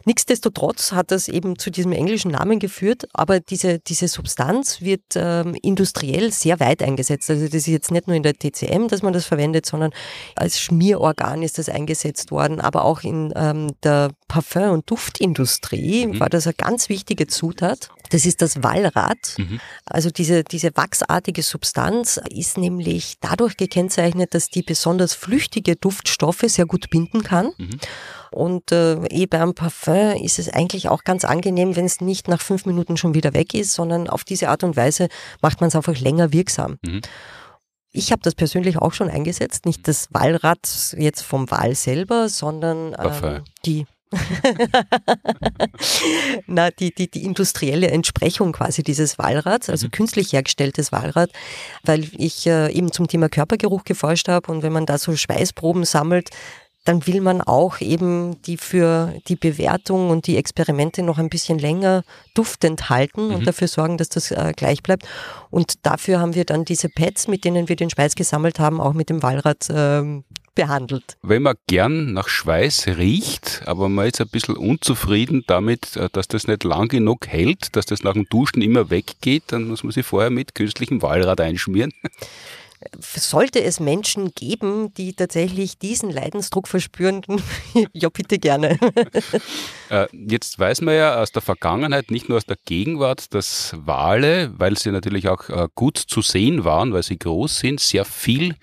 Nichtsdestotrotz 0.05 0.91
hat 0.91 1.11
das 1.11 1.30
eben 1.30 1.57
zu 1.57 1.69
diesem 1.69 1.93
englischen 1.93 2.32
Namen 2.32 2.59
geführt, 2.59 3.07
aber 3.13 3.39
diese, 3.39 3.80
diese 3.80 4.09
Substanz 4.09 4.82
wird 4.82 5.01
ähm, 5.15 5.55
industriell 5.61 6.34
sehr 6.34 6.59
weit 6.59 6.84
eingesetzt. 6.84 7.30
Also 7.30 7.45
das 7.45 7.53
ist 7.53 7.67
jetzt 7.67 7.91
nicht 7.91 8.07
nur 8.07 8.15
in 8.15 8.23
der 8.23 8.34
TCM, 8.34 8.88
dass 8.89 9.03
man 9.03 9.13
das 9.13 9.25
verwendet, 9.25 9.65
sondern 9.65 9.91
als 10.36 10.59
Schmierorgan 10.59 11.43
ist 11.43 11.59
das 11.59 11.69
eingesetzt 11.69 12.32
worden, 12.32 12.59
aber 12.59 12.84
auch 12.84 13.03
in 13.03 13.32
ähm, 13.36 13.71
der 13.84 14.11
Parfum- 14.28 14.71
und 14.71 14.89
Duftindustrie 14.89 16.07
mhm. 16.07 16.19
war 16.19 16.30
das 16.30 16.45
eine 16.45 16.55
ganz 16.55 16.89
wichtige 16.89 17.28
Zutat. 17.28 17.89
Das 18.09 18.25
ist 18.25 18.41
das 18.41 18.63
Walrad. 18.63 19.35
Mhm. 19.37 19.59
Also 19.85 20.09
diese, 20.09 20.43
diese 20.43 20.71
wachsartige 20.75 21.43
Substanz 21.43 22.19
ist 22.29 22.57
nämlich 22.57 23.15
dadurch 23.19 23.57
gekennzeichnet, 23.57 24.33
dass 24.33 24.49
die 24.49 24.63
besonders 24.63 25.13
flüchtige 25.13 25.75
Duftstoffe 25.75 26.43
sehr 26.47 26.65
gut 26.65 26.89
binden 26.89 27.23
kann. 27.23 27.51
Mhm. 27.57 27.79
Und 28.31 28.71
äh, 28.71 28.95
eh 29.07 29.25
beim 29.25 29.53
Parfum 29.53 30.15
ist 30.23 30.39
es 30.39 30.49
eigentlich 30.49 30.89
auch 30.89 31.03
ganz 31.03 31.25
angenehm, 31.25 31.75
wenn 31.75 31.85
es 31.85 32.01
nicht 32.01 32.27
nach 32.27 32.41
fünf 32.41 32.65
Minuten 32.65 32.97
schon 32.97 33.13
wieder 33.13 33.33
weg 33.33 33.53
ist, 33.53 33.73
sondern 33.73 34.09
auf 34.09 34.23
diese 34.23 34.49
Art 34.49 34.63
und 34.63 34.75
Weise 34.75 35.07
macht 35.41 35.61
man 35.61 35.69
es 35.69 35.75
einfach 35.75 35.97
länger 35.97 36.33
wirksam. 36.33 36.77
Mhm. 36.85 37.01
Ich 37.91 38.11
habe 38.11 38.21
das 38.21 38.35
persönlich 38.35 38.77
auch 38.77 38.93
schon 38.93 39.09
eingesetzt, 39.09 39.65
nicht 39.65 39.87
das 39.87 40.09
Walrad 40.11 40.59
jetzt 40.97 41.21
vom 41.21 41.49
Wal 41.49 41.73
selber, 41.73 42.29
sondern 42.29 42.95
ähm, 42.99 43.43
die 43.65 43.87
Na, 46.47 46.71
die, 46.71 46.93
die, 46.93 47.09
die 47.09 47.23
industrielle 47.23 47.91
Entsprechung 47.91 48.53
quasi 48.53 48.83
dieses 48.83 49.17
Walrads, 49.17 49.69
also 49.69 49.87
mhm. 49.87 49.91
künstlich 49.91 50.33
hergestelltes 50.33 50.91
Walrad, 50.91 51.31
weil 51.83 52.07
ich 52.17 52.47
äh, 52.47 52.71
eben 52.71 52.91
zum 52.91 53.07
Thema 53.07 53.29
Körpergeruch 53.29 53.83
geforscht 53.83 54.29
habe 54.29 54.51
und 54.51 54.63
wenn 54.63 54.73
man 54.73 54.85
da 54.85 54.97
so 54.97 55.15
Schweißproben 55.15 55.83
sammelt, 55.83 56.29
dann 56.87 57.05
will 57.05 57.19
man 57.19 57.41
auch 57.41 57.81
eben 57.81 58.41
die 58.43 58.55
für 58.55 59.13
die 59.27 59.35
Bewertung 59.35 60.09
und 60.09 60.25
die 60.25 60.37
Experimente 60.37 61.03
noch 61.03 61.17
ein 61.17 61.27
bisschen 61.27 61.59
länger 61.59 62.03
duftend 62.33 62.89
halten 62.89 63.27
mhm. 63.27 63.35
und 63.35 63.47
dafür 63.47 63.67
sorgen, 63.67 63.97
dass 63.97 64.07
das 64.07 64.31
äh, 64.31 64.53
gleich 64.55 64.83
bleibt. 64.83 65.05
Und 65.49 65.85
dafür 65.85 66.21
haben 66.21 66.33
wir 66.33 66.45
dann 66.45 66.63
diese 66.63 66.87
Pads, 66.87 67.27
mit 67.27 67.43
denen 67.43 67.67
wir 67.67 67.75
den 67.75 67.89
Schweiß 67.89 68.15
gesammelt 68.15 68.59
haben, 68.59 68.79
auch 68.79 68.93
mit 68.93 69.09
dem 69.09 69.21
Walrad 69.21 69.67
ähm, 69.69 70.23
behandelt. 70.57 71.15
Wenn 71.21 71.43
man 71.43 71.55
gern 71.67 72.11
nach 72.11 72.27
Schweiß 72.27 72.87
riecht, 72.97 73.61
aber 73.65 73.87
man 73.87 74.07
ist 74.07 74.19
ein 74.19 74.27
bisschen 74.27 74.57
unzufrieden 74.57 75.43
damit, 75.47 75.95
äh, 75.95 76.09
dass 76.11 76.27
das 76.27 76.47
nicht 76.47 76.65
lang 76.65 76.89
genug 76.89 77.27
hält, 77.27 77.75
dass 77.77 77.85
das 77.85 78.03
nach 78.03 78.13
dem 78.13 78.25
Duschen 78.25 78.61
immer 78.61 78.89
weggeht, 78.89 79.43
dann 79.47 79.67
muss 79.69 79.83
man 79.83 79.93
sich 79.93 80.05
vorher 80.05 80.31
mit 80.31 80.55
künstlichem 80.55 81.01
Walrad 81.01 81.39
einschmieren. 81.39 81.93
sollte 83.01 83.63
es 83.63 83.79
Menschen 83.79 84.33
geben, 84.35 84.93
die 84.93 85.13
tatsächlich 85.13 85.79
diesen 85.79 86.11
Leidensdruck 86.11 86.67
verspüren, 86.67 87.21
ja 87.93 88.09
bitte 88.09 88.39
gerne. 88.39 88.79
Äh, 89.89 90.07
jetzt 90.11 90.59
weiß 90.59 90.81
man 90.81 90.95
ja 90.95 91.21
aus 91.21 91.31
der 91.31 91.41
Vergangenheit, 91.41 92.11
nicht 92.11 92.27
nur 92.27 92.37
aus 92.37 92.45
der 92.45 92.57
Gegenwart, 92.65 93.33
dass 93.33 93.73
Wale, 93.77 94.51
weil 94.57 94.77
sie 94.77 94.91
natürlich 94.91 95.29
auch 95.29 95.47
äh, 95.47 95.69
gut 95.75 95.97
zu 95.97 96.21
sehen 96.21 96.65
waren, 96.65 96.91
weil 96.91 97.03
sie 97.03 97.17
groß 97.17 97.59
sind, 97.59 97.79
sehr 97.79 98.03
viel 98.03 98.55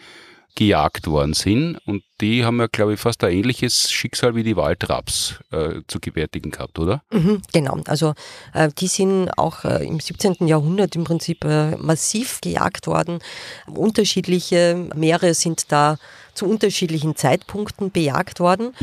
gejagt 0.55 1.07
worden 1.07 1.35
sind. 1.35 1.79
Und 1.87 2.03
die 2.21 2.45
haben 2.45 2.59
ja, 2.61 2.67
glaube 2.71 2.95
ich, 2.95 3.01
fast 3.01 3.25
ein 3.25 3.33
ähnliches 3.33 3.91
Schicksal 3.91 4.35
wie 4.35 4.43
die 4.43 4.57
Waldraps 4.57 5.41
äh, 5.51 5.81
zu 5.89 6.01
gewärtigen 6.01 6.51
gehabt, 6.51 6.79
oder? 6.79 7.03
Mhm, 7.11 7.43
genau. 7.53 7.79
Also 7.87 8.15
äh, 8.53 8.71
die 8.79 8.87
sind 8.87 9.31
auch 9.37 9.65
äh, 9.65 9.85
im 9.87 10.01
17. 10.01 10.47
Jahrhundert 10.47 10.95
im 10.97 11.05
Prinzip 11.05 11.45
äh, 11.45 11.77
massiv 11.77 12.41
gejagt 12.41 12.87
worden. 12.87 13.19
Unterschiedliche 13.67 14.89
Meere 14.95 15.35
sind 15.35 15.73
da 15.73 15.99
zu 16.35 16.47
unterschiedlichen 16.47 17.17
Zeitpunkten 17.17 17.91
bejagt 17.91 18.41
worden. 18.41 18.75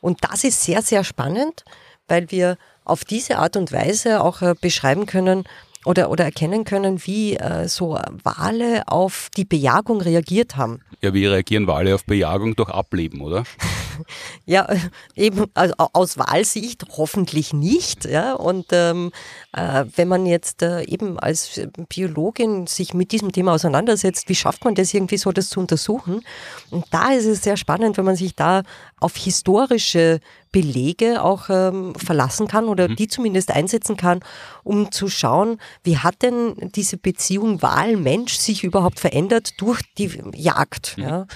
Und 0.00 0.18
das 0.22 0.44
ist 0.44 0.62
sehr, 0.62 0.82
sehr 0.82 1.04
spannend 1.04 1.64
weil 2.08 2.30
wir 2.30 2.56
auf 2.84 3.04
diese 3.04 3.38
Art 3.38 3.56
und 3.56 3.70
Weise 3.70 4.22
auch 4.22 4.42
äh, 4.42 4.54
beschreiben 4.58 5.06
können, 5.06 5.44
oder, 5.88 6.10
oder 6.10 6.24
erkennen 6.24 6.64
können, 6.64 7.00
wie 7.06 7.36
äh, 7.36 7.66
so 7.66 7.98
Wale 8.22 8.86
auf 8.88 9.30
die 9.38 9.46
Bejagung 9.46 10.02
reagiert 10.02 10.56
haben. 10.56 10.80
Ja, 11.00 11.14
wie 11.14 11.24
reagieren 11.24 11.66
Wale 11.66 11.94
auf 11.94 12.04
Bejagung? 12.04 12.54
Durch 12.56 12.68
Ableben, 12.68 13.22
oder? 13.22 13.44
ja, 14.46 14.68
eben 15.14 15.46
also 15.54 15.74
aus 15.76 16.18
Wahlsicht 16.18 16.84
hoffentlich 16.96 17.52
nicht. 17.52 18.04
Ja? 18.04 18.34
Und 18.34 18.66
ähm, 18.72 19.12
äh, 19.52 19.84
wenn 19.96 20.08
man 20.08 20.26
jetzt 20.26 20.62
äh, 20.62 20.82
eben 20.82 21.18
als 21.18 21.60
Biologin 21.88 22.66
sich 22.66 22.94
mit 22.94 23.12
diesem 23.12 23.32
Thema 23.32 23.52
auseinandersetzt, 23.52 24.28
wie 24.28 24.34
schafft 24.34 24.64
man 24.64 24.74
das 24.74 24.94
irgendwie 24.94 25.18
so, 25.18 25.32
das 25.32 25.48
zu 25.48 25.60
untersuchen? 25.60 26.22
Und 26.70 26.86
da 26.90 27.12
ist 27.12 27.26
es 27.26 27.42
sehr 27.42 27.56
spannend, 27.56 27.96
wenn 27.96 28.04
man 28.04 28.16
sich 28.16 28.34
da 28.34 28.62
auf 29.00 29.16
historische 29.16 30.20
Belege 30.52 31.22
auch 31.22 31.50
ähm, 31.50 31.94
verlassen 31.94 32.48
kann 32.48 32.66
oder 32.66 32.88
mhm. 32.88 32.96
die 32.96 33.08
zumindest 33.08 33.50
einsetzen 33.50 33.96
kann, 33.96 34.20
um 34.64 34.90
zu 34.90 35.08
schauen, 35.08 35.58
wie 35.82 35.98
hat 35.98 36.22
denn 36.22 36.70
diese 36.74 36.96
Beziehung 36.96 37.62
Wahl-Mensch 37.62 38.36
sich 38.36 38.64
überhaupt 38.64 39.00
verändert 39.00 39.60
durch 39.60 39.82
die 39.98 40.10
Jagd. 40.34 40.96
Mhm. 40.96 41.04
Ja? 41.04 41.26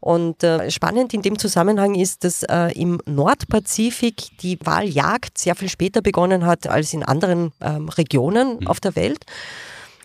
Und 0.00 0.44
äh, 0.44 0.70
spannend 0.70 1.12
in 1.12 1.22
dem 1.22 1.38
Zusammenhang 1.38 1.94
ist, 1.94 2.24
dass 2.24 2.44
äh, 2.44 2.72
im 2.78 3.00
Nordpazifik 3.06 4.38
die 4.40 4.58
Waljagd 4.64 5.38
sehr 5.38 5.56
viel 5.56 5.68
später 5.68 6.02
begonnen 6.02 6.46
hat 6.46 6.68
als 6.68 6.92
in 6.92 7.02
anderen 7.02 7.52
ähm, 7.60 7.88
Regionen 7.88 8.58
mhm. 8.60 8.66
auf 8.68 8.80
der 8.80 8.94
Welt. 8.94 9.24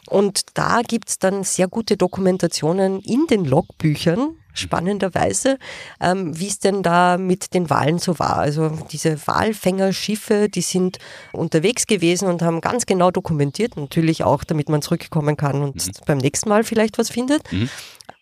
Und 0.10 0.42
da 0.56 0.82
gibt's 0.86 1.20
dann 1.20 1.44
sehr 1.44 1.68
gute 1.68 1.96
Dokumentationen 1.96 3.00
in 3.00 3.26
den 3.28 3.46
Logbüchern, 3.46 4.36
spannenderweise, 4.54 5.58
ähm, 6.02 6.38
wie 6.38 6.48
es 6.48 6.60
denn 6.60 6.84
da 6.84 7.18
mit 7.18 7.54
den 7.54 7.70
Walen 7.70 8.00
so 8.00 8.20
war. 8.20 8.38
Also 8.38 8.70
diese 8.92 9.18
Walfängerschiffe, 9.26 10.50
die 10.50 10.62
sind 10.62 11.00
unterwegs 11.32 11.88
gewesen 11.88 12.28
und 12.28 12.42
haben 12.42 12.62
ganz 12.62 12.86
genau 12.86 13.12
dokumentiert, 13.12 13.78
natürlich 13.78 14.24
auch, 14.24 14.44
damit 14.44 14.70
man 14.70 14.82
zurückkommen 14.82 15.38
kann 15.38 15.64
und 15.64 15.76
mhm. 15.88 15.92
beim 16.06 16.18
nächsten 16.18 16.50
Mal 16.50 16.64
vielleicht 16.64 16.98
was 16.98 17.10
findet. 17.10 17.52
Mhm. 17.52 17.70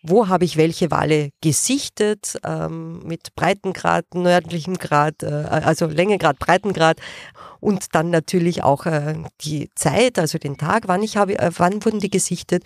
Wo 0.02 0.26
habe 0.28 0.44
ich 0.44 0.56
welche 0.56 0.90
Wale 0.90 1.30
gesichtet, 1.40 2.36
ähm, 2.44 3.00
mit 3.04 3.34
Breitengrad, 3.36 4.14
nördlichem 4.14 4.78
Grad, 4.78 5.22
äh, 5.22 5.26
also 5.26 5.86
Längegrad, 5.86 6.40
Breitengrad 6.40 6.98
und 7.60 7.94
dann 7.94 8.10
natürlich 8.10 8.64
auch 8.64 8.86
äh, 8.86 9.14
die 9.42 9.70
Zeit, 9.76 10.18
also 10.18 10.38
den 10.38 10.56
Tag, 10.56 10.88
wann 10.88 11.04
ich 11.04 11.16
habe, 11.16 11.38
äh, 11.38 11.50
wann 11.56 11.84
wurden 11.84 12.00
die 12.00 12.10
gesichtet. 12.10 12.64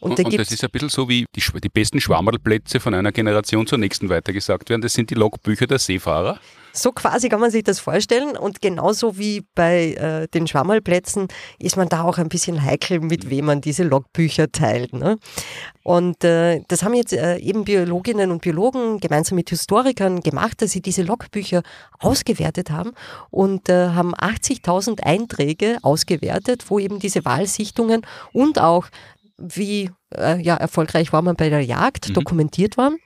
Und, 0.00 0.18
und, 0.18 0.24
und 0.24 0.38
das 0.38 0.50
ist 0.50 0.64
ein 0.64 0.70
bisschen 0.70 0.88
so, 0.88 1.08
wie 1.08 1.26
die, 1.36 1.42
die 1.60 1.68
besten 1.68 2.00
Schwammerlplätze 2.00 2.80
von 2.80 2.94
einer 2.94 3.12
Generation 3.12 3.68
zur 3.68 3.78
nächsten 3.78 4.08
weitergesagt 4.08 4.68
werden. 4.68 4.82
Das 4.82 4.94
sind 4.94 5.10
die 5.10 5.14
Logbücher 5.14 5.68
der 5.68 5.78
Seefahrer. 5.78 6.40
So 6.72 6.92
quasi 6.92 7.28
kann 7.28 7.40
man 7.40 7.50
sich 7.50 7.64
das 7.64 7.80
vorstellen. 7.80 8.36
Und 8.36 8.62
genauso 8.62 9.18
wie 9.18 9.44
bei 9.54 9.92
äh, 9.92 10.28
den 10.28 10.46
Schwammerlplätzen 10.46 11.28
ist 11.58 11.76
man 11.76 11.88
da 11.88 12.02
auch 12.04 12.18
ein 12.18 12.28
bisschen 12.28 12.62
heikel, 12.62 13.00
mit 13.00 13.28
wem 13.28 13.46
man 13.46 13.60
diese 13.60 13.84
Logbücher 13.84 14.50
teilt. 14.50 14.92
Ne? 14.94 15.18
Und 15.84 16.24
äh, 16.24 16.62
das 16.68 16.82
haben 16.82 16.94
jetzt 16.94 17.12
äh, 17.12 17.36
eben 17.36 17.64
Biologinnen 17.64 18.30
und 18.30 18.42
Biologen 18.42 19.00
gemeinsam 19.00 19.36
mit 19.36 19.50
Historikern 19.50 20.20
gemacht, 20.20 20.62
dass 20.62 20.70
sie 20.72 20.80
diese 20.80 21.02
Logbücher 21.02 21.62
ausgewertet 21.98 22.70
haben 22.70 22.92
und 23.30 23.68
äh, 23.68 23.88
haben 23.88 24.14
80.000 24.14 25.00
Einträge 25.02 25.78
ausgewertet, 25.82 26.64
wo 26.68 26.78
eben 26.78 26.98
diese 26.98 27.24
Wahlsichtungen 27.24 28.02
und 28.32 28.60
auch 28.60 28.86
wie 29.38 29.90
äh, 30.16 30.40
ja, 30.40 30.56
erfolgreich 30.56 31.12
war 31.12 31.22
man 31.22 31.36
bei 31.36 31.50
der 31.50 31.64
Jagd, 31.64 32.08
mhm. 32.08 32.14
dokumentiert 32.14 32.76
waren 32.76 32.98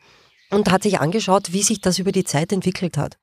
und 0.51 0.71
hat 0.71 0.83
sich 0.83 1.01
angeschaut, 1.01 1.53
wie 1.53 1.63
sich 1.63 1.81
das 1.81 1.99
über 1.99 2.13
die 2.13 2.25
Zeit 2.25 2.53
entwickelt 2.53 2.97
hat. 2.97 3.19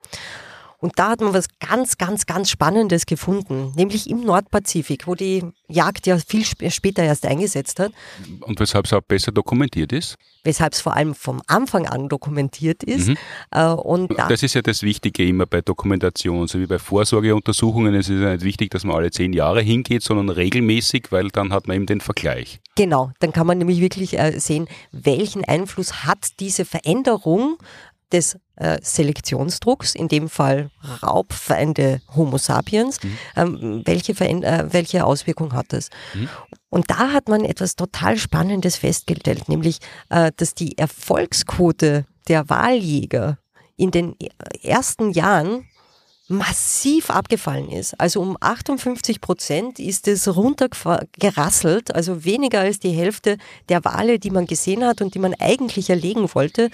Und 0.84 1.00
da 1.00 1.12
hat 1.12 1.22
man 1.22 1.34
was 1.34 1.48
ganz, 1.62 1.98
ganz, 1.98 2.26
ganz 2.26 2.50
Spannendes 2.50 3.06
gefunden, 3.06 3.72
nämlich 3.78 4.10
im 4.10 4.20
Nordpazifik, 4.20 5.08
wo 5.08 5.16
die 5.16 5.42
Jagd 5.70 6.08
ja 6.08 6.18
viel 6.18 6.44
später 6.44 7.04
erst 7.04 7.26
eingesetzt 7.26 7.80
hat. 7.80 7.94
Und 8.42 8.60
weshalb 8.60 8.86
es 8.86 8.92
auch 8.92 9.00
besser 9.00 9.32
dokumentiert 9.32 9.94
ist? 9.94 10.18
Weshalb 10.44 10.74
es 10.74 10.82
vor 10.82 10.94
allem 10.94 11.16
vom 11.16 11.42
Anfang 11.48 11.88
an 11.88 12.10
dokumentiert 12.10 12.84
ist. 12.84 13.08
Mhm. 13.08 13.18
Äh, 13.52 13.68
und 13.68 14.12
da 14.20 14.28
das 14.28 14.44
ist 14.44 14.56
ja 14.56 14.62
das 14.62 14.84
Wichtige 14.84 15.26
immer 15.26 15.46
bei 15.46 15.62
Dokumentation, 15.62 16.50
so 16.50 16.60
wie 16.60 16.68
bei 16.68 16.80
Vorsorgeuntersuchungen. 16.80 17.96
Es 17.96 18.10
ist 18.10 18.20
ja 18.20 18.34
nicht 18.34 18.44
wichtig, 18.44 18.72
dass 18.72 18.84
man 18.84 18.98
alle 18.98 19.10
zehn 19.10 19.32
Jahre 19.32 19.62
hingeht, 19.62 20.04
sondern 20.04 20.28
regelmäßig, 20.28 21.14
weil 21.14 21.30
dann 21.30 21.54
hat 21.54 21.66
man 21.66 21.78
eben 21.78 21.86
den 21.86 22.02
Vergleich. 22.02 22.60
Genau, 22.76 23.12
dann 23.20 23.32
kann 23.32 23.48
man 23.48 23.58
nämlich 23.58 23.80
wirklich 23.80 24.20
äh, 24.20 24.38
sehen, 24.38 24.68
welchen 24.92 25.46
Einfluss 25.46 26.04
hat 26.04 26.42
diese 26.42 26.66
Veränderung 26.66 27.58
des 28.14 28.38
äh, 28.55 28.78
Selektionsdrucks, 28.82 29.95
in 29.95 30.07
dem 30.07 30.30
Fall 30.30 30.70
Raubfeinde 31.01 32.01
Homo 32.16 32.38
sapiens, 32.38 33.03
mhm. 33.03 33.18
ähm, 33.36 33.82
welche, 33.86 34.14
äh, 34.14 34.72
welche 34.72 35.05
Auswirkung 35.05 35.53
hat 35.53 35.74
das? 35.74 35.89
Mhm. 36.14 36.30
Und 36.70 36.89
da 36.89 37.11
hat 37.11 37.28
man 37.28 37.43
etwas 37.43 37.76
total 37.76 38.18
Spannendes 38.18 38.78
festgestellt, 38.78 39.49
nämlich, 39.49 39.80
äh, 40.09 40.32
dass 40.38 40.53
die 40.53 40.78
Erfolgsquote 40.78 42.05
der 42.28 42.49
Wahljäger 42.49 43.38
in 43.76 43.91
den 43.91 44.16
ersten 44.61 45.11
Jahren 45.11 45.66
massiv 46.28 47.09
abgefallen 47.09 47.70
ist. 47.70 47.99
Also 47.99 48.22
um 48.22 48.38
58 48.39 49.20
Prozent 49.20 49.80
ist 49.80 50.07
es 50.07 50.34
runtergerasselt, 50.34 51.93
also 51.93 52.24
weniger 52.24 52.61
als 52.61 52.80
die 52.80 52.91
Hälfte 52.91 53.38
der 53.70 53.84
Wale, 53.84 54.20
die 54.20 54.32
man 54.32 54.47
gesehen 54.47 54.86
hat 54.86 55.01
und 55.01 55.16
die 55.16 55.20
man 55.20 55.34
eigentlich 55.34 55.89
erlegen 55.89 56.34
wollte, 56.34 56.70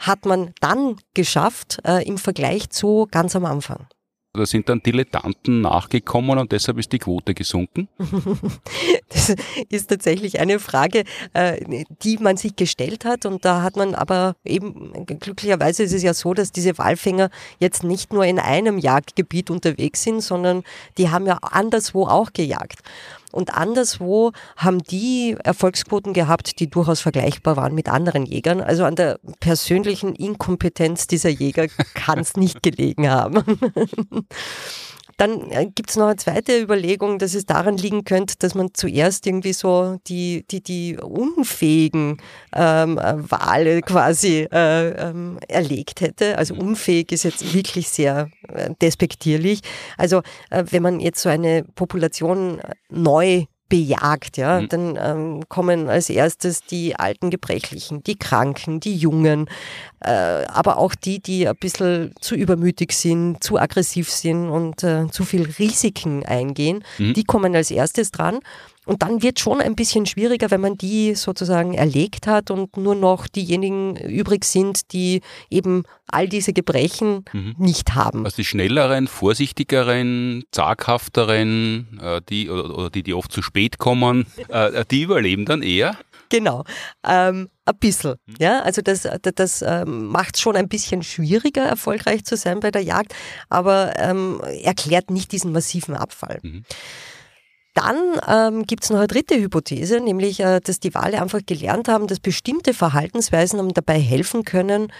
hat 0.00 0.26
man 0.26 0.52
dann 0.60 0.96
geschafft 1.14 1.78
äh, 1.84 2.06
im 2.06 2.18
Vergleich 2.18 2.70
zu 2.70 3.06
ganz 3.10 3.36
am 3.36 3.44
Anfang. 3.44 3.86
Da 4.32 4.46
sind 4.46 4.68
dann 4.68 4.80
Dilettanten 4.80 5.60
nachgekommen 5.60 6.38
und 6.38 6.52
deshalb 6.52 6.78
ist 6.78 6.92
die 6.92 7.00
Quote 7.00 7.34
gesunken? 7.34 7.88
das 9.08 9.34
ist 9.68 9.90
tatsächlich 9.90 10.38
eine 10.38 10.60
Frage, 10.60 11.02
äh, 11.32 11.84
die 12.04 12.16
man 12.18 12.36
sich 12.36 12.54
gestellt 12.54 13.04
hat. 13.04 13.26
Und 13.26 13.44
da 13.44 13.62
hat 13.62 13.74
man 13.74 13.96
aber 13.96 14.36
eben, 14.44 15.04
glücklicherweise 15.04 15.82
ist 15.82 15.92
es 15.92 16.04
ja 16.04 16.14
so, 16.14 16.32
dass 16.32 16.52
diese 16.52 16.78
Walfänger 16.78 17.28
jetzt 17.58 17.82
nicht 17.82 18.12
nur 18.12 18.24
in 18.24 18.38
einem 18.38 18.78
Jagdgebiet 18.78 19.50
unterwegs 19.50 20.04
sind, 20.04 20.20
sondern 20.20 20.62
die 20.96 21.10
haben 21.10 21.26
ja 21.26 21.38
anderswo 21.42 22.06
auch 22.06 22.32
gejagt. 22.32 22.78
Und 23.32 23.54
anderswo 23.54 24.32
haben 24.56 24.78
die 24.78 25.36
Erfolgsquoten 25.42 26.12
gehabt, 26.12 26.60
die 26.60 26.68
durchaus 26.68 27.00
vergleichbar 27.00 27.56
waren 27.56 27.74
mit 27.74 27.88
anderen 27.88 28.26
Jägern. 28.26 28.60
Also 28.60 28.84
an 28.84 28.96
der 28.96 29.18
persönlichen 29.40 30.14
Inkompetenz 30.14 31.06
dieser 31.06 31.30
Jäger 31.30 31.68
kann 31.94 32.18
es 32.18 32.36
nicht 32.36 32.62
gelegen 32.62 33.08
haben. 33.08 33.42
Dann 35.20 35.50
äh, 35.50 35.66
gibt 35.66 35.90
es 35.90 35.96
noch 35.96 36.06
eine 36.06 36.16
zweite 36.16 36.58
Überlegung, 36.58 37.18
dass 37.18 37.34
es 37.34 37.44
daran 37.44 37.76
liegen 37.76 38.04
könnte, 38.04 38.36
dass 38.38 38.54
man 38.54 38.72
zuerst 38.72 39.26
irgendwie 39.26 39.52
so 39.52 39.98
die, 40.06 40.46
die, 40.50 40.62
die 40.62 40.96
unfähigen 40.96 42.16
ähm, 42.54 42.96
äh, 42.96 43.30
Wale 43.30 43.82
quasi 43.82 44.48
äh, 44.50 44.88
ähm, 44.88 45.38
erlegt 45.46 46.00
hätte. 46.00 46.38
Also 46.38 46.54
unfähig 46.54 47.12
ist 47.12 47.24
jetzt 47.24 47.52
wirklich 47.52 47.90
sehr 47.90 48.30
äh, 48.48 48.70
despektierlich. 48.80 49.60
Also 49.98 50.22
äh, 50.48 50.64
wenn 50.70 50.82
man 50.82 51.00
jetzt 51.00 51.20
so 51.20 51.28
eine 51.28 51.64
Population 51.74 52.62
neu 52.88 53.44
bejagt. 53.70 54.36
Ja? 54.36 54.60
Mhm. 54.60 54.68
Dann 54.68 54.98
ähm, 55.00 55.48
kommen 55.48 55.88
als 55.88 56.10
erstes 56.10 56.62
die 56.64 56.96
alten 56.96 57.30
Gebrechlichen, 57.30 58.04
die 58.04 58.18
Kranken, 58.18 58.80
die 58.80 58.94
Jungen, 58.94 59.48
äh, 60.00 60.10
aber 60.10 60.76
auch 60.76 60.94
die, 60.94 61.20
die 61.20 61.48
ein 61.48 61.56
bisschen 61.56 62.12
zu 62.20 62.34
übermütig 62.34 62.92
sind, 62.92 63.42
zu 63.42 63.58
aggressiv 63.58 64.10
sind 64.10 64.50
und 64.50 64.84
äh, 64.84 65.06
zu 65.10 65.24
viel 65.24 65.48
Risiken 65.58 66.26
eingehen. 66.26 66.84
Mhm. 66.98 67.14
Die 67.14 67.24
kommen 67.24 67.56
als 67.56 67.70
erstes 67.70 68.10
dran. 68.10 68.40
Und 68.90 69.02
dann 69.02 69.22
wird 69.22 69.38
schon 69.38 69.60
ein 69.60 69.76
bisschen 69.76 70.04
schwieriger, 70.04 70.50
wenn 70.50 70.60
man 70.60 70.76
die 70.76 71.14
sozusagen 71.14 71.74
erlegt 71.74 72.26
hat 72.26 72.50
und 72.50 72.76
nur 72.76 72.96
noch 72.96 73.28
diejenigen 73.28 73.94
übrig 73.94 74.44
sind, 74.44 74.92
die 74.92 75.20
eben 75.48 75.84
all 76.08 76.28
diese 76.28 76.52
Gebrechen 76.52 77.24
mhm. 77.32 77.54
nicht 77.56 77.94
haben. 77.94 78.24
Also 78.24 78.38
die 78.38 78.44
schnelleren, 78.44 79.06
vorsichtigeren, 79.06 80.42
zaghafteren, 80.50 82.00
äh, 82.02 82.20
die 82.28 82.50
oder, 82.50 82.90
die, 82.90 83.04
die 83.04 83.14
oft 83.14 83.30
zu 83.30 83.42
spät 83.42 83.78
kommen, 83.78 84.26
äh, 84.48 84.84
die 84.90 85.02
überleben 85.02 85.44
dann 85.44 85.62
eher. 85.62 85.96
Genau, 86.28 86.64
ähm, 87.06 87.48
ein 87.66 87.78
bisschen. 87.78 88.16
Mhm. 88.26 88.34
Ja, 88.40 88.62
also 88.62 88.82
das, 88.82 89.02
das, 89.02 89.34
das 89.36 89.62
ähm, 89.62 90.06
macht 90.08 90.34
es 90.34 90.40
schon 90.40 90.56
ein 90.56 90.68
bisschen 90.68 91.04
schwieriger, 91.04 91.62
erfolgreich 91.62 92.24
zu 92.24 92.36
sein 92.36 92.58
bei 92.58 92.72
der 92.72 92.82
Jagd, 92.82 93.14
aber 93.48 93.92
ähm, 93.98 94.40
erklärt 94.64 95.10
nicht 95.10 95.30
diesen 95.30 95.52
massiven 95.52 95.94
Abfall. 95.94 96.40
Mhm. 96.42 96.64
Dann 97.80 98.20
ähm, 98.28 98.66
gibt 98.66 98.84
es 98.84 98.90
noch 98.90 98.98
eine 98.98 99.06
dritte 99.06 99.36
Hypothese, 99.36 100.00
nämlich, 100.00 100.40
äh, 100.40 100.60
dass 100.60 100.80
die 100.80 100.94
Wale 100.94 101.20
einfach 101.20 101.40
gelernt 101.44 101.88
haben, 101.88 102.06
dass 102.06 102.20
bestimmte 102.20 102.74
Verhaltensweisen 102.74 103.66
dabei 103.72 103.98
helfen 103.98 104.44
können, 104.44 104.92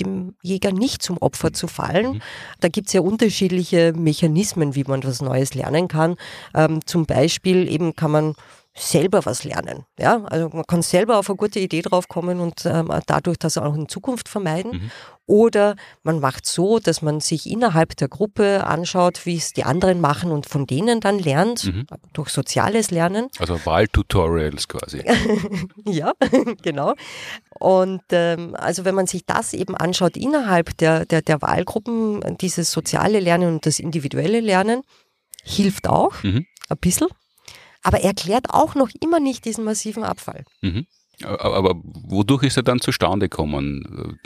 dem 0.00 0.34
Jäger 0.42 0.72
nicht 0.72 1.02
zum 1.02 1.18
Opfer 1.18 1.52
zu 1.52 1.68
fallen. 1.68 2.14
Mhm. 2.14 2.22
Da 2.60 2.68
gibt 2.68 2.88
es 2.88 2.94
ja 2.94 3.00
unterschiedliche 3.00 3.92
Mechanismen, 3.92 4.74
wie 4.74 4.84
man 4.84 5.04
was 5.04 5.22
Neues 5.22 5.54
lernen 5.54 5.86
kann. 5.86 6.16
Ähm, 6.54 6.84
zum 6.84 7.06
Beispiel 7.06 7.70
eben 7.70 7.94
kann 7.94 8.10
man 8.10 8.34
selber 8.76 9.24
was 9.24 9.42
lernen. 9.44 9.86
Ja, 9.98 10.22
also 10.24 10.50
man 10.50 10.66
kann 10.66 10.82
selber 10.82 11.18
auf 11.18 11.30
eine 11.30 11.36
gute 11.36 11.58
Idee 11.58 11.80
draufkommen 11.80 12.40
und 12.40 12.66
ähm, 12.66 12.92
dadurch 13.06 13.38
das 13.38 13.56
auch 13.56 13.74
in 13.74 13.88
Zukunft 13.88 14.28
vermeiden. 14.28 14.72
Mhm. 14.72 14.90
Oder 15.24 15.76
man 16.04 16.20
macht 16.20 16.46
so, 16.46 16.78
dass 16.78 17.02
man 17.02 17.20
sich 17.20 17.50
innerhalb 17.50 17.96
der 17.96 18.08
Gruppe 18.08 18.64
anschaut, 18.64 19.24
wie 19.24 19.36
es 19.36 19.52
die 19.52 19.64
anderen 19.64 20.00
machen 20.00 20.30
und 20.30 20.46
von 20.46 20.66
denen 20.66 21.00
dann 21.00 21.18
lernt, 21.18 21.64
mhm. 21.64 21.86
durch 22.12 22.28
soziales 22.28 22.90
Lernen. 22.90 23.28
Also 23.38 23.58
Wahltutorials 23.64 24.68
quasi. 24.68 25.02
ja, 25.86 26.12
genau. 26.62 26.94
Und 27.58 28.02
ähm, 28.10 28.54
also 28.56 28.84
wenn 28.84 28.94
man 28.94 29.06
sich 29.06 29.24
das 29.24 29.54
eben 29.54 29.74
anschaut 29.74 30.16
innerhalb 30.16 30.76
der, 30.76 31.06
der, 31.06 31.22
der 31.22 31.40
Wahlgruppen, 31.40 32.36
dieses 32.40 32.70
soziale 32.70 33.20
Lernen 33.20 33.54
und 33.54 33.66
das 33.66 33.80
individuelle 33.80 34.40
Lernen, 34.40 34.82
hilft 35.42 35.88
auch 35.88 36.22
mhm. 36.22 36.44
ein 36.68 36.78
bisschen 36.78 37.08
aber 37.86 38.00
erklärt 38.00 38.50
auch 38.50 38.74
noch 38.74 38.90
immer 39.00 39.20
nicht 39.20 39.44
diesen 39.44 39.64
massiven 39.64 40.02
Abfall. 40.02 40.44
Mhm. 40.60 40.86
Aber 41.24 41.80
wodurch 41.82 42.42
ist 42.42 42.58
er 42.58 42.62
dann 42.62 42.80
zustande 42.80 43.30
gekommen? 43.30 44.18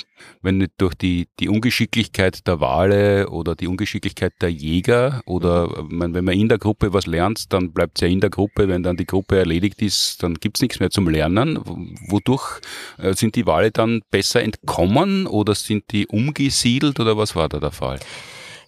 Wenn 0.42 0.58
nicht 0.58 0.72
durch 0.78 0.94
die, 0.94 1.28
die 1.38 1.48
Ungeschicklichkeit 1.48 2.48
der 2.48 2.60
Wale 2.60 3.28
oder 3.28 3.54
die 3.54 3.68
Ungeschicklichkeit 3.68 4.32
der 4.40 4.50
Jäger 4.50 5.22
oder 5.24 5.68
wenn 5.88 6.24
man 6.24 6.34
in 6.34 6.48
der 6.48 6.58
Gruppe 6.58 6.92
was 6.92 7.06
lernt, 7.06 7.52
dann 7.52 7.72
bleibt 7.72 7.98
es 7.98 8.00
ja 8.00 8.08
in 8.08 8.20
der 8.20 8.30
Gruppe. 8.30 8.66
Wenn 8.66 8.82
dann 8.82 8.96
die 8.96 9.06
Gruppe 9.06 9.38
erledigt 9.38 9.80
ist, 9.82 10.22
dann 10.22 10.34
gibt 10.34 10.56
es 10.56 10.62
nichts 10.62 10.80
mehr 10.80 10.90
zum 10.90 11.08
Lernen. 11.08 11.60
Wodurch 12.08 12.60
äh, 12.98 13.12
sind 13.14 13.36
die 13.36 13.46
Wale 13.46 13.70
dann 13.70 14.00
besser 14.10 14.42
entkommen 14.42 15.28
oder 15.28 15.54
sind 15.54 15.84
die 15.92 16.08
umgesiedelt 16.08 16.98
oder 16.98 17.16
was 17.16 17.36
war 17.36 17.48
da 17.48 17.60
der 17.60 17.72
Fall? 17.72 18.00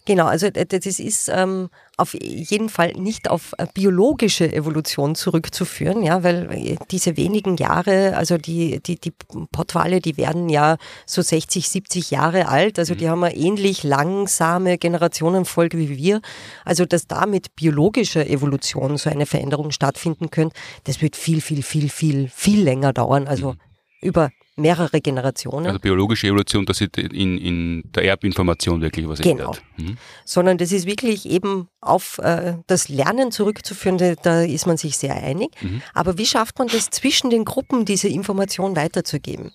Genau, 0.05 0.27
also 0.27 0.51
das 0.51 0.85
ist 0.99 1.29
ähm, 1.33 1.69
auf 1.97 2.15
jeden 2.15 2.69
Fall 2.69 2.93
nicht 2.95 3.31
auf 3.31 3.55
äh, 3.59 3.67
biologische 3.73 4.53
Evolution 4.53 5.15
zurückzuführen, 5.15 6.03
ja, 6.03 6.25
weil 6.25 6.51
äh, 6.51 6.77
diese 6.91 7.17
wenigen 7.17 7.57
Jahre, 7.57 8.17
also 8.17 8.37
die, 8.37 8.83
die, 8.83 8.99
die 8.99 9.13
Pottwale, 9.53 10.01
die 10.01 10.17
werden 10.17 10.49
ja 10.49 10.77
so 11.07 11.23
60, 11.23 11.69
70 11.69 12.11
Jahre 12.11 12.49
alt, 12.49 12.81
also 12.81 12.97
die 12.97 13.05
mhm. 13.05 13.11
haben 13.11 13.25
eine 13.25 13.37
ähnlich 13.37 13.85
langsame 13.85 14.77
Generationenfolge 14.77 15.79
wie 15.79 15.97
wir. 15.97 16.21
Also, 16.65 16.85
dass 16.85 17.07
da 17.07 17.27
mit 17.27 17.55
biologischer 17.55 18.27
Evolution 18.27 18.97
so 18.97 19.09
eine 19.09 19.27
Veränderung 19.27 19.71
stattfinden 19.71 20.31
könnte, 20.31 20.57
das 20.83 21.01
wird 21.01 21.15
viel, 21.15 21.41
viel, 21.41 21.63
viel, 21.63 21.89
viel, 21.89 22.29
viel 22.29 22.65
länger 22.65 22.93
dauern. 22.93 23.29
Also 23.29 23.53
mhm. 23.53 23.59
über 24.01 24.31
mehrere 24.57 25.01
Generationen. 25.01 25.67
Also 25.67 25.79
biologische 25.79 26.27
Evolution, 26.27 26.67
dass 26.67 26.79
sich 26.79 26.91
in, 26.99 27.39
in 27.39 27.83
der 27.93 28.05
Erbinformation 28.05 28.83
wirklich 28.83 29.09
was 29.09 29.21
genau. 29.21 29.31
ändert. 29.31 29.63
Mhm. 29.79 29.97
Sondern 30.25 30.59
das 30.59 30.73
ist 30.73 30.87
wirklich 30.87 31.27
eben 31.27 31.69
auf 31.81 32.19
äh, 32.19 32.55
das 32.67 32.89
Lernen 32.89 33.33
zurückzuführen, 33.33 33.97
da, 33.97 34.15
da, 34.15 34.43
ist 34.43 34.67
man 34.67 34.77
sich 34.77 34.99
sehr 34.99 35.17
einig. 35.17 35.51
Mhm. 35.63 35.83
Aber 35.95 36.19
wie 36.19 36.27
schafft 36.27 36.59
man 36.59 36.69
das 36.69 36.91
zwischen 36.91 37.31
den 37.31 37.45
Gruppen, 37.45 37.85
diese 37.87 38.09
Information 38.09 38.77
weiterzugeben? 38.77 39.53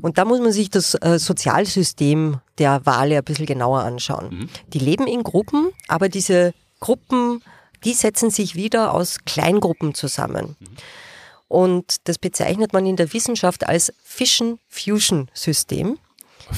Und 0.00 0.18
da 0.18 0.24
muss 0.24 0.40
man 0.40 0.52
sich 0.52 0.68
das 0.68 0.94
äh, 0.94 1.18
Sozialsystem 1.18 2.40
der 2.58 2.84
Wale 2.84 3.18
ein 3.18 3.24
bisschen 3.24 3.46
genauer 3.46 3.80
anschauen. 3.80 4.28
Mhm. 4.30 4.48
Die 4.72 4.78
leben 4.78 5.06
in 5.06 5.22
Gruppen, 5.22 5.70
aber 5.88 6.10
diese 6.10 6.52
Gruppen, 6.80 7.42
die 7.84 7.94
setzen 7.94 8.30
sich 8.30 8.54
wieder 8.54 8.92
aus 8.92 9.18
Kleingruppen 9.24 9.94
zusammen. 9.94 10.56
Mhm. 10.60 10.66
Und 11.54 12.08
das 12.08 12.18
bezeichnet 12.18 12.72
man 12.72 12.84
in 12.84 12.96
der 12.96 13.12
Wissenschaft 13.12 13.64
als 13.68 13.92
Fission-Fusion-System. 14.02 15.98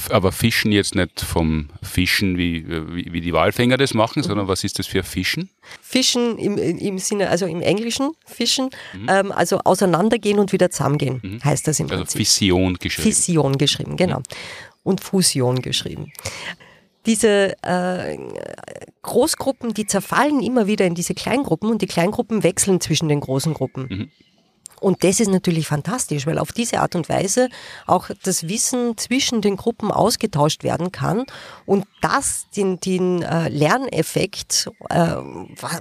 Aber 0.09 0.31
Fischen 0.31 0.71
jetzt 0.71 0.95
nicht 0.95 1.21
vom 1.21 1.69
Fischen, 1.83 2.35
wie, 2.39 2.67
wie, 2.67 3.13
wie, 3.13 3.21
die 3.21 3.31
Walfänger 3.31 3.77
das 3.77 3.93
machen, 3.93 4.23
sondern 4.23 4.47
was 4.47 4.63
ist 4.63 4.79
das 4.79 4.87
für 4.87 5.03
Fischen? 5.03 5.51
Fischen 5.83 6.39
im, 6.39 6.57
im 6.57 6.97
Sinne, 6.97 7.29
also 7.29 7.45
im 7.45 7.61
Englischen 7.61 8.09
Fischen, 8.25 8.71
mhm. 8.93 9.07
ähm, 9.07 9.31
also 9.31 9.59
auseinandergehen 9.59 10.39
und 10.39 10.51
wieder 10.51 10.71
zusammengehen, 10.71 11.21
mhm. 11.23 11.43
heißt 11.43 11.67
das 11.67 11.79
im 11.79 11.85
also 11.91 11.97
Prinzip. 11.97 12.19
Also 12.19 12.25
Fission 12.25 12.73
geschrieben. 12.73 13.03
Fission 13.03 13.57
geschrieben, 13.59 13.97
genau. 13.97 14.17
Mhm. 14.17 14.23
Und 14.83 15.01
Fusion 15.01 15.61
geschrieben 15.61 16.11
diese 17.05 17.55
äh, 17.63 18.17
Großgruppen, 19.01 19.73
die 19.73 19.87
zerfallen 19.87 20.43
immer 20.43 20.67
wieder 20.67 20.85
in 20.85 20.93
diese 20.93 21.13
Kleingruppen 21.13 21.69
und 21.69 21.81
die 21.81 21.87
Kleingruppen 21.87 22.43
wechseln 22.43 22.81
zwischen 22.81 23.07
den 23.07 23.21
großen 23.21 23.53
Gruppen. 23.53 24.11
Und 24.79 25.03
das 25.03 25.19
ist 25.19 25.29
natürlich 25.29 25.67
fantastisch, 25.67 26.27
weil 26.27 26.37
auf 26.37 26.51
diese 26.51 26.79
Art 26.79 26.95
und 26.95 27.09
Weise 27.09 27.49
auch 27.85 28.09
das 28.23 28.47
Wissen 28.47 28.97
zwischen 28.97 29.41
den 29.41 29.57
Gruppen 29.57 29.91
ausgetauscht 29.91 30.63
werden 30.63 30.91
kann 30.91 31.25
und 31.65 31.85
das 32.01 32.45
den, 32.55 32.79
den 32.79 33.23
äh, 33.23 33.49
Lerneffekt 33.49 34.69
äh, 34.89 35.15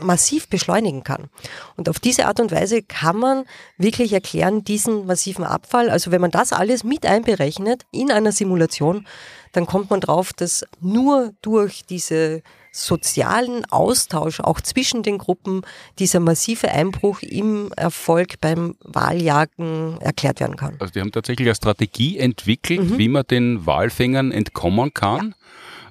massiv 0.00 0.48
beschleunigen 0.48 1.04
kann. 1.04 1.28
Und 1.76 1.88
auf 1.88 2.00
diese 2.00 2.26
Art 2.26 2.40
und 2.40 2.52
Weise 2.52 2.82
kann 2.82 3.16
man 3.16 3.44
wirklich 3.76 4.12
erklären 4.12 4.64
diesen 4.64 5.06
massiven 5.06 5.44
Abfall. 5.44 5.90
Also 5.90 6.10
wenn 6.10 6.20
man 6.20 6.30
das 6.30 6.52
alles 6.52 6.84
mit 6.84 7.04
einberechnet 7.04 7.84
in 7.92 8.10
einer 8.10 8.32
Simulation, 8.32 9.06
dann 9.52 9.66
kommt 9.66 9.90
man 9.90 10.00
drauf, 10.00 10.32
dass 10.32 10.64
nur 10.80 11.32
durch 11.42 11.84
diese 11.86 12.42
sozialen 12.76 13.64
Austausch 13.70 14.40
auch 14.40 14.60
zwischen 14.60 15.02
den 15.02 15.18
Gruppen 15.18 15.62
dieser 15.98 16.20
massive 16.20 16.70
Einbruch 16.70 17.22
im 17.22 17.72
Erfolg 17.76 18.40
beim 18.40 18.76
Wahljagen 18.82 19.98
erklärt 20.00 20.40
werden 20.40 20.56
kann. 20.56 20.76
Also 20.78 20.92
die 20.92 21.00
haben 21.00 21.12
tatsächlich 21.12 21.48
eine 21.48 21.54
Strategie 21.54 22.18
entwickelt, 22.18 22.90
mhm. 22.90 22.98
wie 22.98 23.08
man 23.08 23.24
den 23.26 23.66
Walfängern 23.66 24.30
entkommen 24.30 24.92
kann. 24.92 25.30
Ja. 25.30 25.46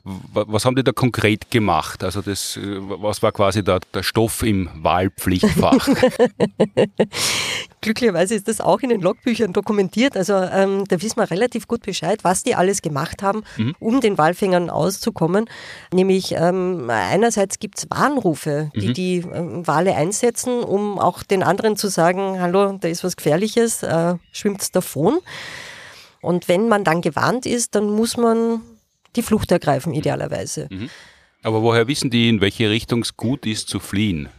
Was 0.06 0.66
haben 0.66 0.76
die 0.76 0.84
da 0.84 0.92
konkret 0.92 1.50
gemacht? 1.50 2.04
Also 2.04 2.22
das, 2.22 2.58
äh, 2.58 2.78
was 2.80 3.24
war 3.24 3.32
quasi 3.32 3.64
der, 3.64 3.80
der 3.92 4.04
Stoff 4.04 4.44
im 4.44 4.70
Wahlpflichtfach? 4.76 5.90
Glücklicherweise 7.82 8.36
ist 8.36 8.48
das 8.48 8.62
auch 8.62 8.82
in 8.82 8.90
den 8.90 9.02
Logbüchern 9.02 9.52
dokumentiert. 9.52 10.16
Also 10.16 10.36
ähm, 10.36 10.86
da 10.88 11.02
wissen 11.02 11.18
wir 11.18 11.32
relativ 11.32 11.68
gut 11.68 11.82
Bescheid, 11.82 12.24
was 12.24 12.44
die 12.44 12.54
alles 12.54 12.84
gemacht 12.84 13.24
haben, 13.24 13.42
mhm. 13.58 13.76
um 13.80 14.00
den 14.00 14.20
Walfängern 14.20 14.70
auszukommen. 14.70 15.50
Nämlich 15.92 16.34
ähm, 16.34 16.88
einerseits 16.88 17.58
gibt 17.58 17.80
es 17.80 17.88
Warnrufe, 17.90 18.70
die 18.76 18.90
mhm. 18.90 18.94
die 18.94 19.18
ähm, 19.34 19.66
Wale 19.66 19.96
einsetzen, 19.96 20.60
um 20.60 21.00
auch 21.00 21.24
den 21.24 21.42
anderen 21.42 21.78
zu 21.78 21.88
sagen, 21.88 22.40
hallo, 22.40 22.78
da 22.80 22.88
ist 22.88 23.04
was 23.04 23.18
Gefährliches, 23.18 23.82
äh, 23.82 24.14
schwimmt 24.32 24.76
davon. 24.76 25.18
Und 26.22 26.48
wenn 26.48 26.68
man 26.68 26.84
dann 26.84 27.02
gewarnt 27.02 27.48
ist, 27.48 27.74
dann 27.74 27.90
muss 27.90 28.18
man 28.18 28.62
die 29.16 29.22
Flucht 29.22 29.52
ergreifen, 29.52 29.94
idealerweise. 29.94 30.68
Mhm. 30.70 30.90
Aber 31.44 31.62
woher 31.62 31.88
wissen 31.88 32.10
die, 32.10 32.30
in 32.30 32.42
welche 32.42 32.70
Richtung 32.70 33.02
es 33.02 33.16
gut 33.16 33.46
ist 33.46 33.70
zu 33.70 33.80
fliehen? 33.80 34.30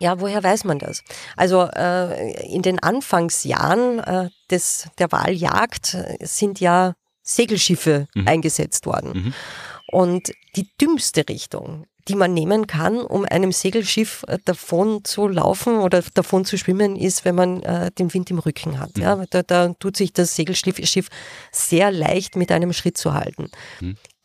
Ja, 0.00 0.20
woher 0.20 0.42
weiß 0.42 0.64
man 0.64 0.78
das? 0.78 1.02
Also 1.36 1.62
äh, 1.62 2.32
in 2.52 2.62
den 2.62 2.82
Anfangsjahren 2.82 4.00
äh, 4.00 4.30
des, 4.50 4.88
der 4.98 5.12
Wahljagd 5.12 5.96
sind 6.20 6.60
ja 6.60 6.94
Segelschiffe 7.22 8.06
mhm. 8.14 8.28
eingesetzt 8.28 8.86
worden. 8.86 9.12
Mhm. 9.14 9.34
Und 9.90 10.32
die 10.56 10.68
dümmste 10.80 11.28
Richtung, 11.28 11.86
die 12.08 12.16
man 12.16 12.34
nehmen 12.34 12.66
kann, 12.66 12.98
um 12.98 13.24
einem 13.24 13.52
Segelschiff 13.52 14.24
äh, 14.28 14.38
davon 14.44 15.04
zu 15.04 15.28
laufen 15.28 15.76
oder 15.76 16.02
davon 16.14 16.44
zu 16.44 16.58
schwimmen, 16.58 16.96
ist, 16.96 17.24
wenn 17.24 17.34
man 17.34 17.62
äh, 17.62 17.90
den 17.92 18.12
Wind 18.12 18.30
im 18.30 18.38
Rücken 18.38 18.78
hat. 18.78 18.96
Mhm. 18.96 19.02
Ja, 19.02 19.24
da, 19.30 19.42
da 19.42 19.68
tut 19.78 19.96
sich 19.96 20.12
das 20.12 20.36
Segelschiff 20.36 21.08
sehr 21.50 21.90
leicht 21.90 22.36
mit 22.36 22.52
einem 22.52 22.72
Schritt 22.72 22.98
zu 22.98 23.14
halten. 23.14 23.50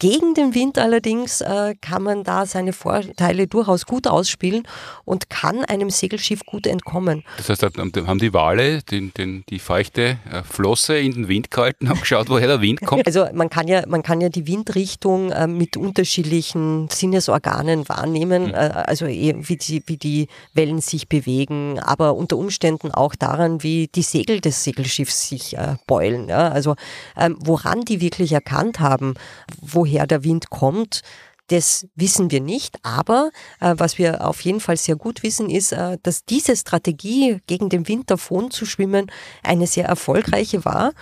Gegen 0.02 0.34
den 0.34 0.56
Wind 0.56 0.78
allerdings 0.78 1.42
äh, 1.42 1.76
kann 1.82 2.04
man 2.04 2.24
da 2.24 2.46
seine 2.46 2.72
Vorteile 2.72 3.48
durchaus 3.48 3.86
gut 3.86 4.08
ausspielen 4.08 4.66
und 5.04 5.30
kann 5.30 5.66
einem 5.66 5.90
Segelschiff 5.90 6.40
gut 6.46 6.66
entkommen. 6.68 7.26
Das 7.36 7.50
heißt, 7.50 7.64
haben 7.64 8.20
die 8.20 8.34
Wale 8.34 8.82
den, 8.84 9.14
den, 9.14 9.44
die 9.50 9.60
feuchte 9.60 10.18
äh, 10.32 10.42
Flosse 10.50 10.98
in 10.98 11.12
den 11.12 11.28
Wind 11.28 11.52
gehalten, 11.52 11.90
haben 11.90 12.00
geschaut, 12.00 12.30
woher 12.30 12.48
der 12.48 12.62
Wind 12.62 12.80
kommt? 12.82 13.08
Also 13.10 13.26
man 13.34 13.50
kann 13.50 13.68
ja, 13.68 13.84
man 13.88 14.04
kann 14.04 14.22
ja 14.22 14.30
die 14.30 14.46
Windrichtung 14.46 15.32
äh, 15.32 15.48
mit 15.48 15.76
unterschiedlichen 15.76 16.88
Sinnesorganen 16.90 17.90
wahrnehmen, 17.90 18.48
mhm. 18.48 18.54
Äh, 18.54 18.56
also 18.56 19.06
eh, 19.06 19.36
wie 19.38 19.58
die, 19.58 19.84
wie 19.88 19.98
die 19.98 20.28
Wellen 20.54 20.80
sich 20.80 21.10
bewegen, 21.10 21.80
aber 21.80 22.16
unter 22.16 22.38
Umständen 22.38 22.92
auch 22.92 23.16
daran, 23.16 23.64
wie 23.64 23.88
die 23.88 24.04
Segel 24.04 24.42
des 24.42 24.64
Segelschiffs 24.64 25.28
sich 25.28 25.58
äh, 25.58 25.76
beulen. 25.88 26.30
Ja? 26.30 26.50
Also 26.50 26.76
ähm, 27.18 27.36
woran 27.40 27.82
die 27.82 28.00
wirklich 28.00 28.32
erkannt 28.32 28.80
haben, 28.80 29.16
woher 29.60 29.89
woher 29.90 30.08
der 30.08 30.24
Wind 30.24 30.50
kommt, 30.50 31.02
das 31.48 31.88
wissen 31.96 32.30
wir 32.30 32.42
nicht, 32.42 32.78
aber 32.84 33.32
äh, 33.60 33.74
was 33.78 33.98
wir 33.98 34.28
auf 34.28 34.42
jeden 34.42 34.60
Fall 34.60 34.78
sehr 34.78 34.96
gut 34.96 35.24
wissen, 35.24 35.50
ist, 35.50 35.72
äh, 35.72 35.98
dass 36.04 36.24
diese 36.24 36.56
Strategie, 36.56 37.40
gegen 37.48 37.70
den 37.70 37.88
Wind 37.88 38.12
davon 38.12 38.52
zu 38.52 38.68
schwimmen, 38.68 39.12
eine 39.42 39.66
sehr 39.66 39.86
erfolgreiche 39.86 40.64
war. 40.64 40.94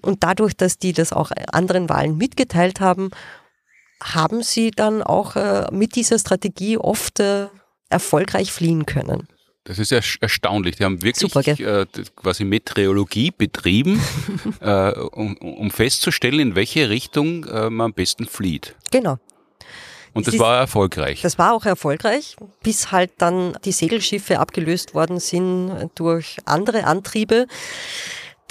Und 0.00 0.22
dadurch, 0.24 0.56
dass 0.56 0.78
die 0.78 0.94
das 0.94 1.12
auch 1.12 1.30
anderen 1.52 1.90
Wahlen 1.90 2.16
mitgeteilt 2.16 2.80
haben, 2.80 3.10
haben 4.02 4.42
sie 4.42 4.70
dann 4.70 5.02
auch 5.02 5.36
äh, 5.36 5.66
mit 5.70 5.96
dieser 5.96 6.18
Strategie 6.18 6.78
oft 6.78 7.20
äh, 7.20 7.48
erfolgreich 7.90 8.52
fliehen 8.52 8.86
können. 8.86 9.28
Das 9.64 9.78
ist 9.78 9.90
ja 9.90 10.00
erstaunlich. 10.20 10.76
Die 10.76 10.84
haben 10.84 11.02
wirklich 11.02 11.30
Super, 11.30 11.46
äh, 11.46 11.86
quasi 12.16 12.44
Meteorologie 12.44 13.30
betrieben, 13.30 14.00
äh, 14.60 14.92
um, 14.92 15.36
um, 15.36 15.70
festzustellen, 15.70 16.40
in 16.40 16.54
welche 16.54 16.88
Richtung 16.88 17.44
äh, 17.44 17.68
man 17.68 17.86
am 17.86 17.92
besten 17.92 18.26
flieht. 18.26 18.74
Genau. 18.90 19.18
Und 20.12 20.26
das 20.26 20.38
war 20.38 20.58
erfolgreich. 20.58 21.22
Das 21.22 21.38
war 21.38 21.52
auch 21.52 21.64
erfolgreich, 21.66 22.36
bis 22.62 22.90
halt 22.90 23.12
dann 23.18 23.56
die 23.64 23.72
Segelschiffe 23.72 24.40
abgelöst 24.40 24.94
worden 24.94 25.20
sind 25.20 25.90
durch 25.94 26.38
andere 26.46 26.84
Antriebe. 26.84 27.46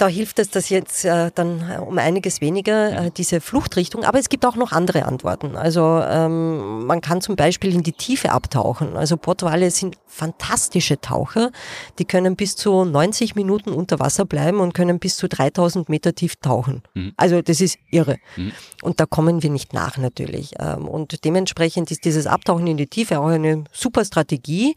Da 0.00 0.08
hilft 0.08 0.38
es 0.38 0.48
das 0.48 0.70
jetzt 0.70 1.04
äh, 1.04 1.30
dann 1.34 1.78
um 1.86 1.98
einiges 1.98 2.40
weniger, 2.40 3.06
äh, 3.06 3.10
diese 3.14 3.42
Fluchtrichtung. 3.42 4.04
Aber 4.04 4.18
es 4.18 4.30
gibt 4.30 4.46
auch 4.46 4.56
noch 4.56 4.72
andere 4.72 5.04
Antworten. 5.04 5.56
Also 5.56 6.00
ähm, 6.02 6.86
man 6.86 7.02
kann 7.02 7.20
zum 7.20 7.36
Beispiel 7.36 7.74
in 7.74 7.82
die 7.82 7.92
Tiefe 7.92 8.32
abtauchen. 8.32 8.96
Also 8.96 9.18
Pottwale 9.18 9.70
sind 9.70 9.98
fantastische 10.06 11.02
Taucher. 11.02 11.50
Die 11.98 12.06
können 12.06 12.34
bis 12.34 12.56
zu 12.56 12.86
90 12.86 13.34
Minuten 13.34 13.72
unter 13.72 13.98
Wasser 13.98 14.24
bleiben 14.24 14.60
und 14.60 14.72
können 14.72 15.00
bis 15.00 15.18
zu 15.18 15.28
3000 15.28 15.90
Meter 15.90 16.14
tief 16.14 16.36
tauchen. 16.36 16.82
Mhm. 16.94 17.12
Also 17.18 17.42
das 17.42 17.60
ist 17.60 17.76
irre. 17.90 18.16
Mhm. 18.36 18.52
Und 18.80 19.00
da 19.00 19.04
kommen 19.04 19.42
wir 19.42 19.50
nicht 19.50 19.74
nach 19.74 19.98
natürlich. 19.98 20.52
Ähm, 20.58 20.88
und 20.88 21.26
dementsprechend 21.26 21.90
ist 21.90 22.06
dieses 22.06 22.26
Abtauchen 22.26 22.66
in 22.66 22.78
die 22.78 22.86
Tiefe 22.86 23.20
auch 23.20 23.26
eine 23.26 23.64
super 23.70 24.06
Strategie, 24.06 24.76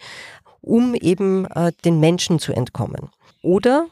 um 0.60 0.96
eben 0.96 1.46
äh, 1.46 1.72
den 1.86 2.02
Menschen 2.02 2.40
zu 2.40 2.52
entkommen. 2.52 3.10
Oder 3.42 3.88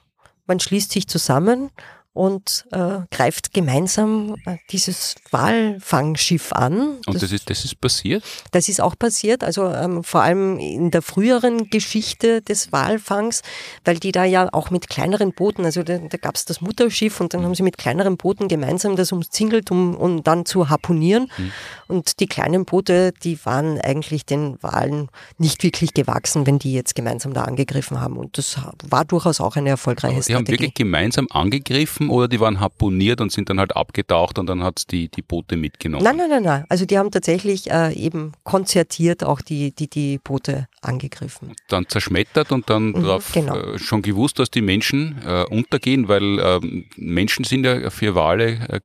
man 0.48 0.60
schließt 0.60 0.92
sich 0.92 1.08
zusammen 1.08 1.70
und 2.14 2.66
äh, 2.72 3.00
greift 3.10 3.54
gemeinsam 3.54 4.36
äh, 4.46 4.58
dieses 4.70 5.16
Walfangschiff 5.32 6.52
an. 6.52 6.98
Und 7.06 7.14
das, 7.14 7.22
das, 7.22 7.32
ist, 7.32 7.50
das 7.50 7.64
ist 7.64 7.80
passiert? 7.80 8.24
Das 8.52 8.68
ist 8.68 8.82
auch 8.82 9.00
passiert, 9.00 9.46
also 9.46 9.68
ähm, 9.68 10.04
vor 10.04 10.22
allem 10.22 10.60
in 10.60 10.92
der 10.92 11.02
früheren 11.02 11.70
Geschichte 11.70 12.42
des 12.42 12.74
Walfangs, 12.74 13.44
weil 13.86 13.98
die 13.98 14.12
da 14.12 14.26
ja 14.26 14.50
auch 14.52 14.72
mit 14.72 14.90
kleineren 14.90 15.32
Booten, 15.32 15.64
also 15.64 15.84
da, 15.84 16.00
da 16.00 16.18
gab 16.18 16.36
es 16.36 16.44
das 16.44 16.60
Mutterschiff 16.60 17.22
und 17.22 17.34
dann 17.34 17.44
haben 17.44 17.56
sie 17.56 17.64
mit 17.64 17.78
kleineren 17.78 18.18
Booten 18.18 18.50
gemeinsam 18.50 18.98
das 18.98 19.14
umzingelt, 19.14 19.72
um, 19.72 19.96
um 19.96 20.22
dann 20.22 20.46
zu 20.46 20.70
harponieren. 20.70 21.32
Mhm. 21.38 21.52
Und 21.88 22.20
die 22.20 22.28
kleinen 22.28 22.66
Boote, 22.66 23.14
die 23.24 23.44
waren 23.46 23.80
eigentlich 23.80 24.26
den 24.26 24.62
Walen 24.62 25.08
nicht 25.38 25.64
wirklich 25.64 25.94
gewachsen, 25.94 26.46
wenn 26.46 26.60
die 26.60 26.74
jetzt 26.74 26.94
gemeinsam 26.94 27.34
da 27.34 27.44
angegriffen 27.44 28.02
haben. 28.02 28.18
Und 28.18 28.38
das 28.38 28.58
war 28.84 29.06
durchaus 29.06 29.40
auch 29.40 29.56
eine 29.56 29.70
erfolgreiche 29.70 30.16
Aber 30.16 30.24
Strategie. 30.24 30.44
Die 30.44 30.52
haben 30.52 30.60
wirklich 30.60 30.74
gemeinsam 30.74 31.28
angegriffen 31.32 32.01
angegriffen 32.02 32.10
oder 32.10 32.28
die 32.28 32.40
waren 32.40 32.60
harponiert 32.60 33.22
und 33.22 33.32
sind 33.32 33.50
dann 33.50 33.60
halt 33.60 33.76
abgetaucht 33.76 34.40
und 34.40 34.48
dann 34.48 34.64
hat 34.64 34.80
es 34.80 34.88
die, 34.88 35.10
die 35.10 35.22
Boote 35.22 35.58
mitgenommen? 35.58 36.04
Nein, 36.04 36.18
nein, 36.18 36.30
nein, 36.30 36.44
nein. 36.44 36.66
Also 36.70 36.86
die 36.86 36.98
haben 36.98 37.12
tatsächlich 37.12 37.70
äh, 37.70 37.94
eben 37.94 38.34
konzertiert 38.44 39.24
auch 39.24 39.42
die, 39.42 39.74
die, 39.74 39.90
die 39.90 40.18
Boote 40.18 40.68
angegriffen. 40.82 41.54
Dann 41.68 41.88
zerschmettert 41.88 42.52
und 42.52 42.70
dann 42.70 42.92
mhm, 42.92 43.04
drauf 43.04 43.32
genau. 43.34 43.56
äh, 43.56 43.80
schon 43.80 44.02
gewusst, 44.02 44.40
dass 44.40 44.50
die 44.50 44.62
Menschen 44.62 45.20
äh, 45.26 45.44
untergehen, 45.46 46.08
weil 46.08 46.40
ähm, 46.40 46.86
Menschen 46.96 47.46
sind 47.46 47.66
ja 47.66 47.90
für 47.90 48.16
Wale 48.16 48.68
äh, 48.70 48.80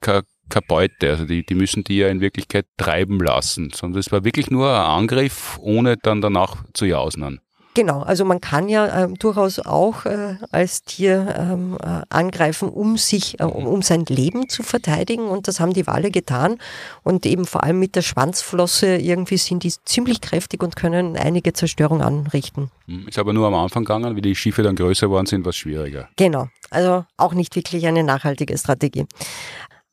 keine 0.00 0.24
Beute. 0.68 1.10
Also 1.10 1.24
die, 1.24 1.44
die 1.44 1.54
müssen 1.54 1.84
die 1.84 1.98
ja 1.98 2.08
in 2.08 2.20
Wirklichkeit 2.20 2.66
treiben 2.76 3.18
lassen. 3.18 3.70
Sondern 3.74 3.98
es 3.98 4.12
war 4.12 4.24
wirklich 4.24 4.50
nur 4.50 4.70
ein 4.70 4.80
Angriff, 4.80 5.58
ohne 5.60 5.96
dann 5.96 6.20
danach 6.20 6.64
zu 6.72 6.84
jausen. 6.84 7.40
Genau, 7.76 8.00
also 8.00 8.24
man 8.24 8.40
kann 8.40 8.70
ja 8.70 9.04
ähm, 9.04 9.16
durchaus 9.16 9.58
auch 9.58 10.06
äh, 10.06 10.36
als 10.50 10.84
Tier 10.84 11.34
ähm, 11.38 11.76
äh, 11.82 12.00
angreifen, 12.08 12.70
um 12.70 12.96
sich, 12.96 13.38
äh, 13.38 13.44
um 13.44 13.82
sein 13.82 14.06
Leben 14.06 14.48
zu 14.48 14.62
verteidigen 14.62 15.28
und 15.28 15.46
das 15.46 15.60
haben 15.60 15.74
die 15.74 15.86
Wale 15.86 16.10
getan 16.10 16.56
und 17.02 17.26
eben 17.26 17.44
vor 17.44 17.64
allem 17.64 17.78
mit 17.78 17.94
der 17.94 18.00
Schwanzflosse 18.00 18.96
irgendwie 18.96 19.36
sind 19.36 19.62
die 19.62 19.74
ziemlich 19.84 20.22
kräftig 20.22 20.62
und 20.62 20.74
können 20.74 21.18
einige 21.18 21.52
Zerstörung 21.52 22.00
anrichten. 22.00 22.70
Hm, 22.86 23.08
ist 23.08 23.18
aber 23.18 23.34
nur 23.34 23.46
am 23.46 23.54
Anfang 23.54 23.84
gegangen, 23.84 24.16
wie 24.16 24.22
die 24.22 24.34
Schiffe 24.34 24.62
dann 24.62 24.74
größer 24.74 25.08
geworden 25.08 25.26
sind, 25.26 25.44
war 25.44 25.50
es 25.50 25.56
schwieriger. 25.56 26.08
Genau, 26.16 26.48
also 26.70 27.04
auch 27.18 27.34
nicht 27.34 27.56
wirklich 27.56 27.86
eine 27.86 28.04
nachhaltige 28.04 28.56
Strategie. 28.56 29.04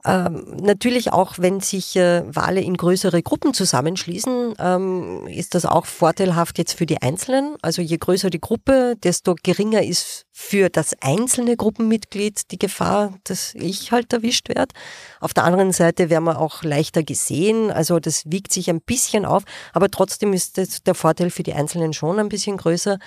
Ähm, 0.05 0.57
natürlich 0.61 1.13
auch, 1.13 1.35
wenn 1.37 1.61
sich 1.61 1.95
äh, 1.95 2.23
Wale 2.27 2.59
in 2.59 2.75
größere 2.75 3.23
Gruppen 3.23 3.53
zusammenschließen, 3.53 4.53
ähm, 4.59 5.27
ist 5.27 5.55
das 5.55 5.65
auch 5.65 5.85
vorteilhaft 5.85 6.57
jetzt 6.57 6.73
für 6.73 6.85
die 6.85 7.01
Einzelnen. 7.01 7.55
Also 7.61 7.81
je 7.81 7.97
größer 7.97 8.29
die 8.29 8.41
Gruppe, 8.41 8.95
desto 9.01 9.35
geringer 9.41 9.81
ist 9.81 10.25
für 10.31 10.69
das 10.69 10.93
einzelne 10.99 11.55
Gruppenmitglied 11.55 12.51
die 12.51 12.59
Gefahr, 12.59 13.13
dass 13.23 13.55
ich 13.55 13.93
halt 13.93 14.11
erwischt 14.11 14.49
werde. 14.49 14.75
Auf 15.21 15.33
der 15.33 15.45
anderen 15.45 15.71
Seite 15.71 16.09
werden 16.09 16.25
wir 16.25 16.39
auch 16.39 16.63
leichter 16.63 17.03
gesehen. 17.03 17.71
Also 17.71 18.01
das 18.01 18.23
wiegt 18.25 18.51
sich 18.51 18.69
ein 18.69 18.81
bisschen 18.81 19.25
auf, 19.25 19.43
aber 19.71 19.89
trotzdem 19.89 20.33
ist 20.33 20.57
das 20.57 20.83
der 20.83 20.95
Vorteil 20.95 21.29
für 21.29 21.43
die 21.43 21.53
Einzelnen 21.53 21.93
schon 21.93 22.19
ein 22.19 22.29
bisschen 22.29 22.57
größer. 22.57 22.99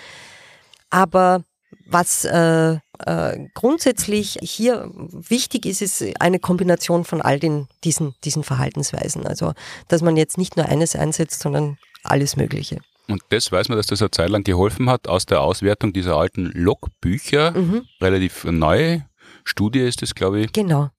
Aber 0.89 1.43
was 1.85 2.25
äh, 2.25 2.79
äh, 3.05 3.49
grundsätzlich 3.55 4.39
hier 4.43 4.91
wichtig 4.95 5.67
ist, 5.67 5.83
ist 5.83 6.05
eine 6.21 6.39
Kombination 6.39 7.05
von 7.05 7.23
all 7.23 7.39
den, 7.39 7.69
diesen, 7.85 8.15
diesen 8.25 8.45
Verhaltensweisen. 8.45 9.27
Also, 9.27 9.53
dass 9.89 10.03
man 10.03 10.17
jetzt 10.17 10.39
nicht 10.39 10.57
nur 10.57 10.67
eines 10.67 10.97
einsetzt, 10.97 11.41
sondern 11.41 11.79
alles 12.03 12.37
Mögliche. 12.37 12.81
Und 13.09 13.23
das 13.29 13.53
weiß 13.53 13.69
man, 13.69 13.79
dass 13.79 13.87
das 13.87 14.03
eine 14.03 14.11
Zeit 14.11 14.31
lang 14.31 14.43
geholfen 14.43 14.91
hat 14.91 15.09
aus 15.09 15.27
der 15.27 15.41
Auswertung 15.41 15.93
dieser 15.93 16.17
alten 16.17 16.47
Logbücher. 16.47 17.53
Mhm. 17.53 17.83
Relativ 18.01 18.45
neue 18.45 19.07
Studie 19.45 19.81
ist 19.81 20.03
das, 20.03 20.15
glaube 20.15 20.41
ich. 20.41 20.53
Genau. 20.53 20.91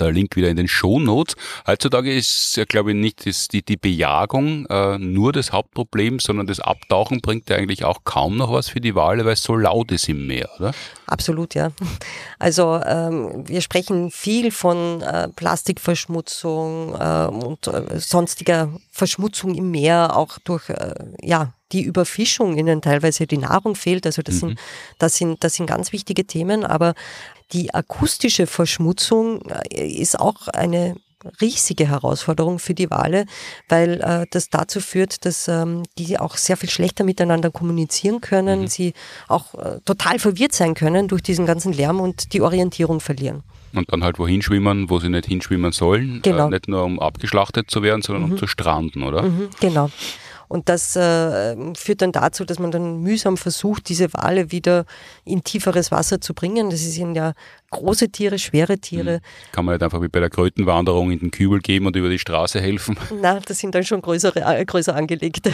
Der 0.00 0.12
Link 0.12 0.36
wieder 0.36 0.48
in 0.48 0.56
den 0.56 0.68
Show 0.68 0.98
Notes. 0.98 1.36
Heutzutage 1.66 2.14
ist 2.14 2.60
glaube 2.68 2.90
ich, 2.90 2.96
nicht 2.96 3.26
das, 3.26 3.48
die, 3.48 3.62
die 3.62 3.76
Bejagung 3.76 4.66
äh, 4.66 4.98
nur 4.98 5.32
das 5.32 5.52
Hauptproblem, 5.52 6.18
sondern 6.18 6.46
das 6.46 6.60
Abtauchen 6.60 7.20
bringt 7.20 7.48
ja 7.48 7.56
eigentlich 7.56 7.84
auch 7.84 8.04
kaum 8.04 8.36
noch 8.36 8.52
was 8.52 8.68
für 8.68 8.80
die 8.80 8.94
Wale, 8.94 9.24
weil 9.24 9.34
es 9.34 9.42
so 9.42 9.54
laut 9.56 9.92
ist 9.92 10.08
im 10.08 10.26
Meer, 10.26 10.48
oder? 10.58 10.72
Absolut, 11.06 11.54
ja. 11.54 11.70
Also 12.38 12.80
ähm, 12.84 13.44
wir 13.46 13.60
sprechen 13.60 14.10
viel 14.10 14.50
von 14.50 15.00
äh, 15.02 15.28
Plastikverschmutzung 15.28 16.94
äh, 16.94 17.26
und 17.26 17.70
sonstiger 17.94 18.70
Verschmutzung 18.90 19.54
im 19.54 19.70
Meer, 19.70 20.16
auch 20.16 20.38
durch 20.44 20.68
äh, 20.68 20.94
ja, 21.22 21.52
die 21.72 21.82
Überfischung, 21.82 22.56
ihnen 22.56 22.82
teilweise 22.82 23.26
die 23.26 23.38
Nahrung 23.38 23.74
fehlt. 23.74 24.06
Also 24.06 24.22
das, 24.22 24.36
mhm. 24.36 24.40
sind, 24.40 24.60
das, 24.98 25.16
sind, 25.16 25.44
das 25.44 25.54
sind 25.54 25.66
ganz 25.66 25.92
wichtige 25.92 26.24
Themen, 26.24 26.64
aber 26.64 26.94
die 27.52 27.72
akustische 27.74 28.46
Verschmutzung 28.46 29.42
äh, 29.70 29.86
ist 29.86 30.18
auch 30.18 30.48
eine 30.48 30.96
riesige 31.40 31.88
Herausforderung 31.88 32.58
für 32.58 32.74
die 32.74 32.90
Wale, 32.90 33.26
weil 33.68 34.00
äh, 34.00 34.26
das 34.30 34.50
dazu 34.50 34.80
führt, 34.80 35.24
dass 35.24 35.48
ähm, 35.48 35.82
die 35.98 36.18
auch 36.18 36.36
sehr 36.36 36.56
viel 36.56 36.70
schlechter 36.70 37.04
miteinander 37.04 37.50
kommunizieren 37.50 38.20
können, 38.20 38.62
mhm. 38.62 38.66
sie 38.68 38.94
auch 39.28 39.54
äh, 39.54 39.80
total 39.84 40.18
verwirrt 40.18 40.52
sein 40.52 40.74
können 40.74 41.08
durch 41.08 41.22
diesen 41.22 41.46
ganzen 41.46 41.72
Lärm 41.72 42.00
und 42.00 42.32
die 42.32 42.40
Orientierung 42.40 43.00
verlieren. 43.00 43.42
Und 43.72 43.92
dann 43.92 44.04
halt 44.04 44.18
wohin 44.18 44.40
schwimmen, 44.42 44.88
wo 44.88 45.00
sie 45.00 45.08
nicht 45.08 45.26
hinschwimmen 45.26 45.72
sollen. 45.72 46.20
Genau. 46.22 46.46
Äh, 46.46 46.50
nicht 46.50 46.68
nur 46.68 46.84
um 46.84 47.00
abgeschlachtet 47.00 47.70
zu 47.70 47.82
werden, 47.82 48.02
sondern 48.02 48.26
mhm. 48.26 48.32
um 48.32 48.38
zu 48.38 48.46
stranden, 48.46 49.02
oder? 49.02 49.22
Mhm, 49.22 49.48
genau. 49.60 49.90
Und 50.48 50.68
das 50.68 50.96
äh, 50.96 51.56
führt 51.74 52.02
dann 52.02 52.12
dazu, 52.12 52.44
dass 52.44 52.58
man 52.58 52.70
dann 52.70 53.02
mühsam 53.02 53.36
versucht, 53.36 53.88
diese 53.88 54.12
Wale 54.12 54.52
wieder 54.52 54.84
in 55.24 55.44
tieferes 55.44 55.90
Wasser 55.90 56.20
zu 56.20 56.34
bringen. 56.34 56.70
Das 56.70 56.80
sind 56.80 57.14
ja 57.14 57.32
große 57.70 58.10
Tiere, 58.10 58.38
schwere 58.38 58.78
Tiere. 58.78 59.18
Mhm. 59.18 59.52
Kann 59.52 59.64
man 59.64 59.74
nicht 59.74 59.82
einfach 59.82 60.02
wie 60.02 60.08
bei 60.08 60.20
der 60.20 60.30
Krötenwanderung 60.30 61.10
in 61.10 61.18
den 61.18 61.30
Kübel 61.30 61.60
geben 61.60 61.86
und 61.86 61.96
über 61.96 62.08
die 62.08 62.18
Straße 62.18 62.60
helfen? 62.60 62.96
Na, 63.20 63.40
das 63.40 63.58
sind 63.58 63.74
dann 63.74 63.84
schon 63.84 64.02
größere, 64.02 64.40
äh, 64.40 64.64
größer 64.64 64.94
angelegte. 64.94 65.52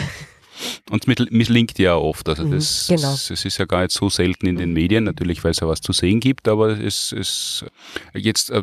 Und 0.91 1.07
es 1.07 1.29
misslingt 1.31 1.79
ja 1.79 1.95
oft. 1.95 2.29
Also 2.29 2.45
mhm, 2.45 2.51
das, 2.51 2.85
genau. 2.87 3.11
das, 3.11 3.27
das, 3.27 3.45
ist 3.45 3.57
ja 3.57 3.65
gar 3.65 3.81
nicht 3.81 3.91
so 3.91 4.09
selten 4.09 4.45
in 4.45 4.57
den 4.57 4.69
mhm. 4.69 4.75
Medien, 4.75 5.03
natürlich, 5.03 5.43
weil 5.43 5.51
es 5.51 5.59
ja 5.59 5.67
was 5.67 5.81
zu 5.81 5.93
sehen 5.93 6.19
gibt, 6.19 6.47
aber 6.47 6.79
es 6.79 7.11
ist 7.11 7.65
jetzt 8.13 8.51
äh, 8.51 8.61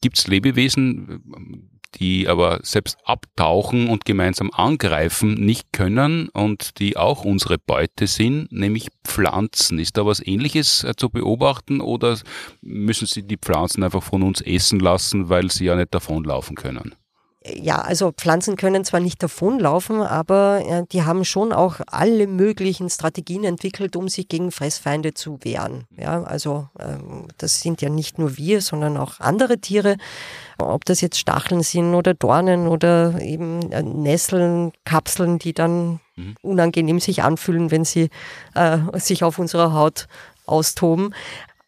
gibt 0.00 0.18
es 0.18 0.26
Lebewesen, 0.26 1.70
die 1.94 2.28
aber 2.28 2.60
selbst 2.62 2.96
abtauchen 3.04 3.88
und 3.88 4.04
gemeinsam 4.04 4.50
angreifen 4.52 5.34
nicht 5.34 5.72
können 5.72 6.28
und 6.28 6.78
die 6.78 6.96
auch 6.96 7.24
unsere 7.24 7.58
Beute 7.58 8.06
sind, 8.06 8.50
nämlich 8.50 8.88
Pflanzen. 9.04 9.78
Ist 9.78 9.96
da 9.96 10.06
was 10.06 10.24
ähnliches 10.24 10.84
äh, 10.84 10.94
zu 10.96 11.10
beobachten 11.10 11.80
oder 11.80 12.18
müssen 12.60 13.06
sie 13.06 13.22
die 13.22 13.38
Pflanzen 13.38 13.82
einfach 13.82 14.02
von 14.02 14.22
uns 14.22 14.40
essen 14.40 14.80
lassen, 14.80 15.28
weil 15.28 15.50
sie 15.50 15.66
ja 15.66 15.76
nicht 15.76 15.94
davonlaufen 15.94 16.56
können? 16.56 16.94
Ja, 17.44 17.80
also 17.80 18.12
Pflanzen 18.12 18.56
können 18.56 18.84
zwar 18.84 19.00
nicht 19.00 19.22
davonlaufen, 19.22 20.00
aber 20.00 20.62
äh, 20.64 20.84
die 20.92 21.02
haben 21.02 21.24
schon 21.24 21.52
auch 21.52 21.80
alle 21.86 22.26
möglichen 22.26 22.88
Strategien 22.88 23.44
entwickelt, 23.44 23.96
um 23.96 24.08
sich 24.08 24.28
gegen 24.28 24.52
Fressfeinde 24.52 25.14
zu 25.14 25.38
wehren. 25.42 25.84
Ja, 25.96 26.22
also 26.22 26.68
ähm, 26.78 27.28
das 27.38 27.60
sind 27.60 27.82
ja 27.82 27.88
nicht 27.88 28.18
nur 28.18 28.36
wir, 28.36 28.60
sondern 28.60 28.96
auch 28.96 29.18
andere 29.20 29.58
Tiere. 29.58 29.96
Ob 30.58 30.84
das 30.84 31.00
jetzt 31.00 31.18
Stacheln 31.18 31.62
sind 31.62 31.94
oder 31.94 32.14
Dornen 32.14 32.68
oder 32.68 33.20
eben 33.20 33.72
äh, 33.72 33.82
Nesseln, 33.82 34.72
Kapseln, 34.84 35.38
die 35.38 35.52
dann 35.52 36.00
mhm. 36.16 36.36
unangenehm 36.42 37.00
sich 37.00 37.22
anfühlen, 37.22 37.70
wenn 37.70 37.84
sie 37.84 38.10
äh, 38.54 38.78
sich 38.94 39.24
auf 39.24 39.38
unserer 39.38 39.72
Haut 39.72 40.06
austoben. 40.46 41.14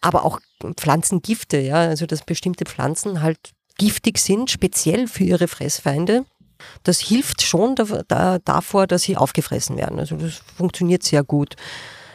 Aber 0.01 0.25
auch 0.25 0.41
Pflanzengifte, 0.77 1.59
ja, 1.59 1.77
also 1.77 2.07
dass 2.07 2.23
bestimmte 2.23 2.65
Pflanzen 2.65 3.23
halt 3.23 3.55
giftig 3.79 4.19
sind, 4.19 4.51
speziell 4.51 5.09
für 5.09 5.25
ihre 5.25 5.49
Fressfeinde. 5.49 6.25
Das 6.83 7.01
hilft 7.01 7.43
schon 7.43 7.75
da, 7.75 7.85
da, 8.09 8.39
davor, 8.39 8.87
dass 8.87 9.03
sie 9.03 9.17
aufgefressen 9.17 9.77
werden. 9.77 9.99
Also 9.99 10.17
das 10.17 10.41
funktioniert 10.57 11.03
sehr 11.03 11.23
gut. 11.23 11.57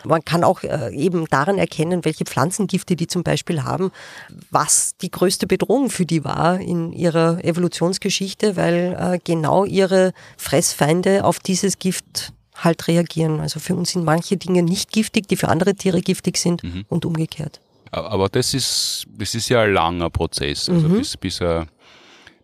Man 0.06 0.24
kann 0.24 0.44
auch 0.44 0.64
äh, 0.64 0.96
eben 0.96 1.26
daran 1.26 1.58
erkennen, 1.58 2.06
welche 2.06 2.24
Pflanzengifte 2.24 2.96
die 2.96 3.08
zum 3.08 3.24
Beispiel 3.24 3.64
haben, 3.64 3.92
was 4.50 4.96
die 5.02 5.12
größte 5.12 5.46
Bedrohung 5.46 5.90
für 5.90 6.06
die 6.06 6.24
war 6.24 6.60
in 6.60 6.94
ihrer 6.94 7.44
Evolutionsgeschichte, 7.44 8.56
weil 8.56 8.98
äh, 8.98 9.20
genau 9.24 9.66
ihre 9.66 10.14
Fressfeinde 10.38 11.26
auf 11.26 11.40
dieses 11.40 11.80
Gift 11.80 12.34
halt 12.56 12.88
reagieren. 12.88 13.40
Also 13.40 13.60
für 13.60 13.76
uns 13.76 13.92
sind 13.92 14.06
manche 14.06 14.38
Dinge 14.38 14.64
nicht 14.64 14.92
giftig, 14.92 15.28
die 15.28 15.36
für 15.36 15.50
andere 15.50 15.76
Tiere 15.76 16.02
giftig 16.02 16.38
sind 16.38 16.64
mhm. 16.64 16.86
und 16.90 17.06
umgekehrt. 17.06 17.60
Aber 17.92 18.30
das 18.30 18.54
ist, 18.54 19.06
das 19.18 19.36
ist 19.36 19.50
ja 19.50 19.62
ein 19.62 19.74
langer 19.74 20.10
Prozess. 20.10 20.70
Also 20.70 20.88
mhm. 20.88 20.98
bis, 20.98 21.18
bis, 21.18 21.42
er, 21.42 21.68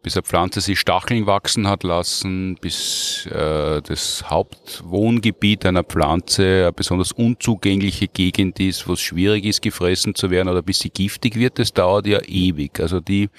bis 0.01 0.15
eine 0.15 0.23
Pflanze 0.23 0.61
sich 0.61 0.79
Stacheln 0.79 1.27
wachsen 1.27 1.67
hat 1.67 1.83
lassen, 1.83 2.55
bis 2.59 3.27
äh, 3.27 3.81
das 3.81 4.23
Hauptwohngebiet 4.29 5.65
einer 5.65 5.83
Pflanze 5.83 6.63
eine 6.63 6.73
besonders 6.73 7.11
unzugängliche 7.11 8.07
Gegend 8.07 8.59
ist, 8.59 8.87
wo 8.87 8.93
es 8.93 9.01
schwierig 9.01 9.45
ist, 9.45 9.61
gefressen 9.61 10.15
zu 10.15 10.31
werden 10.31 10.49
oder 10.49 10.61
bis 10.61 10.79
sie 10.79 10.89
giftig 10.89 11.35
wird, 11.35 11.59
das 11.59 11.73
dauert 11.73 12.07
ja 12.07 12.19
ewig. 12.25 12.79
Also 12.79 12.99
die 12.99 13.29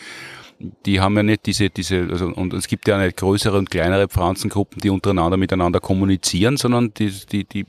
die 0.59 1.01
haben 1.01 1.17
ja 1.17 1.23
nicht 1.23 1.47
diese, 1.47 1.71
diese, 1.71 2.09
also, 2.11 2.27
und 2.27 2.53
es 2.55 2.69
gibt 2.69 2.89
ja 2.89 2.99
nicht 2.99 3.17
größere 3.17 3.59
und 3.59 3.71
kleinere 3.71 4.09
Pflanzengruppen, 4.09 4.81
die 4.81 4.91
untereinander 4.91 5.37
miteinander 5.37 5.81
kommunizieren, 5.81 6.57
sondern 6.57 6.95
die, 6.95 7.13
die, 7.31 7.45
die, 7.45 7.67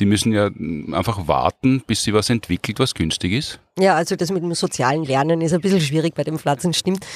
die 0.00 0.06
müssen 0.06 0.32
ja 0.32 0.46
einfach 0.96 1.28
warten, 1.28 1.82
bis 1.86 2.02
sie 2.02 2.12
was 2.14 2.30
entwickelt, 2.30 2.78
was 2.78 2.94
günstig 2.94 3.32
ist. 3.32 3.60
Ja, 3.78 3.94
also 3.94 4.16
das 4.16 4.30
mit 4.30 4.42
dem 4.42 4.54
sozialen 4.54 5.04
Lernen 5.04 5.40
ist 5.40 5.52
ein 5.52 5.60
bisschen 5.60 5.80
schwierig 5.80 6.14
bei 6.14 6.24
den 6.24 6.38
Pflanzen, 6.38 6.72
stimmt. 6.74 7.06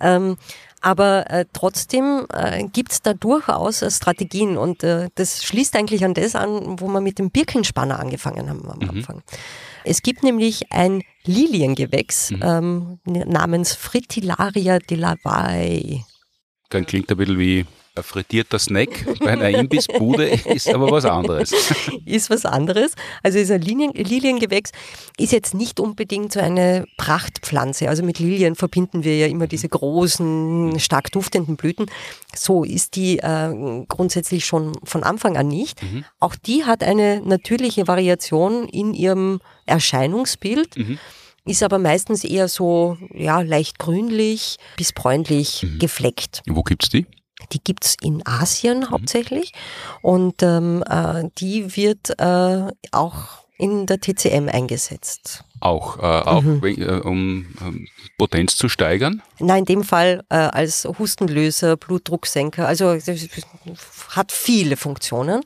Ähm, 0.00 0.36
aber 0.84 1.30
äh, 1.30 1.46
trotzdem 1.54 2.26
äh, 2.30 2.64
gibt 2.64 2.92
es 2.92 3.00
da 3.00 3.14
durchaus 3.14 3.80
äh, 3.80 3.90
Strategien 3.90 4.58
und 4.58 4.82
äh, 4.82 5.08
das 5.14 5.42
schließt 5.42 5.74
eigentlich 5.76 6.04
an 6.04 6.12
das 6.12 6.34
an, 6.34 6.78
wo 6.78 6.88
wir 6.88 7.00
mit 7.00 7.18
dem 7.18 7.30
Birkenspanner 7.30 7.98
angefangen 7.98 8.50
haben 8.50 8.70
am 8.70 8.78
mhm. 8.80 8.90
Anfang. 8.90 9.22
Es 9.84 10.02
gibt 10.02 10.22
nämlich 10.22 10.70
ein 10.72 11.02
Liliengewächs 11.24 12.32
mhm. 12.32 12.42
ähm, 12.42 12.98
namens 13.06 13.74
Fritillaria 13.74 14.78
de 14.78 14.98
la 14.98 15.16
Valle. 15.22 16.04
Dann 16.68 16.84
klingt 16.84 17.10
ein 17.10 17.16
bisschen 17.16 17.38
wie 17.38 17.64
ein 17.96 18.02
frittierter 18.02 18.58
Snack 18.58 19.06
bei 19.20 19.32
einer 19.32 19.50
Imbissbude 19.50 20.26
ist 20.46 20.68
aber 20.68 20.90
was 20.90 21.04
anderes. 21.04 21.52
Ist 22.04 22.28
was 22.28 22.44
anderes. 22.44 22.94
Also 23.22 23.38
ist 23.38 23.50
ein 23.50 23.62
Lilien, 23.62 23.92
Liliengewächs, 23.92 24.72
ist 25.16 25.32
jetzt 25.32 25.54
nicht 25.54 25.78
unbedingt 25.78 26.32
so 26.32 26.40
eine 26.40 26.86
Prachtpflanze. 26.96 27.88
Also 27.88 28.02
mit 28.02 28.18
Lilien 28.18 28.56
verbinden 28.56 29.04
wir 29.04 29.16
ja 29.16 29.26
immer 29.28 29.46
diese 29.46 29.68
großen, 29.68 30.78
stark 30.80 31.12
duftenden 31.12 31.56
Blüten. 31.56 31.86
So 32.34 32.64
ist 32.64 32.96
die 32.96 33.18
äh, 33.18 33.84
grundsätzlich 33.86 34.44
schon 34.44 34.72
von 34.82 35.04
Anfang 35.04 35.36
an 35.36 35.46
nicht. 35.46 35.80
Mhm. 35.82 36.04
Auch 36.18 36.34
die 36.34 36.64
hat 36.64 36.82
eine 36.82 37.20
natürliche 37.24 37.86
Variation 37.86 38.68
in 38.68 38.94
ihrem 38.94 39.40
Erscheinungsbild. 39.66 40.76
Mhm 40.76 40.98
ist 41.46 41.62
aber 41.62 41.78
meistens 41.78 42.24
eher 42.24 42.48
so 42.48 42.96
ja, 43.12 43.42
leicht 43.42 43.78
grünlich 43.78 44.56
bis 44.78 44.94
bräunlich 44.94 45.62
mhm. 45.62 45.78
gefleckt. 45.78 46.40
Wo 46.46 46.62
gibt's 46.62 46.88
die? 46.88 47.04
Die 47.52 47.62
gibt's 47.62 47.96
in 48.02 48.26
Asien 48.26 48.80
mhm. 48.80 48.90
hauptsächlich 48.90 49.52
und 50.02 50.42
ähm, 50.42 50.82
äh, 50.88 51.24
die 51.38 51.76
wird 51.76 52.18
äh, 52.18 52.72
auch 52.92 53.44
in 53.56 53.86
der 53.86 54.00
TCM 54.00 54.48
eingesetzt. 54.48 55.44
Auch, 55.60 55.98
äh, 55.98 56.02
auch 56.02 56.42
mhm. 56.42 56.62
Äh, 56.64 57.00
um 57.00 57.46
ähm, 57.60 57.88
Potenz 58.18 58.56
zu 58.56 58.68
steigern? 58.68 59.22
Nein, 59.38 59.60
in 59.60 59.64
dem 59.64 59.84
Fall 59.84 60.24
äh, 60.28 60.34
als 60.34 60.86
Hustenlöser, 60.98 61.76
Blutdrucksenker. 61.76 62.66
Also 62.66 62.98
hat 64.10 64.32
viele 64.32 64.76
Funktionen. 64.76 65.42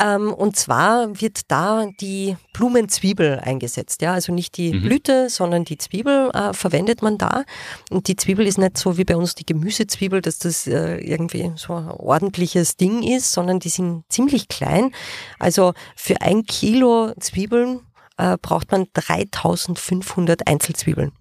Ähm, 0.00 0.32
und 0.32 0.56
zwar 0.56 1.20
wird 1.20 1.42
da 1.48 1.86
die 2.00 2.36
Blumenzwiebel 2.54 3.40
eingesetzt. 3.40 4.00
Ja? 4.00 4.14
Also 4.14 4.32
nicht 4.32 4.56
die 4.56 4.72
mhm. 4.72 4.82
Blüte, 4.82 5.28
sondern 5.28 5.64
die 5.64 5.76
Zwiebel 5.76 6.30
äh, 6.32 6.54
verwendet 6.54 7.02
man 7.02 7.18
da. 7.18 7.44
Und 7.90 8.08
die 8.08 8.16
Zwiebel 8.16 8.46
ist 8.46 8.58
nicht 8.58 8.78
so 8.78 8.96
wie 8.96 9.04
bei 9.04 9.16
uns 9.16 9.34
die 9.34 9.44
Gemüsezwiebel, 9.44 10.22
dass 10.22 10.38
das 10.38 10.66
äh, 10.66 10.96
irgendwie 10.96 11.52
so 11.56 11.74
ein 11.74 11.88
ordentliches 11.88 12.76
Ding 12.76 13.02
ist, 13.02 13.32
sondern 13.32 13.60
die 13.60 13.68
sind 13.68 14.04
ziemlich 14.08 14.48
klein. 14.48 14.92
Also 15.38 15.74
für 15.96 16.22
ein 16.22 16.44
Kilo 16.44 17.12
Zwiebeln 17.20 17.80
äh, 18.16 18.38
braucht 18.40 18.72
man 18.72 18.86
3500 18.94 20.46
Einzelzwiebeln. 20.46 21.12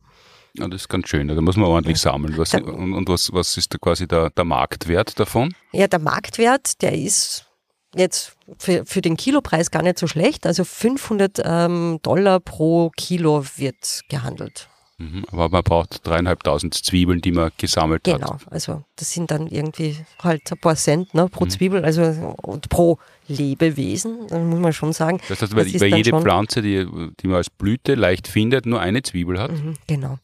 Ja, 0.53 0.67
das 0.67 0.81
ist 0.81 0.89
ganz 0.89 1.09
schön. 1.09 1.27
Da 1.27 1.39
muss 1.41 1.57
man 1.57 1.67
ordentlich 1.67 1.99
sammeln. 1.99 2.37
Was, 2.37 2.53
und, 2.53 2.93
und 2.93 3.09
was, 3.09 3.31
was 3.33 3.57
ist 3.57 3.73
da 3.73 3.77
quasi 3.77 4.07
der, 4.07 4.29
der 4.29 4.45
Marktwert 4.45 5.19
davon? 5.19 5.53
Ja, 5.73 5.87
der 5.87 5.99
Marktwert, 5.99 6.81
der 6.81 6.93
ist 6.93 7.48
jetzt 7.95 8.35
für, 8.57 8.85
für 8.85 9.01
den 9.01 9.17
Kilopreis 9.17 9.71
gar 9.71 9.83
nicht 9.83 9.99
so 9.99 10.07
schlecht. 10.07 10.45
Also 10.45 10.63
500 10.63 11.41
ähm, 11.43 11.99
Dollar 12.01 12.39
pro 12.39 12.91
Kilo 12.95 13.43
wird 13.57 14.01
gehandelt. 14.09 14.69
Mhm, 14.99 15.23
aber 15.31 15.47
man 15.47 15.63
braucht 15.63 16.05
dreieinhalbtausend 16.05 16.73
Zwiebeln, 16.73 17.21
die 17.21 17.31
man 17.31 17.51
gesammelt 17.57 18.03
genau, 18.03 18.33
hat. 18.33 18.39
Genau, 18.39 18.51
also 18.51 18.83
das 18.97 19.13
sind 19.13 19.31
dann 19.31 19.47
irgendwie 19.47 19.97
halt 20.21 20.51
ein 20.51 20.59
paar 20.59 20.75
Cent 20.75 21.13
ne, 21.13 21.29
pro 21.29 21.45
mhm. 21.45 21.49
Zwiebel, 21.49 21.85
also 21.85 22.35
und 22.41 22.67
pro 22.67 22.99
Lebewesen, 23.29 24.27
dann 24.27 24.49
muss 24.49 24.59
man 24.59 24.73
schon 24.73 24.93
sagen. 24.93 25.21
Das 25.29 25.41
heißt, 25.41 25.55
weil, 25.55 25.71
das 25.71 25.81
weil 25.81 25.95
jede 25.95 26.19
Pflanze, 26.19 26.61
die, 26.61 26.85
die 27.21 27.27
man 27.27 27.37
als 27.37 27.49
Blüte 27.49 27.95
leicht 27.95 28.27
findet, 28.27 28.65
nur 28.65 28.81
eine 28.81 29.01
Zwiebel 29.03 29.39
hat. 29.39 29.51
Mhm, 29.51 29.75
genau. 29.87 30.17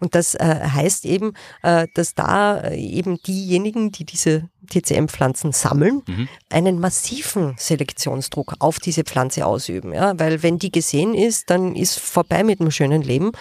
Und 0.00 0.14
das 0.14 0.34
äh, 0.34 0.60
heißt 0.72 1.06
eben, 1.06 1.32
äh, 1.62 1.86
dass 1.94 2.14
da 2.14 2.58
äh, 2.58 2.76
eben 2.76 3.20
diejenigen, 3.22 3.90
die 3.92 4.04
diese 4.04 4.48
TCM-Pflanzen 4.70 5.52
sammeln, 5.52 6.02
mhm. 6.06 6.28
einen 6.50 6.78
massiven 6.78 7.54
Selektionsdruck 7.56 8.54
auf 8.58 8.78
diese 8.78 9.04
Pflanze 9.04 9.46
ausüben. 9.46 9.92
Ja? 9.92 10.18
Weil 10.18 10.42
wenn 10.42 10.58
die 10.58 10.70
gesehen 10.70 11.14
ist, 11.14 11.50
dann 11.50 11.74
ist 11.74 11.98
vorbei 11.98 12.44
mit 12.44 12.60
dem 12.60 12.70
schönen 12.70 13.02
Leben. 13.02 13.32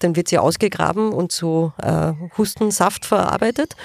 Dann 0.00 0.16
wird 0.16 0.28
sie 0.28 0.38
ausgegraben 0.38 1.12
und 1.12 1.32
zu 1.32 1.72
äh, 1.82 2.12
Hustensaft 2.36 3.06
verarbeitet. 3.06 3.76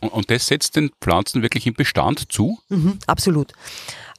Und, 0.00 0.12
und 0.12 0.30
das 0.30 0.46
setzt 0.46 0.76
den 0.76 0.90
Pflanzen 1.00 1.42
wirklich 1.42 1.66
im 1.66 1.74
Bestand 1.74 2.32
zu? 2.32 2.58
Mhm, 2.68 2.98
absolut. 3.06 3.52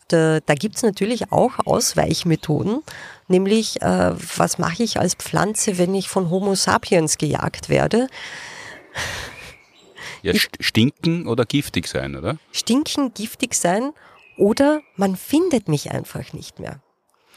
Da, 0.08 0.40
da 0.40 0.54
gibt 0.54 0.76
es 0.76 0.84
natürlich 0.84 1.32
auch 1.32 1.54
Ausweichmethoden, 1.66 2.84
nämlich 3.28 3.82
äh, 3.82 4.14
was 4.38 4.60
mache 4.60 4.84
ich 4.84 5.00
als 5.00 5.16
Pflanze, 5.16 5.78
wenn 5.80 5.96
ich 5.96 6.10
von 6.10 6.30
Homo 6.30 6.54
sapiens 6.54 7.18
gejagt 7.18 7.70
werde? 7.70 8.08
Ja, 10.22 10.34
stinken 10.60 11.28
oder 11.28 11.46
giftig 11.46 11.88
sein, 11.88 12.16
oder? 12.16 12.38
Stinken, 12.52 13.14
giftig 13.14 13.54
sein 13.56 13.92
oder 14.38 14.82
man 14.96 15.16
findet 15.16 15.68
mich 15.68 15.92
einfach 15.92 16.34
nicht 16.34 16.60
mehr. 16.60 16.82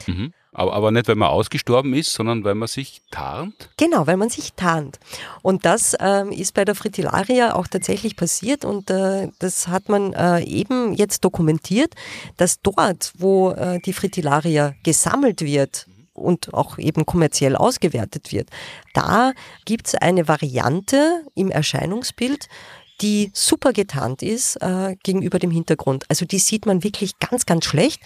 Mhm. 0.07 0.33
Aber, 0.51 0.73
aber 0.73 0.91
nicht, 0.91 1.07
weil 1.07 1.15
man 1.15 1.29
ausgestorben 1.29 1.93
ist, 1.93 2.13
sondern 2.13 2.43
weil 2.43 2.55
man 2.55 2.67
sich 2.67 3.01
tarnt? 3.11 3.69
Genau, 3.77 4.07
weil 4.07 4.17
man 4.17 4.29
sich 4.29 4.53
tarnt. 4.53 4.99
Und 5.41 5.65
das 5.65 5.95
ähm, 5.99 6.31
ist 6.31 6.53
bei 6.53 6.65
der 6.65 6.75
Fritillaria 6.75 7.55
auch 7.55 7.67
tatsächlich 7.67 8.15
passiert 8.15 8.65
und 8.65 8.89
äh, 8.89 9.29
das 9.39 9.67
hat 9.67 9.89
man 9.89 10.13
äh, 10.13 10.43
eben 10.43 10.93
jetzt 10.93 11.23
dokumentiert, 11.23 11.93
dass 12.37 12.61
dort, 12.61 13.13
wo 13.17 13.51
äh, 13.51 13.79
die 13.79 13.93
Fritillaria 13.93 14.73
gesammelt 14.83 15.41
wird, 15.41 15.85
und 16.19 16.53
auch 16.53 16.77
eben 16.77 17.05
kommerziell 17.05 17.55
ausgewertet 17.55 18.31
wird. 18.31 18.49
Da 18.93 19.33
gibt 19.65 19.87
es 19.87 19.95
eine 19.95 20.27
Variante 20.27 21.23
im 21.33 21.49
Erscheinungsbild, 21.49 22.47
die 23.01 23.31
super 23.33 23.73
getarnt 23.73 24.21
ist 24.21 24.57
äh, 24.57 24.95
gegenüber 25.03 25.39
dem 25.39 25.51
Hintergrund. 25.51 26.05
Also 26.09 26.25
die 26.25 26.39
sieht 26.39 26.65
man 26.65 26.83
wirklich 26.83 27.19
ganz, 27.19 27.45
ganz 27.45 27.65
schlecht. 27.65 28.01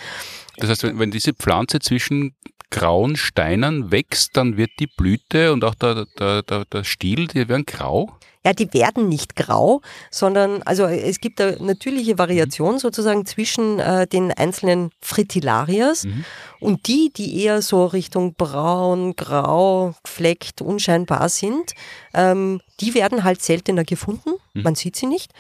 Das 0.58 0.70
heißt, 0.70 0.84
wenn, 0.84 1.00
wenn 1.00 1.12
diese 1.12 1.34
Pflanze 1.34 1.80
zwischen 1.80 2.36
grauen 2.70 3.16
Steinen 3.16 3.92
wächst, 3.92 4.36
dann 4.36 4.58
wird 4.58 4.72
die 4.80 4.88
Blüte 4.88 5.54
und 5.54 5.64
auch 5.64 5.76
der, 5.76 6.06
der, 6.18 6.42
der, 6.44 6.66
der 6.66 6.84
Stiel, 6.84 7.28
die 7.28 7.48
werden 7.48 7.66
grau? 7.66 8.18
Ja, 8.46 8.52
die 8.52 8.74
werden 8.74 9.08
nicht 9.08 9.36
grau, 9.38 9.82
sondern 10.12 10.62
also 10.64 10.84
es 10.86 11.20
gibt 11.22 11.40
eine 11.40 11.58
natürliche 11.62 12.18
Variation 12.18 12.76
mhm. 12.76 12.80
sozusagen 12.80 13.26
zwischen 13.26 13.80
äh, 13.80 14.06
den 14.06 14.32
einzelnen 14.32 14.92
Fritillarias 15.02 16.04
mhm. 16.04 16.26
und 16.60 16.88
die, 16.88 17.12
die 17.16 17.42
eher 17.42 17.62
so 17.62 17.86
Richtung 17.86 18.34
braun, 18.34 19.16
grau, 19.16 19.96
gefleckt, 20.04 20.62
unscheinbar 20.62 21.30
sind, 21.30 21.74
ähm, 22.14 22.60
die 22.82 22.94
werden 22.94 23.24
halt 23.24 23.42
seltener 23.42 23.86
gefunden. 23.86 24.32
Mhm. 24.54 24.64
Man 24.64 24.76
sieht 24.76 24.98
sie 24.98 25.08
nicht 25.08 25.32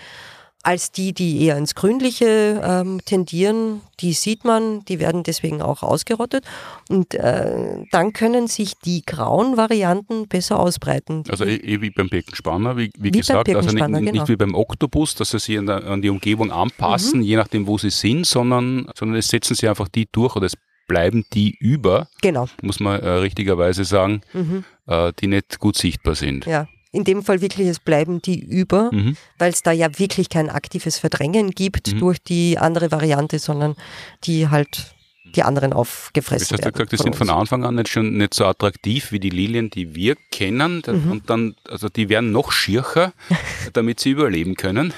als 0.64 0.94
die, 0.94 1.14
die 1.14 1.42
eher 1.44 1.58
ins 1.58 1.76
Grünliche 1.76 2.62
ähm, 2.64 3.02
tendieren, 3.06 3.82
die 4.00 4.14
sieht 4.14 4.46
man, 4.46 4.84
die 4.86 5.00
werden 5.00 5.24
deswegen 5.24 5.62
auch 5.62 5.84
ausgerottet. 5.84 6.46
Und 6.90 7.14
äh, 7.16 7.84
dann 7.92 8.14
können 8.14 8.48
sich 8.48 8.76
die 8.80 9.04
grauen 9.06 9.58
Varianten 9.58 10.28
besser 10.30 10.60
ausbreiten. 10.60 11.26
Also 11.30 11.44
eh, 11.44 11.56
eh 11.56 11.82
wie 11.82 11.90
beim 11.90 12.08
Birkenspanner, 12.08 12.78
wie, 12.78 12.92
wie, 12.98 13.14
wie 13.14 13.20
gesagt, 13.20 13.50
also 13.50 13.70
nicht, 13.72 13.86
genau. 13.86 14.00
nicht, 14.00 14.30
wie 14.30 14.38
beim 14.38 14.56
Oktopus, 14.56 15.16
dass 15.16 15.32
sie 15.32 15.40
sich 15.40 15.58
an, 15.60 15.66
der, 15.66 15.86
an 15.86 16.02
die 16.02 16.10
Umgebung 16.10 16.52
anpassen, 16.52 17.20
mhm. 17.20 17.26
je 17.26 17.36
nachdem, 17.36 17.68
wo 17.68 17.78
sie 17.78 17.90
sind, 17.90 18.26
sondern, 18.26 18.88
sondern 18.96 19.18
es 19.18 19.28
setzen 19.28 19.56
sie 19.56 19.68
einfach 19.68 19.90
die 19.90 20.08
durch 20.12 20.38
oder 20.38 20.46
es 20.46 20.56
bleiben 20.88 21.26
die 21.34 21.56
über, 21.60 22.08
genau. 22.22 22.48
muss 22.62 22.80
man 22.80 23.02
äh, 23.02 23.10
richtigerweise 23.10 23.84
sagen, 23.84 24.22
mhm. 24.34 24.64
äh, 24.88 25.12
die 25.20 25.28
nicht 25.28 25.60
gut 25.60 25.78
sichtbar 25.78 26.16
sind. 26.16 26.46
Ja, 26.46 26.68
in 26.94 27.04
dem 27.04 27.24
Fall 27.24 27.42
wirklich, 27.42 27.68
es 27.68 27.80
bleiben 27.80 28.22
die 28.22 28.40
über, 28.40 28.92
mhm. 28.94 29.18
weil 29.40 29.52
es 29.52 29.64
da 29.64 29.72
ja 29.72 30.00
wirklich 30.00 30.30
kein 30.30 30.50
aktives 30.50 31.00
Verdrängen 31.00 31.52
gibt 31.52 31.92
mhm. 31.92 32.00
durch 32.00 32.22
die 32.22 32.58
andere 32.58 32.92
Variante, 32.92 33.40
sondern 33.40 33.76
die 34.24 34.48
halt 34.48 34.94
die 35.36 35.42
anderen 35.42 35.74
aufgefressen 35.74 36.50
das 36.50 36.52
hast 36.52 36.60
werden. 36.60 36.74
Du 36.74 36.74
gesagt, 36.74 36.92
die 36.92 37.04
sind 37.04 37.16
von 37.16 37.30
Anfang 37.32 37.66
an 37.66 37.76
nicht 37.76 37.90
schon 37.90 38.16
nicht 38.18 38.36
so 38.36 38.46
attraktiv 38.46 39.12
wie 39.12 39.20
die 39.20 39.32
Lilien, 39.32 39.72
die 39.72 39.96
wir 39.96 40.16
kennen. 40.32 40.84
Mhm. 40.86 41.12
Und 41.12 41.30
dann, 41.32 41.56
also 41.68 41.90
die 41.90 42.10
werden 42.10 42.32
noch 42.32 42.52
schircher, 42.52 43.14
damit 43.74 44.00
sie 44.00 44.12
überleben 44.12 44.56
können. 44.56 44.94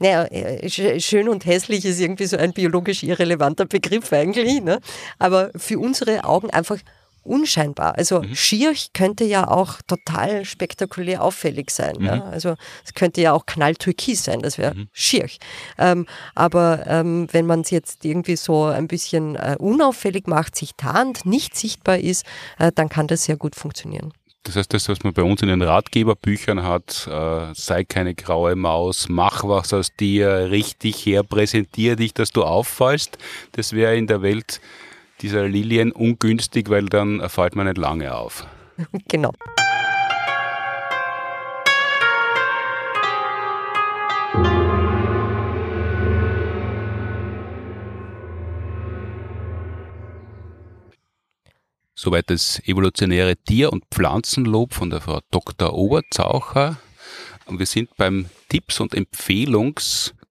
Naja, 0.00 0.24
äh, 0.26 1.00
schön 1.00 1.28
und 1.28 1.46
hässlich 1.46 1.84
ist 1.84 2.00
irgendwie 2.00 2.26
so 2.26 2.36
ein 2.36 2.52
biologisch 2.52 3.02
irrelevanter 3.02 3.66
Begriff 3.66 4.12
eigentlich, 4.12 4.62
ne? 4.62 4.80
aber 5.18 5.50
für 5.56 5.78
unsere 5.78 6.24
Augen 6.24 6.50
einfach 6.50 6.78
unscheinbar. 7.24 7.96
Also 7.96 8.22
mhm. 8.22 8.34
Schirch 8.34 8.92
könnte 8.92 9.24
ja 9.24 9.48
auch 9.48 9.82
total 9.86 10.44
spektakulär 10.44 11.22
auffällig 11.22 11.70
sein. 11.70 11.96
Mhm. 11.98 12.06
Ja? 12.06 12.24
Also 12.24 12.56
es 12.84 12.94
könnte 12.94 13.20
ja 13.20 13.32
auch 13.32 13.46
knalltürkis 13.46 14.24
sein, 14.24 14.40
das 14.40 14.58
wäre 14.58 14.74
mhm. 14.74 14.88
Schirch. 14.92 15.38
Ähm, 15.78 16.06
aber 16.34 16.86
ähm, 16.86 17.28
wenn 17.32 17.46
man 17.46 17.60
es 17.60 17.70
jetzt 17.70 18.04
irgendwie 18.04 18.36
so 18.36 18.64
ein 18.64 18.88
bisschen 18.88 19.36
äh, 19.36 19.56
unauffällig 19.58 20.26
macht, 20.26 20.56
sich 20.56 20.72
tarnt, 20.76 21.26
nicht 21.26 21.56
sichtbar 21.56 21.98
ist, 21.98 22.24
äh, 22.58 22.70
dann 22.74 22.88
kann 22.88 23.06
das 23.06 23.24
sehr 23.24 23.36
gut 23.36 23.54
funktionieren. 23.54 24.12
Das 24.44 24.56
heißt, 24.56 24.74
das, 24.74 24.90
was 24.90 25.02
man 25.02 25.14
bei 25.14 25.22
uns 25.22 25.40
in 25.40 25.48
den 25.48 25.62
Ratgeberbüchern 25.62 26.62
hat, 26.64 27.08
äh, 27.10 27.54
sei 27.54 27.84
keine 27.84 28.14
graue 28.14 28.54
Maus, 28.54 29.06
mach 29.08 29.42
was 29.44 29.72
aus 29.72 29.96
dir, 29.98 30.50
richtig 30.50 31.06
her, 31.06 31.22
präsentier 31.22 31.96
dich, 31.96 32.12
dass 32.12 32.30
du 32.30 32.44
auffallst, 32.44 33.16
das 33.52 33.72
wäre 33.72 33.96
in 33.96 34.06
der 34.06 34.20
Welt 34.20 34.60
dieser 35.24 35.48
Lilien 35.48 35.90
ungünstig, 35.90 36.68
weil 36.68 36.84
dann 36.84 37.26
fällt 37.30 37.56
man 37.56 37.66
nicht 37.66 37.78
lange 37.78 38.14
auf. 38.14 38.46
Genau. 39.08 39.32
Soweit 51.94 52.28
das 52.28 52.60
evolutionäre 52.66 53.36
Tier- 53.36 53.72
und 53.72 53.84
Pflanzenlob 53.90 54.74
von 54.74 54.90
der 54.90 55.00
Frau 55.00 55.20
Dr. 55.30 55.72
Oberzaucher. 55.72 56.76
Und 57.46 57.58
wir 57.58 57.66
sind 57.66 57.96
beim 57.96 58.26
Tipps- 58.50 58.80
und 58.80 58.92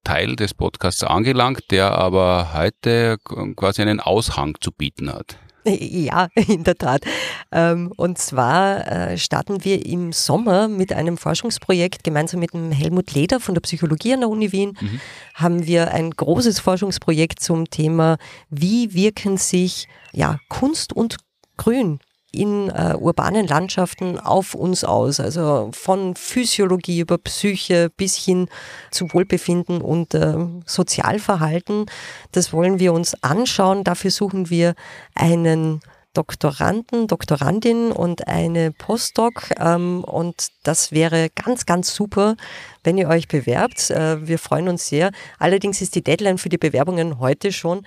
Empfehlungsteil 0.04 0.36
des 0.36 0.54
Podcasts 0.54 1.04
angelangt, 1.04 1.72
der 1.72 1.92
aber 1.92 2.54
heute 2.54 3.18
quasi 3.56 3.82
einen 3.82 4.00
Aushang 4.00 4.56
zu 4.60 4.72
bieten 4.72 5.12
hat. 5.12 5.38
Ja, 5.66 6.28
in 6.36 6.66
der 6.66 6.78
Tat. 6.78 7.04
Ähm, 7.52 7.94
und 7.96 8.18
zwar 8.18 8.86
äh, 8.86 9.18
starten 9.18 9.64
wir 9.64 9.86
im 9.86 10.12
Sommer 10.12 10.68
mit 10.68 10.92
einem 10.92 11.18
Forschungsprojekt 11.18 12.04
gemeinsam 12.04 12.42
mit 12.42 12.54
dem 12.54 12.72
Helmut 12.72 13.14
Leder 13.14 13.40
von 13.40 13.54
der 13.54 13.62
Psychologie 13.62 14.14
an 14.14 14.20
der 14.22 14.30
Uni 14.30 14.52
Wien. 14.52 14.78
Mhm. 14.80 15.00
Haben 15.36 15.66
wir 15.66 15.92
ein 15.92 16.12
großes 16.12 16.60
Forschungsprojekt 16.60 17.40
zum 17.40 17.70
Thema, 17.70 18.18
wie 18.50 18.94
wirken 18.94 19.38
sich 19.38 19.88
ja, 20.12 20.38
Kunst 20.50 20.92
und 20.92 21.16
Grün 21.56 22.00
in 22.34 22.70
äh, 22.70 22.96
urbanen 23.00 23.48
Landschaften 23.48 24.20
auf 24.20 24.56
uns 24.56 24.84
aus. 24.84 25.20
Also 25.20 25.70
von 25.72 26.16
Physiologie 26.16 27.00
über 27.00 27.18
Psyche 27.20 27.90
bis 27.96 28.18
hin 28.18 28.48
zu 28.92 29.14
Wohlbefinden 29.14 29.82
und 29.82 30.14
äh, 30.16 30.36
Sozialverhalten. 30.66 31.86
Das 32.32 32.52
wollen 32.52 32.80
wir 32.80 32.92
uns 32.92 33.16
anschauen. 33.24 33.84
Dafür 33.84 34.12
suchen 34.12 34.50
wir 34.50 34.74
einen 35.14 35.80
Doktoranden, 36.14 37.08
Doktorandin 37.08 37.92
und 37.92 38.28
eine 38.28 38.72
Postdoc. 38.72 39.50
Ähm, 39.60 40.04
und 40.04 40.48
das 40.64 40.92
wäre 40.92 41.30
ganz, 41.36 41.66
ganz 41.66 41.94
super, 41.94 42.36
wenn 42.84 42.98
ihr 42.98 43.10
euch 43.10 43.28
bewerbt. 43.28 43.90
Äh, 43.90 44.26
wir 44.28 44.40
freuen 44.40 44.70
uns 44.70 44.88
sehr. 44.88 45.12
Allerdings 45.40 45.82
ist 45.82 45.96
die 45.96 46.04
Deadline 46.04 46.38
für 46.40 46.50
die 46.50 46.58
Bewerbungen 46.58 47.20
heute 47.20 47.52
schon. 47.52 47.86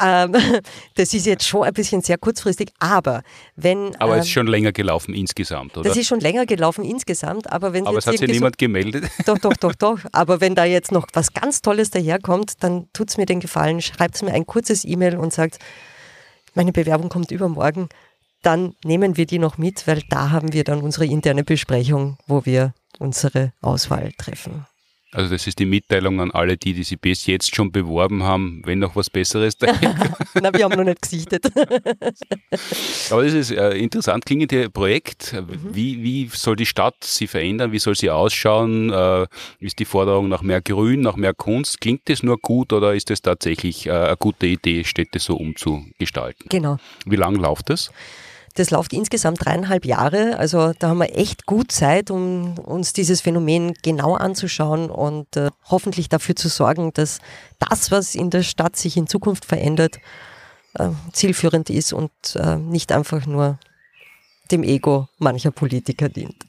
Ähm, 0.00 0.34
das 0.94 1.14
ist 1.14 1.26
jetzt 1.26 1.46
schon 1.46 1.64
ein 1.64 1.72
bisschen 1.72 2.02
sehr 2.02 2.18
kurzfristig, 2.18 2.70
aber 2.78 3.22
wenn. 3.56 3.94
Aber 3.96 4.14
ähm, 4.14 4.20
es 4.20 4.26
ist 4.26 4.32
schon 4.32 4.46
länger 4.46 4.72
gelaufen 4.72 5.14
insgesamt, 5.14 5.76
oder? 5.76 5.88
Das 5.88 5.96
ist 5.96 6.06
schon 6.06 6.20
länger 6.20 6.46
gelaufen 6.46 6.84
insgesamt, 6.84 7.50
aber 7.50 7.72
wenn. 7.72 7.86
Aber 7.86 7.98
es 7.98 8.06
hat 8.06 8.18
sich 8.18 8.28
niemand 8.28 8.56
so, 8.56 8.64
gemeldet. 8.64 9.04
Doch, 9.26 9.38
doch, 9.38 9.56
doch, 9.56 9.74
doch. 9.74 9.98
Aber 10.12 10.40
wenn 10.40 10.54
da 10.54 10.64
jetzt 10.64 10.92
noch 10.92 11.06
was 11.12 11.32
ganz 11.32 11.60
Tolles 11.62 11.90
daherkommt, 11.90 12.62
dann 12.62 12.88
tut 12.92 13.10
es 13.10 13.16
mir 13.16 13.26
den 13.26 13.40
Gefallen, 13.40 13.82
schreibt 13.82 14.14
es 14.16 14.22
mir 14.22 14.32
ein 14.32 14.46
kurzes 14.46 14.84
E-Mail 14.84 15.16
und 15.16 15.32
sagt, 15.32 15.58
meine 16.54 16.72
Bewerbung 16.72 17.08
kommt 17.08 17.30
übermorgen. 17.30 17.88
Dann 18.42 18.74
nehmen 18.84 19.16
wir 19.16 19.26
die 19.26 19.38
noch 19.38 19.58
mit, 19.58 19.86
weil 19.86 20.02
da 20.08 20.30
haben 20.30 20.52
wir 20.52 20.64
dann 20.64 20.80
unsere 20.80 21.06
interne 21.06 21.44
Besprechung, 21.44 22.18
wo 22.26 22.44
wir 22.46 22.72
unsere 22.98 23.52
Auswahl 23.60 24.12
treffen. 24.16 24.66
Also 25.12 25.30
das 25.30 25.46
ist 25.46 25.58
die 25.58 25.64
Mitteilung 25.64 26.20
an 26.20 26.30
alle 26.30 26.58
die, 26.58 26.74
die 26.74 26.82
sich 26.82 27.00
bis 27.00 27.24
jetzt 27.26 27.54
schon 27.54 27.72
beworben 27.72 28.24
haben, 28.24 28.60
wenn 28.66 28.78
noch 28.78 28.94
was 28.94 29.08
Besseres 29.08 29.56
da 29.56 29.66
Na, 30.34 30.52
wir 30.52 30.64
haben 30.64 30.76
noch 30.76 30.84
nicht 30.84 31.00
gesichtet. 31.00 31.46
Aber 33.10 33.24
das 33.24 33.32
ist 33.32 33.56
ein 33.56 33.72
interessant 33.72 34.26
klingende 34.26 34.68
Projekt. 34.68 35.32
Mhm. 35.32 35.74
Wie, 35.74 36.02
wie 36.02 36.30
soll 36.32 36.56
die 36.56 36.66
Stadt 36.66 37.02
sich 37.02 37.30
verändern? 37.30 37.72
Wie 37.72 37.78
soll 37.78 37.94
sie 37.94 38.10
ausschauen? 38.10 38.90
Äh, 38.90 39.26
ist 39.60 39.78
die 39.78 39.86
Forderung 39.86 40.28
nach 40.28 40.42
mehr 40.42 40.60
Grün, 40.60 41.00
nach 41.00 41.16
mehr 41.16 41.32
Kunst? 41.32 41.80
Klingt 41.80 42.02
das 42.10 42.22
nur 42.22 42.36
gut 42.36 42.74
oder 42.74 42.94
ist 42.94 43.10
es 43.10 43.22
tatsächlich 43.22 43.86
äh, 43.86 43.92
eine 43.92 44.16
gute 44.18 44.46
Idee, 44.46 44.84
Städte 44.84 45.20
so 45.20 45.36
umzugestalten? 45.36 46.46
Genau. 46.50 46.76
Wie 47.06 47.16
lang 47.16 47.36
läuft 47.36 47.70
das? 47.70 47.90
Das 48.54 48.70
läuft 48.70 48.92
insgesamt 48.92 49.44
dreieinhalb 49.44 49.84
Jahre. 49.84 50.38
Also 50.38 50.72
da 50.78 50.88
haben 50.88 50.98
wir 50.98 51.16
echt 51.16 51.46
gut 51.46 51.72
Zeit, 51.72 52.10
um 52.10 52.58
uns 52.58 52.92
dieses 52.92 53.20
Phänomen 53.20 53.74
genau 53.82 54.14
anzuschauen 54.14 54.90
und 54.90 55.36
äh, 55.36 55.50
hoffentlich 55.70 56.08
dafür 56.08 56.36
zu 56.36 56.48
sorgen, 56.48 56.92
dass 56.92 57.18
das, 57.58 57.90
was 57.90 58.14
in 58.14 58.30
der 58.30 58.42
Stadt 58.42 58.76
sich 58.76 58.96
in 58.96 59.06
Zukunft 59.06 59.44
verändert, 59.44 59.98
äh, 60.74 60.90
zielführend 61.12 61.70
ist 61.70 61.92
und 61.92 62.10
äh, 62.34 62.56
nicht 62.56 62.92
einfach 62.92 63.26
nur 63.26 63.58
dem 64.50 64.62
Ego 64.62 65.08
mancher 65.18 65.50
Politiker 65.50 66.08
dient. 66.08 66.46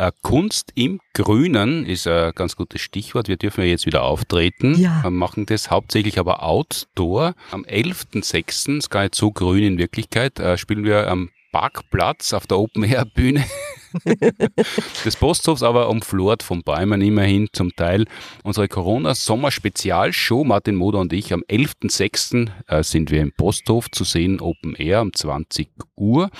Äh, 0.00 0.12
Kunst 0.22 0.72
im 0.76 0.98
Grünen 1.12 1.84
ist 1.84 2.06
ein 2.06 2.32
ganz 2.34 2.56
gutes 2.56 2.80
Stichwort. 2.80 3.28
Wir 3.28 3.36
dürfen 3.36 3.60
ja 3.60 3.66
jetzt 3.66 3.84
wieder 3.84 4.02
auftreten. 4.02 4.74
Ja. 4.74 5.02
Wir 5.02 5.10
machen 5.10 5.44
das 5.44 5.70
hauptsächlich 5.70 6.18
aber 6.18 6.42
outdoor. 6.42 7.34
Am 7.50 7.64
11.06., 7.64 8.78
ist 8.78 8.88
gar 8.88 9.02
nicht 9.02 9.14
so 9.14 9.30
grün 9.30 9.62
in 9.62 9.78
Wirklichkeit, 9.78 10.40
äh, 10.40 10.56
spielen 10.56 10.84
wir 10.84 11.06
am 11.08 11.28
Parkplatz 11.52 12.32
auf 12.32 12.46
der 12.46 12.58
Open-Air-Bühne 12.58 13.44
des 15.04 15.16
Posthofs, 15.16 15.62
aber 15.62 15.90
umflort 15.90 16.42
von 16.42 16.62
Bäumen 16.62 17.02
immerhin 17.02 17.48
zum 17.52 17.76
Teil. 17.76 18.06
Unsere 18.42 18.68
Corona-Sommer-Spezialshow, 18.68 20.44
Martin 20.44 20.76
Moder 20.76 21.00
und 21.00 21.12
ich, 21.12 21.34
am 21.34 21.42
11.06. 21.42 22.48
Äh, 22.68 22.82
sind 22.84 23.10
wir 23.10 23.20
im 23.20 23.32
Posthof 23.32 23.90
zu 23.90 24.04
sehen, 24.04 24.40
Open 24.40 24.74
Air 24.76 25.02
um 25.02 25.12
20 25.12 25.68
Uhr. 25.96 26.30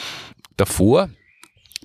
Davor 0.57 1.11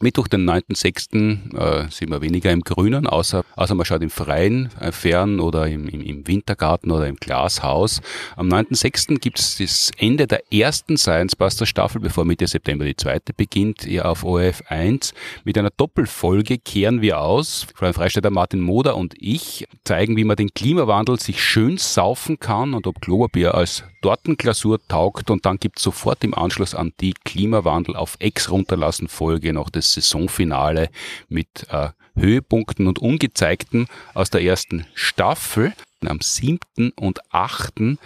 Mittwoch, 0.01 0.27
den 0.27 0.49
9.6. 0.49 1.55
Äh, 1.57 1.89
sind 1.89 2.09
wir 2.09 2.21
weniger 2.21 2.51
im 2.51 2.61
Grünen, 2.61 3.07
außer, 3.07 3.45
außer 3.55 3.75
man 3.75 3.85
schaut 3.85 4.01
im 4.01 4.09
Freien, 4.09 4.69
äh, 4.77 4.91
fern 4.91 5.39
oder 5.39 5.67
im, 5.67 5.87
im, 5.87 6.27
Wintergarten 6.27 6.91
oder 6.91 7.07
im 7.07 7.15
Glashaus. 7.15 8.01
Am 8.35 8.49
9.6. 8.49 9.19
gibt 9.19 9.39
es 9.39 9.57
das 9.57 9.91
Ende 9.97 10.27
der 10.27 10.51
ersten 10.51 10.97
Science 10.97 11.37
Buster 11.37 11.65
Staffel, 11.65 12.01
bevor 12.01 12.25
Mitte 12.25 12.45
September 12.45 12.83
die 12.83 12.97
zweite 12.97 13.33
beginnt, 13.33 13.83
hier 13.83 14.09
auf 14.09 14.25
ORF 14.25 14.63
1. 14.67 15.13
Mit 15.45 15.57
einer 15.57 15.69
Doppelfolge 15.69 16.57
kehren 16.57 17.01
wir 17.01 17.21
aus. 17.21 17.65
Frau 17.73 17.93
Freistädter 17.93 18.31
Martin 18.31 18.59
Moder 18.59 18.97
und 18.97 19.13
ich 19.17 19.65
zeigen, 19.85 20.17
wie 20.17 20.25
man 20.25 20.35
den 20.35 20.53
Klimawandel 20.53 21.21
sich 21.21 21.41
schön 21.41 21.77
saufen 21.77 22.37
kann 22.37 22.73
und 22.73 22.85
ob 22.85 22.99
Klopapier 22.99 23.55
als 23.55 23.85
Tortenglasur 24.05 24.87
taugt 24.87 25.31
und 25.31 25.47
dann 25.47 25.57
gibt 25.57 25.79
es 25.79 25.83
sofort 25.83 26.23
im 26.23 26.35
Anschluss 26.35 26.75
an 26.75 26.93
die 27.01 27.15
Klimawandel 27.25 27.95
auf 27.95 28.17
Ex 28.19 28.51
runterlassen 28.51 29.07
Folge 29.07 29.51
noch 29.51 29.71
das 29.71 29.93
Saisonfinale 29.93 30.91
mit 31.27 31.65
äh, 31.71 31.89
Höhepunkten 32.15 32.85
und 32.85 32.99
Ungezeigten 32.99 33.87
aus 34.13 34.29
der 34.29 34.43
ersten 34.43 34.85
Staffel. 34.93 35.73
Am 36.05 36.19
7. 36.21 36.59
und 36.95 37.33
8. 37.33 37.97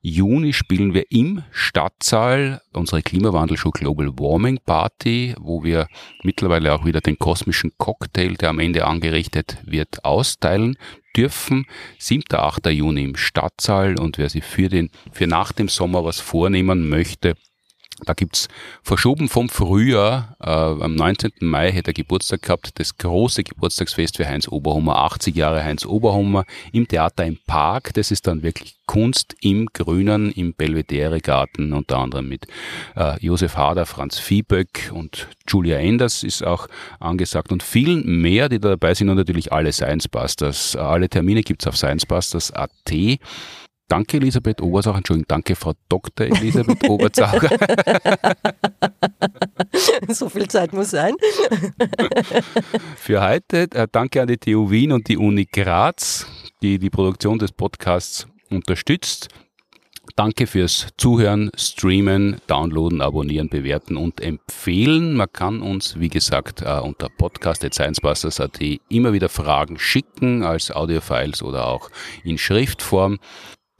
Juni 0.00 0.52
spielen 0.52 0.94
wir 0.94 1.10
im 1.10 1.42
Stadtsaal 1.50 2.62
unsere 2.72 3.02
Klimawandelshow 3.02 3.72
Global 3.72 4.16
Warming 4.16 4.60
Party, 4.64 5.34
wo 5.40 5.64
wir 5.64 5.88
mittlerweile 6.22 6.72
auch 6.72 6.84
wieder 6.84 7.00
den 7.00 7.18
kosmischen 7.18 7.72
Cocktail, 7.78 8.34
der 8.34 8.50
am 8.50 8.60
Ende 8.60 8.86
angerichtet 8.86 9.58
wird, 9.64 10.04
austeilen 10.04 10.78
dürfen. 11.16 11.66
7. 11.98 12.22
8. 12.32 12.66
Juni 12.66 13.02
im 13.02 13.16
Stadtsaal 13.16 13.98
und 13.98 14.18
wer 14.18 14.28
sich 14.28 14.44
für 14.44 14.68
den, 14.68 14.90
für 15.10 15.26
nach 15.26 15.50
dem 15.50 15.68
Sommer 15.68 16.04
was 16.04 16.20
vornehmen 16.20 16.88
möchte, 16.88 17.34
da 18.04 18.12
gibt's 18.14 18.48
verschoben 18.82 19.28
vom 19.28 19.48
Frühjahr, 19.48 20.36
äh, 20.40 20.48
am 20.50 20.94
19. 20.94 21.32
Mai 21.40 21.72
hätte 21.72 21.90
er 21.90 21.94
Geburtstag 21.94 22.42
gehabt, 22.42 22.78
das 22.78 22.96
große 22.96 23.42
Geburtstagsfest 23.44 24.16
für 24.16 24.28
Heinz 24.28 24.48
Oberhummer, 24.48 24.96
80 24.96 25.34
Jahre 25.34 25.64
Heinz 25.64 25.84
Oberhummer 25.84 26.44
im 26.72 26.86
Theater 26.86 27.24
im 27.24 27.38
Park. 27.46 27.94
Das 27.94 28.10
ist 28.10 28.26
dann 28.26 28.42
wirklich 28.42 28.76
Kunst 28.86 29.36
im 29.40 29.66
Grünen, 29.66 30.32
im 30.32 30.54
Belvedere 30.54 31.20
Garten, 31.20 31.72
unter 31.72 31.98
anderem 31.98 32.28
mit 32.28 32.46
äh, 32.96 33.16
Josef 33.20 33.56
Hader, 33.56 33.86
Franz 33.86 34.18
Vieböck 34.18 34.90
und 34.94 35.28
Julia 35.46 35.78
Enders 35.78 36.22
ist 36.22 36.44
auch 36.44 36.68
angesagt 37.00 37.52
und 37.52 37.62
vielen 37.62 38.04
mehr, 38.20 38.48
die 38.48 38.58
da 38.58 38.70
dabei 38.70 38.94
sind 38.94 39.08
und 39.08 39.16
natürlich 39.16 39.52
alle 39.52 39.72
Science 39.72 40.08
Busters. 40.08 40.76
Alle 40.76 41.08
Termine 41.08 41.42
gibt's 41.42 41.66
auf 41.66 41.76
sciencebusters.at. 41.76 43.18
Danke, 43.88 44.18
Elisabeth 44.18 44.60
Obersauger. 44.60 44.98
Entschuldigung, 44.98 45.28
danke, 45.28 45.56
Frau 45.56 45.72
Dr. 45.88 46.26
Elisabeth 46.26 46.86
Obersauger. 46.88 47.48
so 50.08 50.28
viel 50.28 50.46
Zeit 50.46 50.74
muss 50.74 50.90
sein. 50.90 51.14
Für 52.96 53.26
heute 53.26 53.62
äh, 53.72 53.88
danke 53.90 54.20
an 54.20 54.28
die 54.28 54.36
TU 54.36 54.70
Wien 54.70 54.92
und 54.92 55.08
die 55.08 55.16
Uni 55.16 55.46
Graz, 55.46 56.26
die 56.60 56.78
die 56.78 56.90
Produktion 56.90 57.38
des 57.38 57.52
Podcasts 57.52 58.26
unterstützt. 58.50 59.28
Danke 60.16 60.46
fürs 60.46 60.88
Zuhören, 60.96 61.50
Streamen, 61.56 62.40
Downloaden, 62.46 63.02
Abonnieren, 63.02 63.48
Bewerten 63.48 63.96
und 63.96 64.20
Empfehlen. 64.20 65.14
Man 65.14 65.32
kann 65.32 65.62
uns, 65.62 65.98
wie 65.98 66.08
gesagt, 66.08 66.62
äh, 66.62 66.80
unter 66.80 67.08
podcast.sciencebusters.at 67.08 68.60
immer 68.88 69.12
wieder 69.12 69.28
Fragen 69.28 69.78
schicken 69.78 70.42
als 70.42 70.70
Audiofiles 70.70 71.42
oder 71.42 71.68
auch 71.68 71.90
in 72.24 72.36
Schriftform. 72.36 73.18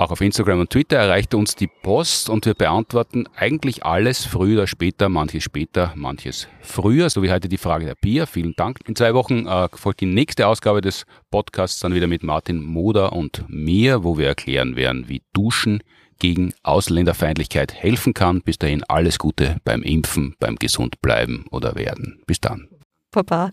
Auch 0.00 0.12
auf 0.12 0.20
Instagram 0.20 0.60
und 0.60 0.70
Twitter 0.70 0.96
erreicht 0.96 1.34
uns 1.34 1.56
die 1.56 1.66
Post 1.66 2.30
und 2.30 2.46
wir 2.46 2.54
beantworten 2.54 3.26
eigentlich 3.34 3.84
alles 3.84 4.24
früher 4.24 4.58
oder 4.58 4.66
später, 4.68 5.08
manches 5.08 5.42
später, 5.42 5.92
manches 5.96 6.46
früher, 6.60 7.10
so 7.10 7.20
wie 7.24 7.32
heute 7.32 7.48
die 7.48 7.58
Frage 7.58 7.84
der 7.84 7.96
Bier. 7.96 8.28
Vielen 8.28 8.54
Dank. 8.54 8.78
In 8.86 8.94
zwei 8.94 9.12
Wochen 9.14 9.48
äh, 9.48 9.68
folgt 9.74 10.00
die 10.00 10.06
nächste 10.06 10.46
Ausgabe 10.46 10.82
des 10.82 11.04
Podcasts 11.32 11.80
dann 11.80 11.94
wieder 11.94 12.06
mit 12.06 12.22
Martin 12.22 12.62
Moder 12.62 13.12
und 13.12 13.44
mir, 13.48 14.04
wo 14.04 14.16
wir 14.16 14.28
erklären 14.28 14.76
werden, 14.76 15.08
wie 15.08 15.22
Duschen 15.32 15.82
gegen 16.20 16.54
Ausländerfeindlichkeit 16.62 17.74
helfen 17.74 18.14
kann. 18.14 18.42
Bis 18.42 18.56
dahin 18.56 18.84
alles 18.84 19.18
Gute 19.18 19.56
beim 19.64 19.82
Impfen, 19.82 20.36
beim 20.38 20.54
Gesundbleiben 20.54 21.46
oder 21.50 21.74
werden. 21.74 22.22
Bis 22.24 22.40
dann. 22.40 22.68
Papa. 23.10 23.50